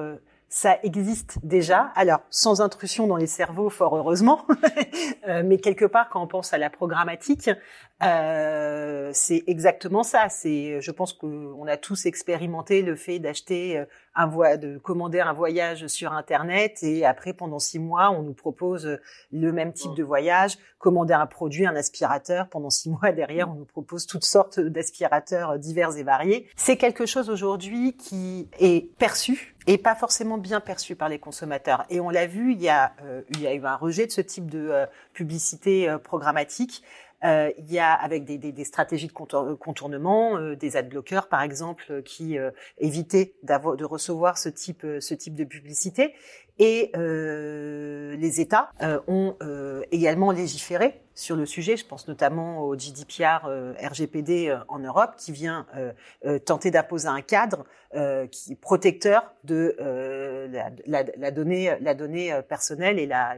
ça 0.49 0.77
existe 0.83 1.39
déjà. 1.43 1.91
Alors, 1.95 2.21
sans 2.29 2.61
intrusion 2.61 3.07
dans 3.07 3.17
les 3.17 3.27
cerveaux, 3.27 3.69
fort 3.69 3.95
heureusement, 3.97 4.45
mais 5.43 5.57
quelque 5.57 5.85
part, 5.85 6.09
quand 6.09 6.23
on 6.23 6.27
pense 6.27 6.53
à 6.53 6.57
la 6.57 6.69
programmatique, 6.69 7.49
euh, 8.03 9.11
c'est 9.13 9.43
exactement 9.47 10.03
ça. 10.03 10.29
C'est, 10.29 10.81
je 10.81 10.91
pense 10.91 11.13
qu'on 11.13 11.67
a 11.67 11.77
tous 11.77 12.05
expérimenté 12.05 12.81
le 12.81 12.95
fait 12.95 13.19
d'acheter 13.19 13.77
euh, 13.77 13.85
un 14.15 14.27
voie, 14.27 14.57
de 14.57 14.77
commander 14.77 15.19
un 15.19 15.33
voyage 15.33 15.87
sur 15.87 16.13
Internet 16.13 16.83
et 16.83 17.05
après 17.05 17.33
pendant 17.33 17.59
six 17.59 17.79
mois, 17.79 18.11
on 18.11 18.21
nous 18.21 18.33
propose 18.33 18.99
le 19.31 19.51
même 19.51 19.73
type 19.73 19.95
de 19.95 20.03
voyage, 20.03 20.57
commander 20.77 21.13
un 21.13 21.25
produit, 21.25 21.65
un 21.65 21.75
aspirateur. 21.75 22.47
Pendant 22.49 22.69
six 22.69 22.89
mois 23.01 23.11
derrière, 23.11 23.49
on 23.49 23.55
nous 23.55 23.65
propose 23.65 24.05
toutes 24.05 24.25
sortes 24.25 24.59
d'aspirateurs 24.59 25.57
divers 25.57 25.97
et 25.97 26.03
variés. 26.03 26.47
C'est 26.55 26.77
quelque 26.77 27.05
chose 27.05 27.29
aujourd'hui 27.29 27.95
qui 27.95 28.49
est 28.59 28.95
perçu 28.97 29.55
et 29.65 29.77
pas 29.77 29.95
forcément 29.95 30.37
bien 30.37 30.59
perçu 30.59 30.95
par 30.95 31.07
les 31.07 31.19
consommateurs. 31.19 31.85
Et 31.89 32.01
on 32.01 32.09
l'a 32.09 32.27
vu, 32.27 32.51
il 32.51 32.61
y 32.61 32.69
a, 32.69 32.93
euh, 33.03 33.21
il 33.29 33.41
y 33.41 33.47
a 33.47 33.53
eu 33.53 33.65
un 33.65 33.77
rejet 33.77 34.05
de 34.05 34.11
ce 34.11 34.21
type 34.21 34.51
de 34.51 34.73
publicité 35.13 35.95
programmatique. 36.03 36.83
Euh, 37.23 37.51
il 37.57 37.71
y 37.71 37.79
a 37.79 37.93
avec 37.93 38.25
des, 38.25 38.37
des, 38.37 38.51
des 38.51 38.63
stratégies 38.65 39.07
de 39.07 39.53
contournement, 39.53 40.37
euh, 40.37 40.55
des 40.55 40.75
ad 40.75 40.89
bloqueurs 40.89 41.27
par 41.27 41.41
exemple, 41.41 42.01
qui 42.03 42.37
euh, 42.37 42.51
évitaient 42.79 43.33
de 43.43 43.85
recevoir 43.85 44.37
ce 44.37 44.49
type, 44.49 44.85
ce 44.99 45.13
type 45.13 45.35
de 45.35 45.45
publicité. 45.45 46.13
Et 46.59 46.91
les 46.95 48.41
États 48.41 48.71
ont 49.07 49.35
également 49.91 50.31
légiféré 50.31 50.99
sur 51.15 51.35
le 51.35 51.45
sujet. 51.45 51.77
Je 51.77 51.85
pense 51.85 52.07
notamment 52.07 52.61
au 52.61 52.75
GDPR 52.75 53.47
RGPD 53.81 54.55
en 54.67 54.79
Europe, 54.79 55.15
qui 55.17 55.31
vient 55.31 55.65
tenter 56.45 56.71
d'imposer 56.71 57.07
un 57.07 57.21
cadre 57.21 57.65
qui 58.31 58.55
protecteur 58.55 59.33
de 59.43 59.75
la, 60.51 60.69
la, 60.85 61.03
la, 61.17 61.31
donnée, 61.31 61.75
la 61.81 61.93
donnée 61.95 62.39
personnelle 62.47 62.99
et 62.99 63.07
la, 63.07 63.35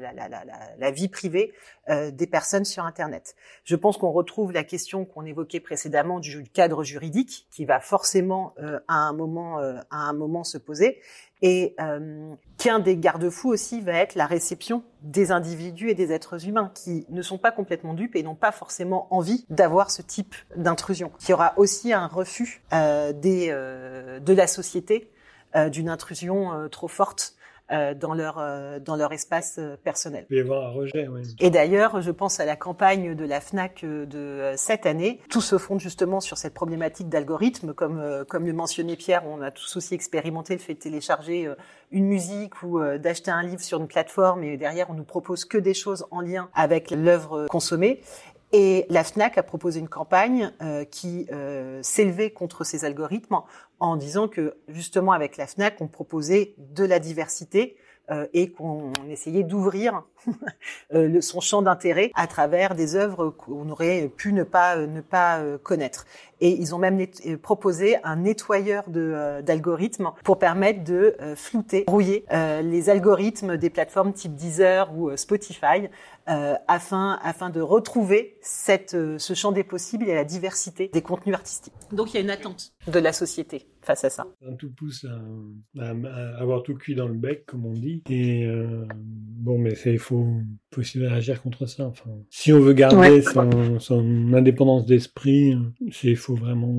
la 0.78 0.92
vie 0.92 1.08
privée 1.08 1.54
des 1.90 2.28
personnes 2.28 2.66
sur 2.66 2.84
Internet. 2.84 3.36
Je 3.64 3.76
pense 3.76 3.98
qu'on 3.98 4.12
retrouve 4.12 4.52
la 4.52 4.64
question 4.64 5.06
qu'on 5.06 5.26
évoquait 5.26 5.60
précédemment 5.62 6.20
du 6.20 6.44
cadre 6.44 6.84
juridique, 6.84 7.48
qui 7.52 7.64
va 7.66 7.80
forcément 7.80 8.54
à 8.88 8.96
un 8.96 9.14
moment 9.14 9.58
à 9.58 9.86
un 9.98 10.14
moment 10.14 10.44
se 10.44 10.58
poser. 10.58 11.00
Et 11.42 11.76
euh, 11.80 12.34
qu'un 12.58 12.80
des 12.80 12.98
garde-fous 12.98 13.50
aussi 13.50 13.82
va 13.82 13.94
être 13.94 14.16
la 14.16 14.26
réception 14.26 14.84
des 15.02 15.32
individus 15.32 15.90
et 15.90 15.94
des 15.94 16.12
êtres 16.12 16.48
humains 16.48 16.72
qui 16.74 17.06
ne 17.10 17.22
sont 17.22 17.38
pas 17.38 17.52
complètement 17.52 17.94
dupes 17.94 18.16
et 18.16 18.24
n'ont 18.24 18.36
pas 18.36 18.52
forcément 18.52 19.08
envie 19.14 19.46
d'avoir 19.50 19.92
ce 19.92 20.02
type 20.02 20.36
d'intrusion. 20.56 21.12
Il 21.22 21.30
y 21.30 21.34
aura 21.34 21.54
aussi 21.58 21.94
un 21.94 22.08
refus 22.08 22.64
euh, 22.74 23.14
des, 23.14 23.48
euh, 23.50 24.20
de 24.20 24.34
la 24.34 24.48
société 24.48 25.12
d'une 25.72 25.88
intrusion 25.88 26.68
trop 26.70 26.90
forte 26.90 27.35
dans 27.72 28.14
leur 28.14 28.38
euh, 28.40 28.80
dans 28.80 28.96
leur 28.96 29.12
espace 29.12 29.56
euh, 29.58 29.76
personnel. 29.84 30.26
Il 30.26 30.28
peut 30.28 30.36
y 30.38 30.40
avoir 30.40 30.68
un 30.68 30.72
rejet. 30.72 31.08
Oui. 31.08 31.22
Et 31.40 31.50
d'ailleurs, 31.50 32.02
je 32.02 32.12
pense 32.12 32.40
à 32.40 32.46
la 32.46 32.56
campagne 32.56 33.16
de 33.16 33.26
la 33.26 33.42
Fnac 33.42 33.84
de 33.84 34.54
cette 34.56 34.86
année. 34.86 35.20
Tout 35.30 35.42
se 35.42 35.58
fonde 35.58 35.80
justement 35.80 36.20
sur 36.20 36.38
cette 36.38 36.54
problématique 36.54 37.10
d'algorithme, 37.10 37.74
comme 37.74 38.26
comme 38.30 38.46
le 38.46 38.54
mentionnait 38.54 38.96
Pierre. 38.96 39.24
On 39.26 39.42
a 39.42 39.52
tous 39.52 39.78
aussi 39.78 39.94
expérimenté 39.94 40.54
le 40.54 40.60
fait 40.60 40.76
de 40.76 40.80
télécharger 40.80 41.50
une 41.92 42.06
musique 42.06 42.62
ou 42.64 42.80
d'acheter 42.98 43.32
un 43.32 43.44
livre 43.44 43.62
sur 43.62 43.80
une 43.80 43.88
plateforme 43.88 44.44
et 44.44 44.58
derrière 44.58 44.90
on 44.90 44.94
nous 44.94 45.04
propose 45.04 45.46
que 45.46 45.58
des 45.58 45.74
choses 45.74 46.06
en 46.12 46.22
lien 46.22 46.50
avec 46.54 46.92
l'œuvre 46.92 47.48
consommée. 47.50 48.02
Et 48.58 48.86
la 48.88 49.04
FNAC 49.04 49.38
a 49.38 49.44
proposé 49.44 49.82
une 49.82 49.90
campagne 49.90 50.50
euh, 50.62 50.86
qui 50.86 51.28
euh, 51.30 51.82
s'élevait 51.84 52.32
contre 52.32 52.64
ces 52.64 52.86
algorithmes 52.86 53.42
en 53.82 53.98
disant 53.98 54.30
que 54.30 54.56
justement 54.70 55.12
avec 55.12 55.36
la 55.36 55.46
FNAC, 55.46 55.82
on 55.82 55.88
proposait 55.88 56.54
de 56.58 56.86
la 56.86 57.00
diversité 57.00 57.76
euh, 58.12 58.28
et 58.32 58.52
qu'on 58.52 58.94
essayait 59.10 59.44
d'ouvrir 59.44 60.04
son 61.20 61.42
champ 61.42 61.64
d'intérêt 61.64 62.12
à 62.16 62.28
travers 62.28 62.76
des 62.76 62.96
œuvres 62.96 63.30
qu'on 63.30 63.70
aurait 63.70 64.10
pu 64.16 64.32
ne 64.32 64.44
pas 64.44 64.78
connaître. 65.62 66.06
Et 66.42 66.50
ils 66.50 66.76
ont 66.76 66.78
même 66.78 67.06
proposé 67.42 67.98
un 68.04 68.18
nettoyeur 68.18 68.90
de 68.90 69.42
d'algorithmes 69.42 70.12
pour 70.24 70.38
permettre 70.38 70.84
de 70.84 71.16
flouter, 71.36 71.84
brouiller 71.86 72.26
les 72.32 72.90
algorithmes 72.90 73.58
des 73.58 73.70
plateformes 73.70 74.14
type 74.14 74.36
Deezer 74.36 74.96
ou 74.98 75.16
Spotify 75.16 75.88
euh, 76.28 76.56
afin, 76.68 77.20
afin 77.22 77.52
de 77.52 77.62
retrouver 77.62 78.40
cette, 78.42 78.96
euh, 78.96 79.20
ce 79.20 79.36
champ 79.36 79.52
des 79.52 79.64
possibles 79.64 80.10
et 80.10 80.16
la 80.16 80.24
diversité 80.24 80.90
des 80.92 81.04
contenus 81.04 81.36
artistiques. 81.36 81.76
Donc 81.92 82.12
il 82.12 82.16
y 82.16 82.18
a 82.18 82.22
une 82.22 82.32
attente 82.32 82.74
de 82.92 82.98
la 82.98 83.14
société 83.14 83.68
face 83.84 84.04
à 84.06 84.10
ça. 84.10 84.26
Un 84.44 84.56
tout 84.56 84.72
pousse 84.72 85.06
à, 85.78 86.42
avoir 86.42 86.64
tout 86.64 86.74
cuit 86.74 86.96
dans 86.96 87.08
le 87.08 87.14
bec, 87.14 87.46
comme 87.46 87.68
on 87.68 87.74
dit. 87.74 88.02
Et 88.10 88.44
euh, 88.44 88.88
bon, 88.98 89.60
mais 89.60 89.74
il 89.86 90.00
faut, 90.00 90.26
faut 90.76 90.82
essayer 90.82 91.08
réagir 91.08 91.42
contre 91.42 91.66
ça. 91.66 91.86
Enfin, 91.86 92.10
si 92.30 92.52
on 92.52 92.60
veut 92.60 92.74
garder 92.74 93.22
son, 93.22 93.80
son, 93.80 94.34
indépendance 94.34 94.86
d'esprit, 94.86 95.58
il 96.04 96.18
faut 96.18 96.36
vraiment 96.36 96.74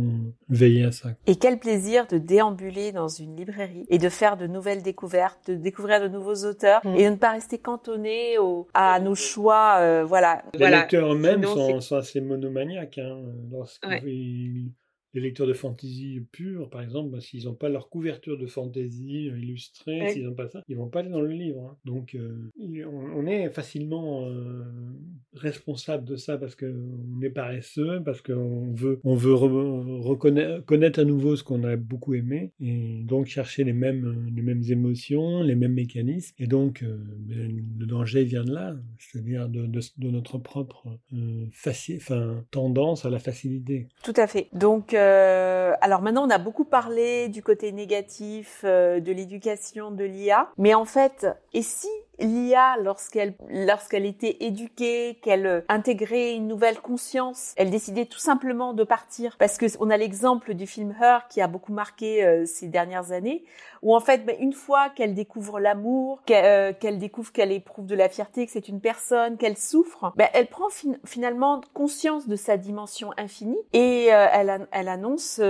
veiller 0.49 0.85
à 0.85 0.93
ça. 0.93 1.11
Et 1.27 1.37
quel 1.37 1.59
plaisir 1.59 2.07
de 2.07 2.19
déambuler 2.19 2.93
dans 2.93 3.09
une 3.09 3.37
librairie 3.37 3.87
et 3.89 3.99
de 3.99 4.09
faire 4.09 4.37
de 4.37 4.47
nouvelles 4.47 4.83
découvertes, 4.83 5.51
de 5.51 5.55
découvrir 5.55 6.01
de 6.01 6.09
nouveaux 6.09 6.45
auteurs 6.45 6.81
mm. 6.85 6.97
et 6.97 7.05
de 7.05 7.11
ne 7.11 7.17
pas 7.17 7.33
rester 7.33 7.59
cantonné 7.59 8.39
au, 8.39 8.69
à 8.75 9.01
nos 9.01 9.15
choix. 9.15 9.79
Euh, 9.81 10.05
voilà. 10.05 10.43
Les 10.55 10.69
lecteurs 10.69 11.13
eux-mêmes 11.13 11.45
sont, 11.45 11.81
sont, 11.81 11.97
assez 11.97 12.21
monomaniaques. 12.21 12.99
Hein, 12.99 13.19
lorsqu'ils 13.51 14.73
les 15.17 15.23
lecteurs 15.23 15.47
de 15.47 15.55
fantasy 15.55 16.21
pure, 16.31 16.69
par 16.69 16.83
exemple, 16.83 17.11
bah, 17.11 17.21
s'ils 17.21 17.47
n'ont 17.47 17.55
pas 17.55 17.71
leur 17.71 17.89
couverture 17.89 18.37
de 18.37 18.47
fantasy 18.47 19.31
euh, 19.31 19.39
illustrée, 19.39 20.11
s'ils 20.11 20.27
n'ont 20.27 20.35
pas 20.35 20.47
ça, 20.49 20.63
ils 20.69 20.77
vont 20.77 20.89
pas 20.89 21.01
aller 21.01 21.09
dans 21.09 21.23
le 21.23 21.33
livre. 21.33 21.71
Hein. 21.71 21.77
Donc, 21.87 22.15
euh, 22.15 22.51
on, 22.59 23.27
est 23.27 23.49
facilement 23.49 24.27
euh, 24.27 24.63
responsable 25.33 26.05
de 26.05 26.17
ça 26.17 26.37
parce 26.37 26.55
qu'on 26.55 27.23
est 27.23 27.31
paresseux, 27.31 28.03
parce 28.05 28.21
qu'on 28.21 28.75
veut, 28.75 29.01
on 29.05 29.15
veut 29.15 29.33
reconnaître, 29.33 30.65
connaître 30.67 31.01
à 31.01 31.05
nouveau 31.05 31.35
ce 31.35 31.43
qu'on 31.43 31.65
a 31.65 31.77
beaucoup 31.77 32.13
aimé, 32.13 32.53
et 32.61 33.01
donc 33.05 33.27
chercher 33.27 33.65
les 33.65 33.73
mêmes, 33.73 34.31
les 34.37 34.43
mêmes 34.43 34.65
émotions, 34.69 35.43
les 35.43 35.55
mêmes 35.55 35.73
mécanismes. 35.73 36.35
Et 36.39 36.47
donc, 36.47 36.85
ben, 36.85 37.65
le 37.79 37.87
danger 37.87 38.23
vient 38.25 38.45
de 38.45 38.53
là, 38.53 38.77
c'est-à-dire 38.99 39.49
de, 39.49 39.67
de, 39.67 39.81
de, 39.97 40.11
notre 40.11 40.37
propre 40.37 40.87
enfin, 41.67 42.45
tendance 42.51 43.07
à 43.07 43.11
la 43.11 43.19
facilité. 43.19 43.89
Tout 44.05 44.13
à 44.17 44.27
fait. 44.27 44.49
Donc, 44.53 44.95
euh, 45.07 45.75
alors 45.81 46.03
maintenant, 46.03 46.27
on 46.27 46.31
a 46.31 46.39
beaucoup 46.39 46.65
parlé 46.65 47.29
du 47.29 47.43
côté 47.43 47.73
négatif 47.73 48.63
euh, 48.65 49.01
de 49.01 49.13
l'éducation 49.13 49.91
de 49.91 50.05
l'IA, 50.05 50.51
mais 50.59 50.75
en 50.75 50.85
fait, 50.85 51.27
et 51.53 51.63
si 51.63 51.89
l'IA, 52.19 52.77
lorsqu'elle 52.83 53.35
lorsqu'elle 53.49 54.07
était 54.07 54.37
éduquée, 54.41 55.19
qu'elle 55.23 55.47
euh, 55.47 55.61
intégrait 55.69 56.35
une 56.35 56.49
nouvelle 56.49 56.81
conscience, 56.81 57.53
elle 57.57 57.71
décidait 57.71 58.07
tout 58.07 58.19
simplement 58.19 58.73
de 58.73 58.85
partir. 58.85 59.37
Parce 59.39 59.59
que 59.59 59.67
on 59.81 59.91
a 59.91 59.97
l'exemple 59.97 60.55
du 60.55 60.67
film 60.67 60.95
Her 61.01 61.29
qui 61.29 61.41
a 61.41 61.49
beaucoup 61.49 61.73
marqué 61.73 62.25
euh, 62.25 62.45
ces 62.47 62.69
dernières 62.69 63.13
années, 63.13 63.45
où 63.83 63.95
en 63.95 64.01
fait, 64.01 64.25
ben, 64.25 64.37
une 64.41 64.53
fois 64.53 64.89
qu'elle 64.91 65.15
découvre 65.15 65.61
l'amour, 65.61 66.23
euh, 66.31 66.73
qu'elle 66.79 66.99
découvre 66.99 67.33
qu'elle 67.33 67.53
éprouve 67.53 67.87
de 67.87 67.95
la 67.95 68.09
fierté, 68.09 68.47
que 68.47 68.53
c'est 68.53 68.69
une 68.69 68.81
personne, 68.81 69.37
qu'elle 69.37 69.57
souffre, 69.57 70.13
ben, 70.17 70.29
elle 70.33 70.47
prend 70.47 70.69
finalement 71.05 71.61
conscience 71.75 72.27
de 72.29 72.37
sa 72.37 72.57
dimension 72.57 73.11
infinie 73.17 73.59
et 73.73 74.07
elle, 74.07 74.69
elle 74.71 74.89
annonce 74.89 75.41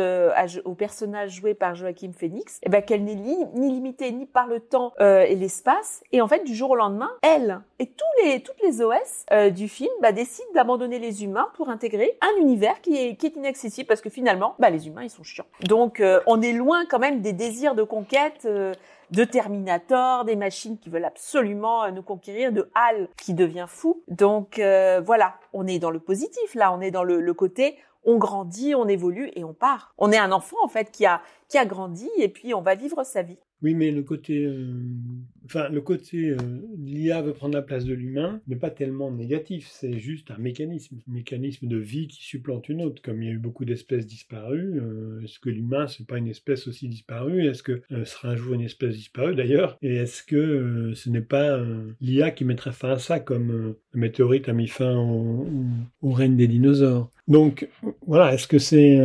au 0.64 0.74
personnage 0.74 1.32
joué 1.32 1.54
par 1.54 1.74
Joachim 1.74 2.12
Phoenix 2.16 2.58
eh 2.62 2.68
ben, 2.68 2.82
qu'elle 2.82 3.04
n'est 3.04 3.14
ni, 3.14 3.36
limitée 3.54 4.12
ni 4.12 4.26
par 4.26 4.46
le 4.46 4.60
temps 4.60 4.92
et 4.98 5.34
l'espace, 5.34 6.02
et 6.12 6.20
en 6.20 6.28
fait, 6.28 6.46
jour 6.57 6.70
au 6.70 6.76
lendemain, 6.76 7.11
elle 7.22 7.61
et 7.78 7.86
tous 7.86 8.24
les, 8.24 8.42
toutes 8.42 8.61
les 8.62 8.82
OS 8.82 9.24
euh, 9.30 9.50
du 9.50 9.68
film 9.68 9.92
bah, 10.02 10.11
décident 10.11 10.48
d'abandonner 10.54 10.98
les 10.98 11.22
humains 11.22 11.48
pour 11.54 11.68
intégrer 11.68 12.18
un 12.20 12.40
univers 12.40 12.80
qui 12.80 12.96
est, 12.96 13.16
qui 13.16 13.26
est 13.26 13.36
inaccessible 13.36 13.86
parce 13.86 14.00
que 14.00 14.11
finalement, 14.11 14.57
bah, 14.59 14.70
les 14.70 14.88
humains, 14.88 15.04
ils 15.04 15.11
sont 15.11 15.22
chiants. 15.22 15.46
Donc, 15.68 16.00
euh, 16.00 16.20
on 16.26 16.42
est 16.42 16.52
loin 16.52 16.84
quand 16.86 16.98
même 16.98 17.20
des 17.20 17.32
désirs 17.32 17.74
de 17.74 17.84
conquête 17.84 18.42
euh, 18.46 18.72
de 19.12 19.22
Terminator, 19.22 20.24
des 20.24 20.34
machines 20.34 20.78
qui 20.78 20.90
veulent 20.90 21.04
absolument 21.04 21.88
nous 21.92 22.02
conquérir, 22.02 22.50
de 22.50 22.68
Hal 22.74 23.09
qui 23.16 23.34
devient 23.34 23.66
fou. 23.68 24.02
Donc, 24.09 24.57
voilà, 24.57 25.34
on 25.52 25.68
est 25.68 25.78
dans 25.78 25.90
le 25.90 26.00
positif 26.00 26.57
là, 26.57 26.72
on 26.72 26.80
est 26.80 26.90
dans 26.90 27.04
le, 27.04 27.20
le 27.20 27.34
côté 27.34 27.76
on 28.07 28.18
grandit, 28.18 28.74
on 28.74 28.88
évolue 28.88 29.30
et 29.34 29.44
on 29.44 29.52
part. 29.52 29.92
On 29.98 30.12
est 30.12 30.16
un 30.16 30.32
enfant 30.32 30.57
en 30.62 30.68
fait 30.68 30.90
qui 30.90 31.04
a 31.04 31.20
qui 31.48 31.59
a 31.59 31.66
grandi 31.66 32.09
et 32.16 32.28
puis 32.28 32.54
on 32.54 32.62
va 32.62 32.74
vivre 32.74 33.04
sa 33.04 33.22
vie. 33.22 33.38
Oui, 33.62 33.74
mais 33.74 33.90
le 33.90 34.02
côté, 34.02 34.44
euh, 34.44 34.82
enfin, 35.46 35.70
le 35.70 35.80
côté 35.80 36.30
euh, 36.30 36.36
l'IA 36.78 37.22
veut 37.22 37.32
prendre 37.32 37.54
la 37.54 37.62
place 37.62 37.86
de 37.86 37.94
l'humain 37.94 38.40
n'est 38.46 38.57
pas 38.57 38.70
tellement 38.70 39.11
négatif. 39.11 39.68
C'est 39.70 39.98
juste 39.98 40.30
un 40.30 40.36
mécanisme, 40.36 40.96
un 41.09 41.12
mécanisme 41.12 41.66
de 41.66 41.78
vie 41.78 42.07
qui 42.07 42.22
supplante 42.22 42.68
une 42.68 42.82
autre. 42.82 43.00
Comme 43.00 43.22
il 43.22 43.28
y 43.28 43.30
a 43.30 43.34
eu 43.34 43.38
beaucoup 43.38 43.64
d'espèces 43.64 44.07
disparues, 44.07 44.78
euh, 44.78 45.22
est-ce 45.22 45.38
que 45.38 45.48
l'humain 45.48 45.86
c'est 45.86 46.07
pas 46.07 46.18
une 46.18 46.28
espèce 46.28 46.68
aussi 46.68 46.88
disparue? 46.88 47.46
Est-ce 47.46 47.62
que 47.62 47.82
sera 48.04 48.28
un 48.28 48.36
jour 48.36 48.54
une 48.54 48.61
espèce 48.61 48.94
disparue 48.94 49.34
d'ailleurs? 49.34 49.78
Et 49.80 49.96
est-ce 49.96 50.22
que 50.22 50.92
ce 50.94 51.09
n'est 51.09 51.22
pas 51.22 51.59
l'IA 52.00 52.30
qui 52.32 52.44
mettrait 52.44 52.72
fin 52.72 52.90
à 52.90 52.98
ça, 52.98 53.20
comme 53.20 53.76
le 53.92 54.00
météorite 54.00 54.48
a 54.50 54.52
mis 54.52 54.68
fin 54.68 54.94
au 54.96 56.12
règne 56.12 56.36
des 56.36 56.48
dinosaures? 56.48 57.11
Donc 57.29 57.68
voilà, 58.07 58.35
est-ce 58.35 58.47
que 58.47 58.59
c'est 58.59 58.99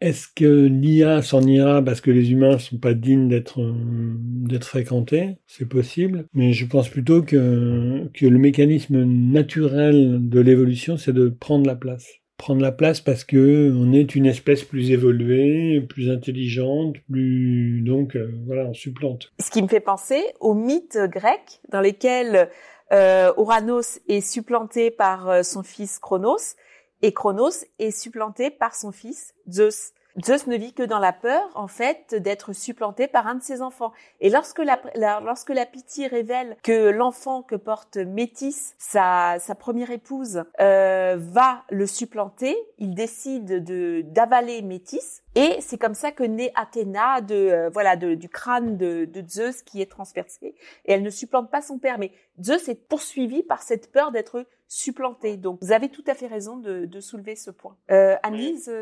est-ce 0.00 0.26
que 0.34 0.66
l'IA 0.66 1.22
s'en 1.22 1.42
ira 1.42 1.82
parce 1.82 2.00
que 2.00 2.10
les 2.10 2.32
humains 2.32 2.58
sont 2.58 2.78
pas 2.78 2.94
dignes 2.94 3.28
d'être 3.28 3.60
d'être 3.60 4.64
fréquentés? 4.64 5.36
C'est 5.46 5.68
possible, 5.68 6.26
mais 6.32 6.52
je 6.52 6.66
pense 6.66 6.88
plutôt 6.88 7.22
que 7.22 8.08
que 8.14 8.26
le 8.26 8.38
mécanisme 8.38 9.04
naturel 9.04 10.28
de 10.28 10.40
l'évolution, 10.40 10.96
c'est 10.96 11.12
de 11.12 11.28
prendre 11.28 11.66
la 11.66 11.76
place. 11.76 12.06
Prendre 12.38 12.62
la 12.62 12.72
place 12.72 13.02
parce 13.02 13.24
que 13.24 13.70
on 13.76 13.92
est 13.92 14.14
une 14.14 14.24
espèce 14.24 14.64
plus 14.64 14.90
évoluée, 14.90 15.82
plus 15.82 16.10
intelligente, 16.10 16.96
plus 17.10 17.82
donc 17.82 18.16
euh, 18.16 18.32
voilà, 18.46 18.64
on 18.64 18.72
supplante. 18.72 19.30
Ce 19.38 19.50
qui 19.50 19.60
me 19.62 19.68
fait 19.68 19.80
penser 19.80 20.22
aux 20.40 20.54
mythes 20.54 20.98
grecs 21.10 21.60
dans 21.68 21.82
lesquels 21.82 22.48
euh, 22.92 23.32
Ouranos 23.36 24.00
est 24.08 24.22
supplanté 24.22 24.90
par 24.90 25.28
euh, 25.28 25.42
son 25.42 25.62
fils 25.62 25.98
Chronos 25.98 26.56
et 27.02 27.12
Chronos 27.12 27.64
est 27.78 27.90
supplanté 27.90 28.50
par 28.50 28.74
son 28.74 28.92
fils 28.92 29.34
Zeus. 29.50 29.92
Zeus 30.24 30.46
ne 30.46 30.56
vit 30.56 30.72
que 30.72 30.82
dans 30.82 30.98
la 30.98 31.12
peur, 31.12 31.48
en 31.54 31.68
fait, 31.68 32.14
d'être 32.14 32.52
supplanté 32.52 33.06
par 33.06 33.26
un 33.26 33.36
de 33.36 33.42
ses 33.42 33.62
enfants. 33.62 33.92
Et 34.20 34.28
lorsque 34.28 34.58
la, 34.58 34.80
lorsque 35.20 35.50
la 35.50 35.66
pitié 35.66 36.08
révèle 36.08 36.56
que 36.62 36.90
l'enfant 36.90 37.42
que 37.42 37.54
porte 37.54 37.96
Métis, 37.96 38.74
sa, 38.78 39.36
sa 39.38 39.54
première 39.54 39.90
épouse, 39.90 40.44
euh, 40.60 41.16
va 41.18 41.62
le 41.70 41.86
supplanter, 41.86 42.56
il 42.78 42.94
décide 42.94 43.64
de 43.64 44.02
d'avaler 44.04 44.62
Métis. 44.62 45.22
Et 45.36 45.60
c'est 45.60 45.78
comme 45.78 45.94
ça 45.94 46.10
que 46.10 46.24
naît 46.24 46.52
Athéna 46.56 47.20
de 47.20 47.34
euh, 47.34 47.70
voilà 47.72 47.94
du 47.96 48.28
crâne 48.28 48.76
de, 48.76 49.04
de 49.04 49.24
Zeus 49.28 49.62
qui 49.62 49.80
est 49.80 49.90
transpercé. 49.90 50.56
Et 50.86 50.92
elle 50.92 51.02
ne 51.02 51.10
supplante 51.10 51.50
pas 51.50 51.62
son 51.62 51.78
père, 51.78 51.98
mais 51.98 52.10
Zeus 52.42 52.68
est 52.68 52.88
poursuivi 52.88 53.44
par 53.44 53.62
cette 53.62 53.92
peur 53.92 54.10
d'être 54.10 54.44
supplanté. 54.70 55.36
Donc, 55.36 55.58
vous 55.60 55.72
avez 55.72 55.88
tout 55.88 56.04
à 56.06 56.14
fait 56.14 56.28
raison 56.28 56.56
de, 56.56 56.86
de 56.86 57.00
soulever 57.00 57.34
ce 57.34 57.50
point. 57.50 57.76
Euh, 57.90 58.14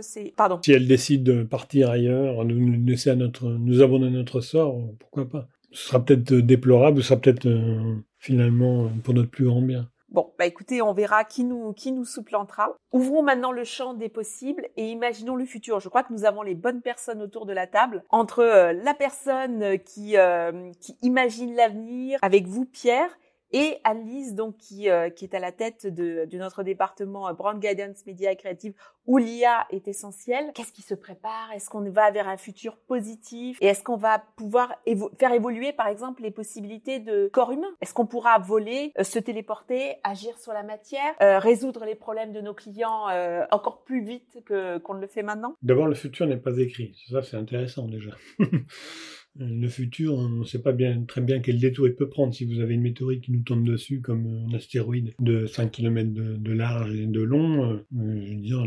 c'est 0.02 0.34
pardon. 0.36 0.60
Si 0.62 0.72
elle 0.72 0.86
décide 0.86 1.24
de 1.24 1.42
partir 1.42 1.90
ailleurs, 1.90 2.44
nous 2.44 2.84
laisser 2.86 3.10
à 3.10 3.16
notre, 3.16 3.48
nous 3.48 3.82
abandonner 3.82 4.16
notre 4.16 4.40
sort, 4.40 4.78
pourquoi 5.00 5.28
pas? 5.28 5.48
Ce 5.72 5.88
sera 5.88 6.04
peut-être 6.04 6.34
déplorable, 6.34 7.02
ce 7.02 7.08
sera 7.08 7.20
peut-être 7.20 7.46
euh, 7.46 7.96
finalement 8.18 8.90
pour 9.02 9.14
notre 9.14 9.30
plus 9.30 9.46
grand 9.46 9.62
bien. 9.62 9.88
Bon, 10.10 10.32
bah 10.38 10.46
écoutez, 10.46 10.80
on 10.80 10.94
verra 10.94 11.24
qui 11.24 11.44
nous 11.44 11.74
qui 11.74 11.92
nous 11.92 12.06
supplantera. 12.06 12.74
Ouvrons 12.92 13.22
maintenant 13.22 13.52
le 13.52 13.64
champ 13.64 13.92
des 13.92 14.08
possibles 14.08 14.66
et 14.78 14.88
imaginons 14.88 15.36
le 15.36 15.44
futur. 15.44 15.80
Je 15.80 15.88
crois 15.90 16.02
que 16.02 16.12
nous 16.14 16.24
avons 16.24 16.40
les 16.40 16.54
bonnes 16.54 16.80
personnes 16.80 17.20
autour 17.20 17.44
de 17.44 17.52
la 17.52 17.66
table. 17.66 18.04
Entre 18.08 18.38
euh, 18.40 18.72
la 18.72 18.94
personne 18.94 19.78
qui 19.84 20.16
euh, 20.16 20.70
qui 20.80 20.96
imagine 21.02 21.54
l'avenir, 21.54 22.18
avec 22.22 22.46
vous 22.46 22.64
Pierre, 22.64 23.10
et 23.52 23.78
Alice, 23.84 24.34
donc 24.34 24.56
qui, 24.58 24.90
euh, 24.90 25.10
qui 25.10 25.24
est 25.24 25.34
à 25.34 25.38
la 25.38 25.52
tête 25.52 25.86
de, 25.86 26.26
de 26.26 26.38
notre 26.38 26.62
département 26.62 27.28
euh, 27.28 27.32
Brand 27.32 27.58
Guidance 27.58 28.04
Media 28.06 28.34
Creative 28.34 28.74
où 29.06 29.16
l'IA 29.16 29.66
est 29.70 29.88
essentielle. 29.88 30.52
Qu'est-ce 30.54 30.72
qui 30.72 30.82
se 30.82 30.94
prépare? 30.94 31.50
Est-ce 31.54 31.70
qu'on 31.70 31.88
va 31.90 32.10
vers 32.10 32.28
un 32.28 32.36
futur 32.36 32.76
positif? 32.76 33.56
Et 33.62 33.66
est-ce 33.66 33.82
qu'on 33.82 33.96
va 33.96 34.22
pouvoir 34.36 34.74
faire 35.18 35.32
évoluer, 35.32 35.72
par 35.72 35.88
exemple, 35.88 36.22
les 36.22 36.30
possibilités 36.30 36.98
de 36.98 37.30
corps 37.32 37.52
humain? 37.52 37.70
Est-ce 37.80 37.94
qu'on 37.94 38.06
pourra 38.06 38.38
voler, 38.38 38.92
euh, 38.98 39.04
se 39.04 39.18
téléporter, 39.18 39.96
agir 40.04 40.38
sur 40.38 40.52
la 40.52 40.62
matière, 40.62 41.14
résoudre 41.18 41.86
les 41.86 41.94
problèmes 41.94 42.32
de 42.32 42.40
nos 42.40 42.54
clients 42.54 43.06
encore 43.50 43.82
plus 43.84 44.04
vite 44.04 44.38
qu'on 44.46 44.94
ne 44.94 45.00
le 45.00 45.06
fait 45.06 45.22
maintenant? 45.22 45.54
D'abord, 45.62 45.86
le 45.86 45.94
futur 45.94 46.26
n'est 46.26 46.36
pas 46.36 46.56
écrit. 46.58 46.94
Ça, 47.10 47.22
c'est 47.22 47.36
intéressant 47.36 47.86
déjà. 47.86 48.10
le 49.38 49.68
futur, 49.68 50.14
on 50.14 50.28
ne 50.28 50.44
sait 50.44 50.60
pas 50.60 50.74
très 51.06 51.20
bien 51.20 51.40
quel 51.40 51.58
détour 51.58 51.86
il 51.86 51.94
peut 51.94 52.08
prendre. 52.08 52.34
Si 52.34 52.44
vous 52.44 52.60
avez 52.60 52.74
une 52.74 52.82
météorite 52.82 53.22
qui 53.22 53.32
nous 53.32 53.42
tombe 53.42 53.64
dessus 53.64 54.00
comme 54.00 54.46
un 54.48 54.56
astéroïde 54.56 55.14
de 55.20 55.46
5 55.46 55.70
km 55.70 56.10
de, 56.12 56.52
large 56.52 56.94
et 56.94 57.06
de 57.06 57.22
long, 57.22 57.72
euh, 57.72 57.76
je 57.92 58.34
veux 58.34 58.40
dire, 58.40 58.66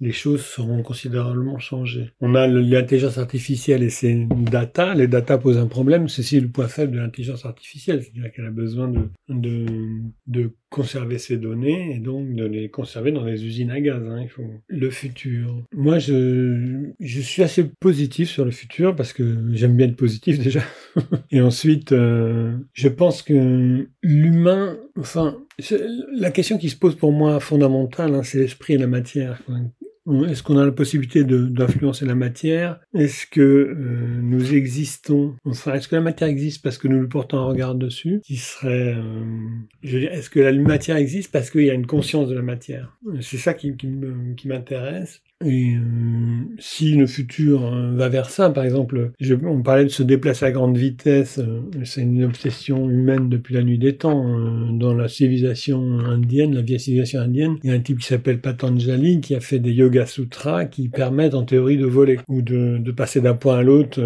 les 0.00 0.12
choses 0.12 0.44
seront 0.44 0.82
considérablement 0.82 1.58
changées. 1.58 2.10
On 2.20 2.34
a 2.34 2.46
l'intelligence 2.46 3.18
artificielle 3.18 3.82
et 3.82 3.90
ses 3.90 4.26
data. 4.50 4.94
Les 4.94 5.08
data 5.08 5.38
posent 5.38 5.58
un 5.58 5.66
problème. 5.66 6.08
C'est 6.08 6.40
le 6.40 6.48
point 6.48 6.68
faible 6.68 6.92
de 6.92 6.98
l'intelligence 6.98 7.46
artificielle. 7.46 8.02
C'est-à-dire 8.02 8.32
qu'elle 8.32 8.46
a 8.46 8.50
besoin 8.50 8.92
de, 9.28 10.50
conserver 10.70 11.18
ces 11.18 11.36
données 11.36 11.94
et 11.94 11.98
donc 12.00 12.34
de 12.34 12.44
les 12.44 12.68
conserver 12.68 13.12
dans 13.12 13.24
des 13.24 13.44
usines 13.46 13.70
à 13.70 13.80
gaz. 13.80 14.02
Hein. 14.08 14.26
Le 14.66 14.90
futur. 14.90 15.62
Moi, 15.72 16.00
je, 16.00 16.90
je 16.98 17.20
suis 17.20 17.44
assez 17.44 17.62
positif 17.64 18.28
sur 18.28 18.44
le 18.44 18.50
futur 18.50 18.96
parce 18.96 19.12
que 19.12 19.52
j'aime 19.52 19.76
bien 19.76 19.93
positif 19.94 20.38
déjà. 20.38 20.60
et 21.30 21.40
ensuite, 21.40 21.92
euh, 21.92 22.56
je 22.72 22.88
pense 22.88 23.22
que 23.22 23.86
l'humain, 24.02 24.76
enfin, 24.98 25.38
la 26.12 26.30
question 26.30 26.58
qui 26.58 26.70
se 26.70 26.76
pose 26.76 26.96
pour 26.96 27.12
moi 27.12 27.40
fondamentale, 27.40 28.14
hein, 28.14 28.22
c'est 28.22 28.38
l'esprit 28.38 28.74
et 28.74 28.78
la 28.78 28.86
matière. 28.86 29.40
Est-ce 30.28 30.42
qu'on 30.42 30.58
a 30.58 30.66
la 30.66 30.72
possibilité 30.72 31.24
d'influencer 31.24 32.04
la 32.04 32.14
matière? 32.14 32.78
Est-ce 32.92 33.26
que 33.26 33.40
euh, 33.40 34.20
nous 34.20 34.54
existons? 34.54 35.34
Enfin, 35.46 35.74
est-ce 35.74 35.88
que 35.88 35.96
la 35.96 36.02
matière 36.02 36.28
existe 36.28 36.62
parce 36.62 36.76
que 36.76 36.88
nous 36.88 37.00
lui 37.00 37.08
portons 37.08 37.38
un 37.38 37.46
regard 37.46 37.74
dessus? 37.74 38.20
Qui 38.22 38.36
serait, 38.36 38.94
euh, 38.96 39.56
est-ce 39.82 40.28
que 40.28 40.40
la 40.40 40.52
matière 40.52 40.98
existe 40.98 41.32
parce 41.32 41.50
qu'il 41.50 41.64
y 41.64 41.70
a 41.70 41.74
une 41.74 41.86
conscience 41.86 42.28
de 42.28 42.34
la 42.34 42.42
matière? 42.42 42.98
C'est 43.22 43.38
ça 43.38 43.54
qui 43.54 43.74
m'intéresse. 44.44 45.22
Et 45.44 45.74
euh, 45.74 45.80
si 46.58 46.94
le 46.94 47.06
futur 47.06 47.66
euh, 47.66 47.92
va 47.94 48.08
vers 48.08 48.30
ça, 48.30 48.50
par 48.50 48.64
exemple, 48.64 49.12
on 49.44 49.62
parlait 49.62 49.84
de 49.84 49.88
se 49.88 50.02
déplacer 50.02 50.46
à 50.46 50.52
grande 50.52 50.76
vitesse, 50.76 51.38
euh, 51.38 51.60
c'est 51.84 52.02
une 52.02 52.24
obsession 52.24 52.88
humaine 52.88 53.28
depuis 53.28 53.54
la 53.54 53.62
nuit 53.62 53.78
des 53.78 53.96
temps. 53.96 54.24
dans 54.72 54.94
la 54.94 55.08
civilisation 55.08 55.98
indienne, 56.00 56.54
la 56.54 56.62
vieille 56.62 56.80
civilisation 56.80 57.20
indienne, 57.20 57.56
il 57.62 57.70
y 57.70 57.72
a 57.72 57.76
un 57.76 57.80
type 57.80 57.98
qui 57.98 58.06
s'appelle 58.06 58.40
Patanjali 58.40 59.20
qui 59.20 59.34
a 59.34 59.40
fait 59.40 59.58
des 59.58 59.72
yoga 59.72 60.06
sutras 60.06 60.64
qui 60.64 60.88
permettent 60.88 61.34
en 61.34 61.44
théorie 61.44 61.76
de 61.76 61.86
voler 61.86 62.18
ou 62.28 62.42
de, 62.42 62.78
de 62.78 62.92
passer 62.92 63.20
d'un 63.20 63.34
point 63.34 63.58
à 63.58 63.62
l'autre 63.62 64.00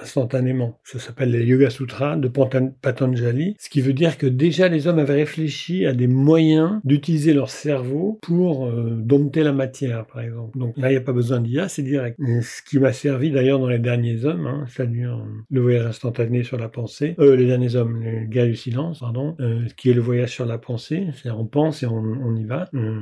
instantanément. 0.00 0.78
Ça 0.84 0.98
s'appelle 0.98 1.30
les 1.30 1.44
yoga 1.44 1.70
sutras 1.70 2.16
de 2.16 2.28
Patanjali, 2.28 3.56
ce 3.58 3.68
qui 3.68 3.80
veut 3.80 3.92
dire 3.92 4.18
que 4.18 4.26
déjà 4.26 4.68
les 4.68 4.86
hommes 4.86 4.98
avaient 4.98 5.14
réfléchi 5.14 5.86
à 5.86 5.92
des 5.92 6.06
moyens 6.06 6.80
d'utiliser 6.84 7.34
leur 7.34 7.50
cerveau 7.50 8.18
pour 8.22 8.70
dompter 8.72 9.42
la 9.42 9.52
matière, 9.52 10.06
par 10.06 10.22
exemple. 10.22 10.58
Donc 10.58 10.77
là, 10.78 10.88
il 10.90 10.92
n'y 10.92 10.96
a 10.96 11.02
pas 11.02 11.12
besoin 11.12 11.40
d'IA, 11.40 11.68
c'est 11.68 11.82
direct. 11.82 12.18
Ce 12.18 12.62
qui 12.62 12.78
m'a 12.78 12.92
servi 12.92 13.30
d'ailleurs 13.30 13.58
dans 13.58 13.68
les 13.68 13.78
derniers 13.78 14.24
hommes, 14.24 14.46
hein, 14.46 14.64
c'est-à-dire 14.68 15.24
le 15.50 15.60
voyage 15.60 15.86
instantané 15.86 16.42
sur 16.44 16.56
la 16.56 16.68
pensée, 16.68 17.14
euh, 17.18 17.36
les 17.36 17.46
derniers 17.46 17.74
hommes, 17.74 18.00
les 18.02 18.26
gars 18.28 18.46
du 18.46 18.56
silence, 18.56 19.00
pardon, 19.00 19.36
euh, 19.40 19.66
qui 19.76 19.90
est 19.90 19.94
le 19.94 20.00
voyage 20.00 20.30
sur 20.30 20.46
la 20.46 20.58
pensée, 20.58 21.06
c'est-à-dire 21.12 21.40
on 21.40 21.46
pense 21.46 21.82
et 21.82 21.86
on, 21.86 22.36
y 22.36 22.44
va. 22.44 22.68
Euh, 22.74 23.00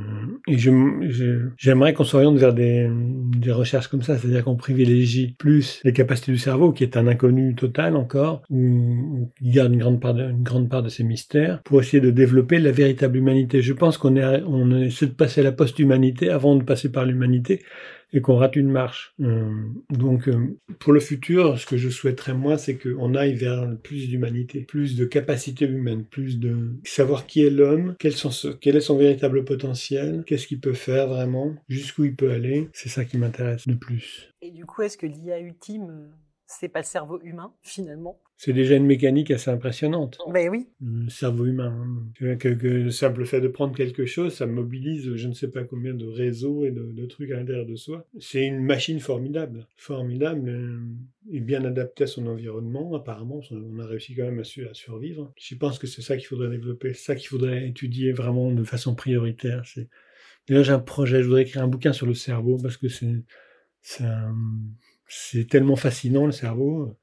et 0.49 0.57
j'aimerais 1.59 1.93
qu'on 1.93 2.05
s'oriente 2.05 2.39
vers 2.39 2.55
des, 2.55 2.89
des 3.39 3.53
recherches 3.53 3.89
comme 3.89 4.03
ça, 4.03 4.17
c'est-à-dire 4.17 4.45
qu'on 4.45 4.57
privilégie 4.57 5.35
plus 5.39 5.81
les 5.85 5.93
capacités 5.93 6.33
du 6.33 6.39
cerveau, 6.39 6.73
qui 6.73 6.83
est 6.83 6.97
un 6.97 7.07
inconnu 7.07 7.55
total 7.55 7.97
encore, 7.97 8.43
où 8.51 9.31
il 9.41 9.53
garde 9.53 9.73
une 9.73 9.79
grande 9.79 10.01
part 10.01 10.15
de, 10.15 10.25
une 10.25 10.43
grande 10.43 10.69
part 10.69 10.83
de 10.83 10.89
ses 10.89 11.05
mystères, 11.05 11.61
pour 11.63 11.81
essayer 11.81 12.01
de 12.01 12.11
développer 12.11 12.59
la 12.59 12.73
véritable 12.73 13.19
humanité. 13.19 13.61
Je 13.61 13.73
pense 13.73 13.99
qu'on 13.99 14.17
est, 14.17 14.43
on 14.47 14.71
essaie 14.81 15.07
de 15.07 15.13
passer 15.13 15.41
à 15.41 15.45
la 15.45 15.53
post-humanité 15.53 16.31
avant 16.31 16.57
de 16.57 16.63
passer 16.63 16.91
par 16.91 17.05
l'humanité 17.05 17.56
et 18.13 18.21
qu'on 18.21 18.37
rate 18.37 18.57
une 18.57 18.71
marche. 18.71 19.15
Euh, 19.21 19.51
donc 19.91 20.29
euh, 20.29 20.59
pour 20.79 20.93
le 20.93 21.01
futur, 21.01 21.59
ce 21.59 21.67
que 21.67 21.77
je 21.77 21.89
souhaiterais 21.89 22.35
moi, 22.35 22.59
c'est 22.59 22.77
qu'on 22.77 23.15
aille 23.15 23.35
vers 23.35 23.77
plus 23.83 24.09
d'humanité, 24.09 24.61
plus 24.61 24.97
de 24.97 25.05
capacité 25.05 25.67
humaine, 25.67 26.05
plus 26.05 26.39
de 26.39 26.77
savoir 26.85 27.27
qui 27.27 27.45
est 27.45 27.51
l'homme, 27.51 27.95
quel, 27.99 28.13
est 28.13 28.81
son 28.81 28.97
véritable 28.97 29.45
potentiel, 29.45 30.25
qu'est-ce 30.27 30.47
qu'il 30.47 30.61
peut 30.61 30.73
faire 30.73 31.09
vraiment, 31.09 31.55
jusqu'où 31.69 32.05
il 32.05 32.17
peut 32.17 32.31
aller. 32.31 32.69
C'est 32.73 32.89
ça 32.89 33.05
qui 33.05 33.19
m'intéresse 33.19 33.67
le 33.67 33.77
plus. 33.77 34.33
Et 34.41 34.51
du 34.51 34.65
coup, 34.65 34.83
est-ce 34.83 34.97
que 34.97 35.07
l'IA 35.07 35.41
ultime, 35.41 36.11
c'est 36.47 36.69
pas 36.69 36.81
le 36.81 36.85
cerveau 36.85 37.21
humain 37.23 37.53
finalement? 37.63 38.21
C'est 38.39 38.53
déjà 38.53 38.77
une 38.77 38.85
mécanique 38.87 39.31
assez 39.31 39.51
impressionnante. 39.51 40.19
Ben 40.31 40.51
oui. 40.51 40.67
Le 40.83 41.09
cerveau 41.09 41.47
humain. 41.47 41.75
hein. 42.21 42.37
Que, 42.37 42.49
que 42.55 42.67
le 42.67 42.91
simple 42.91 43.25
fait 43.25 43.41
de 43.41 43.49
prendre 43.49 43.75
quelque 43.75 44.05
chose, 44.05 44.35
ça 44.35 44.47
mobilise 44.47 45.15
je 45.17 45.29
ne 45.29 45.33
sais 45.33 45.49
pas 45.49 45.65
combien 45.65 45.95
de 45.95 46.05
réseaux 46.07 46.65
et 46.65 46.71
de, 46.71 46.93
de 46.93 47.07
trucs 47.07 47.31
à 47.31 47.37
l'intérieur 47.37 47.65
de 47.65 47.77
soi. 47.77 48.07
C'est 48.19 48.45
une 48.45 48.61
machine 48.63 49.01
formidable. 49.01 49.67
Formidable 49.77 50.49
euh, 50.51 50.79
et 51.33 51.41
bien 51.41 51.65
adaptée 51.65 52.05
à 52.05 52.07
son 52.07 52.27
environnement. 52.27 52.95
Apparemment, 52.95 53.41
on 53.51 53.79
a 53.79 53.87
réussi 53.87 54.15
quand 54.15 54.25
même 54.25 54.39
à, 54.41 54.45
su- 54.45 54.67
à 54.69 54.75
survivre. 54.75 55.33
Je 55.41 55.55
pense 55.55 55.79
que 55.79 55.87
c'est 55.87 56.03
ça 56.03 56.17
qu'il 56.17 56.27
faudrait 56.27 56.51
développer, 56.51 56.93
c'est 56.93 57.05
ça 57.05 57.15
qu'il 57.17 57.29
faudrait 57.29 57.67
étudier 57.69 58.13
vraiment 58.13 58.53
de 58.53 58.65
façon 58.65 58.95
prioritaire. 58.95 59.63
C'est... 59.65 59.89
D'ailleurs, 60.47 60.65
j'ai 60.65 60.73
un 60.73 60.79
projet, 60.79 61.23
je 61.23 61.27
voudrais 61.27 61.43
écrire 61.43 61.63
un 61.63 61.69
bouquin 61.69 61.93
sur 61.95 62.07
le 62.07 62.15
cerveau 62.15 62.59
parce 62.63 62.77
que 62.77 62.89
c'est, 62.89 63.25
c'est, 63.81 64.05
un- 64.05 64.37
c'est 65.09 65.49
tellement 65.49 65.77
fascinant 65.77 66.27
le 66.27 66.33
cerveau. 66.33 66.97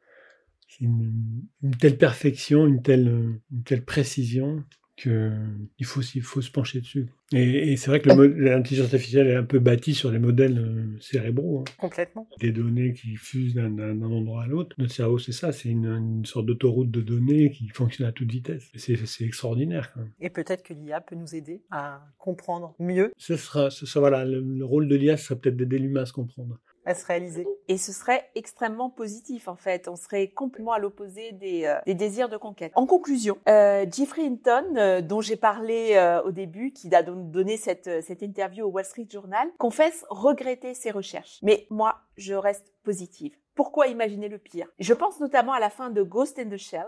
C'est 0.78 0.86
une, 0.86 1.44
une 1.62 1.76
telle 1.76 1.98
perfection, 1.98 2.66
une 2.66 2.82
telle, 2.82 3.08
une 3.52 3.64
telle 3.64 3.84
précision 3.84 4.64
que 4.96 5.32
il 5.80 5.86
faut, 5.86 6.02
il 6.02 6.22
faut 6.22 6.42
se 6.42 6.52
pencher 6.52 6.80
dessus. 6.80 7.08
Et, 7.32 7.72
et 7.72 7.78
c'est 7.78 7.90
vrai 7.90 8.00
que 8.00 8.10
l'intelligence 8.10 8.94
artificielle 8.94 9.28
est 9.28 9.36
un 9.36 9.44
peu 9.44 9.60
bâtie 9.60 9.96
sur 9.96 10.12
les 10.12 10.20
modèles 10.20 10.60
euh, 10.60 11.00
cérébraux, 11.00 11.60
hein. 11.60 11.64
Complètement. 11.78 12.28
des 12.40 12.52
données 12.52 12.94
qui 12.94 13.16
fusent 13.16 13.56
d'un, 13.56 14.02
endroit 14.02 14.44
à 14.44 14.48
l'autre. 14.48 14.76
Notre 14.78 14.94
cerveau, 14.94 15.18
c'est 15.18 15.32
ça, 15.32 15.52
c'est 15.52 15.70
une, 15.70 15.88
une 15.88 16.26
sorte 16.26 16.46
d'autoroute 16.46 16.92
de 16.92 17.02
données 17.02 17.50
qui 17.50 17.70
fonctionne 17.70 18.08
à 18.08 18.12
toute 18.12 18.32
vitesse. 18.32 18.70
C'est, 18.76 18.94
extraordinaire. 19.22 19.92
Quand 19.94 20.02
même. 20.02 20.12
Et 20.20 20.30
peut-être 20.30 20.64
que 20.64 20.74
l'IA 20.74 21.02
peut 21.02 21.16
nous 21.16 21.34
aider 21.36 21.64
à 21.72 22.06
comprendre 22.18 22.76
mieux, 22.80 23.12
Ce 23.18 23.36
sera, 23.36 23.72
ce 23.72 23.86
sera 23.86 24.02
voilà, 24.02 24.26
le, 24.26 24.42
le 24.42 24.66
rôle 24.66 24.88
de 24.88 24.96
l'IA, 24.96 25.18
ce 25.18 25.26
sera 25.26 25.40
peut-être 25.40 25.58
d'aider 25.58 25.80
l'humain 25.80 26.02
à 26.02 26.06
se 26.06 26.14
comprendre. 26.14 26.60
Se. 26.86 27.46
Et 27.68 27.78
ce 27.78 27.92
serait 27.92 28.30
extrêmement 28.36 28.90
positif 28.90 29.48
en 29.48 29.56
fait. 29.56 29.88
On 29.88 29.96
serait 29.96 30.30
complètement 30.30 30.74
à 30.74 30.80
l'opposé 30.80 31.32
des, 31.32 31.66
euh, 31.66 31.80
des 31.86 31.94
désirs 31.96 32.30
de 32.30 32.38
conquête. 32.38 32.72
En 32.76 32.86
conclusion, 32.86 33.38
euh, 33.48 33.86
Jeffrey 33.92 34.26
Hinton, 34.26 34.76
euh, 34.76 35.02
dont 35.02 35.22
j'ai 35.22 35.36
parlé 35.38 35.94
euh, 35.96 36.22
au 36.24 36.32
début, 36.32 36.72
qui 36.74 36.94
a 36.94 37.04
don- 37.04 37.16
donné 37.16 37.58
cette, 37.58 37.88
euh, 37.88 38.02
cette 38.02 38.22
interview 38.22 38.66
au 38.66 38.70
Wall 38.70 38.86
Street 38.86 39.08
Journal, 39.10 39.48
confesse 39.58 40.06
regretter 40.10 40.74
ses 40.74 40.92
recherches. 40.92 41.40
Mais 41.42 41.68
moi, 41.70 41.96
je 42.18 42.34
reste 42.34 42.74
positive. 42.84 43.36
Pourquoi 43.56 43.88
imaginer 43.88 44.30
le 44.30 44.40
pire? 44.40 44.68
Je 44.80 44.94
pense 44.94 45.20
notamment 45.20 45.54
à 45.54 45.60
la 45.60 45.70
fin 45.70 45.90
de 45.92 46.02
Ghost 46.02 46.40
in 46.40 46.50
the 46.50 46.58
Shell, 46.58 46.88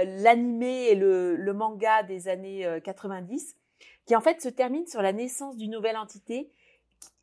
euh, 0.00 0.22
l'animé 0.22 0.88
et 0.88 0.94
le, 0.94 1.52
manga 1.52 2.02
des 2.02 2.28
années 2.28 2.66
euh, 2.66 2.80
90, 2.80 3.56
qui 4.06 4.16
en 4.16 4.20
fait 4.20 4.40
se 4.40 4.48
termine 4.48 4.86
sur 4.86 5.02
la 5.02 5.12
naissance 5.12 5.56
d'une 5.56 5.70
nouvelle 5.70 5.96
entité. 5.96 6.50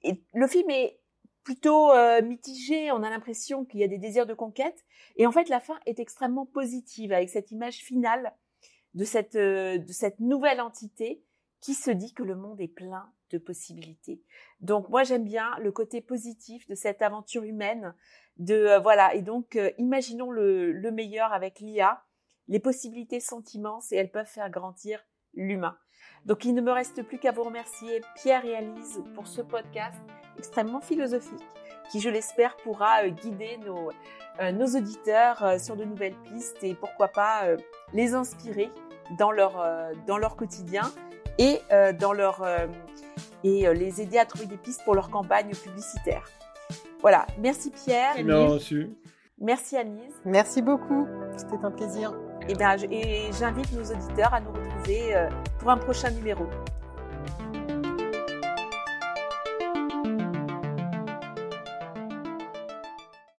Et 0.04 0.22
le 0.34 0.48
film 0.48 0.70
est 0.70 1.00
plutôt 1.48 1.92
euh, 1.92 2.22
mitigé, 2.22 2.92
on 2.92 3.04
a 3.04 3.10
l'impression 3.10 3.64
qu'il 3.64 3.80
y 3.80 3.84
a 3.84 3.88
des 3.88 3.98
désirs 3.98 4.26
de 4.26 4.34
conquête, 4.34 4.84
et 5.16 5.26
en 5.26 5.32
fait 5.32 5.48
la 5.48 5.62
fin 5.62 5.80
est 5.86 5.98
extrêmement 5.98 6.46
positive 6.46 7.14
avec 7.14 7.30
cette 7.30 7.52
image 7.52 7.78
finale 7.78 8.34
de 8.96 9.06
cette, 9.06 9.36
euh, 9.36 9.78
de 9.78 9.94
cette 9.94 10.20
nouvelle 10.20 10.60
entité 10.60 11.24
qui 11.62 11.74
se 11.74 11.90
dit 11.90 12.14
que 12.14 12.24
le 12.24 12.36
monde 12.36 12.60
est 12.60 12.68
plein 12.68 13.10
de 13.30 13.38
possibilités. 13.38 14.22
Donc 14.60 14.90
moi 14.90 15.04
j'aime 15.04 15.24
bien 15.24 15.58
le 15.60 15.72
côté 15.72 16.02
positif 16.02 16.68
de 16.68 16.76
cette 16.76 17.02
aventure 17.02 17.44
humaine, 17.44 17.96
de 18.36 18.56
euh, 18.56 18.80
voilà 18.80 19.16
et 19.16 19.22
donc 19.22 19.56
euh, 19.56 19.72
imaginons 19.78 20.32
le 20.32 20.92
meilleur 20.92 21.32
avec 21.32 21.62
l'IA 21.62 22.04
les 22.48 22.60
possibilités 22.60 23.20
sont 23.20 23.44
immenses 23.54 23.92
et 23.92 23.96
elles 23.96 24.12
peuvent 24.12 24.26
faire 24.26 24.50
grandir 24.50 25.04
l'humain. 25.34 25.78
Donc 26.26 26.46
il 26.46 26.54
ne 26.54 26.62
me 26.62 26.72
reste 26.72 27.04
plus 27.04 27.20
qu'à 27.20 27.32
vous 27.32 27.44
remercier 27.44 28.02
Pierre 28.16 28.46
et 28.46 28.56
Alice 28.56 29.00
pour 29.16 29.28
ce 29.28 29.42
podcast 29.42 30.00
extrêmement 30.38 30.82
philosophique 30.82 31.44
qui 31.90 32.00
je 32.00 32.10
l'espère 32.10 32.56
pourra 32.58 33.04
euh, 33.04 33.10
guider 33.10 33.58
nos, 33.66 33.90
euh, 34.42 34.52
nos 34.52 34.68
auditeurs 34.68 35.44
euh, 35.44 35.58
sur 35.58 35.76
de 35.76 35.84
nouvelles 35.84 36.16
pistes 36.24 36.64
et 36.64 36.74
pourquoi 36.74 37.08
pas 37.08 37.44
les 37.94 38.14
inspirer 38.14 38.70
dans 39.18 39.32
leur, 39.32 39.66
dans 40.06 40.18
leur 40.18 40.36
quotidien 40.36 40.84
et, 41.38 41.62
dans 42.00 42.12
leur, 42.12 42.46
et 43.44 43.74
les 43.74 44.02
aider 44.02 44.18
à 44.18 44.26
trouver 44.26 44.46
des 44.48 44.58
pistes 44.58 44.84
pour 44.84 44.96
leur 44.96 45.10
campagne 45.10 45.52
publicitaire. 45.52 46.30
Voilà, 47.02 47.26
merci 47.40 47.72
Pierre, 47.72 48.16
su. 48.60 48.90
merci 49.40 49.78
Anise. 49.78 50.14
Merci 50.26 50.62
beaucoup. 50.62 51.08
C'était 51.38 51.64
un 51.64 51.72
plaisir. 51.72 52.14
Je- 52.78 52.86
et 52.90 53.32
j'invite 53.38 53.72
nos 53.74 53.84
auditeurs 53.84 54.34
à 54.34 54.40
nous 54.40 54.52
retrouver 54.52 55.16
euh, 55.16 55.30
pour 55.60 55.70
un 55.70 55.78
prochain 55.78 56.12
numéro. 56.12 56.46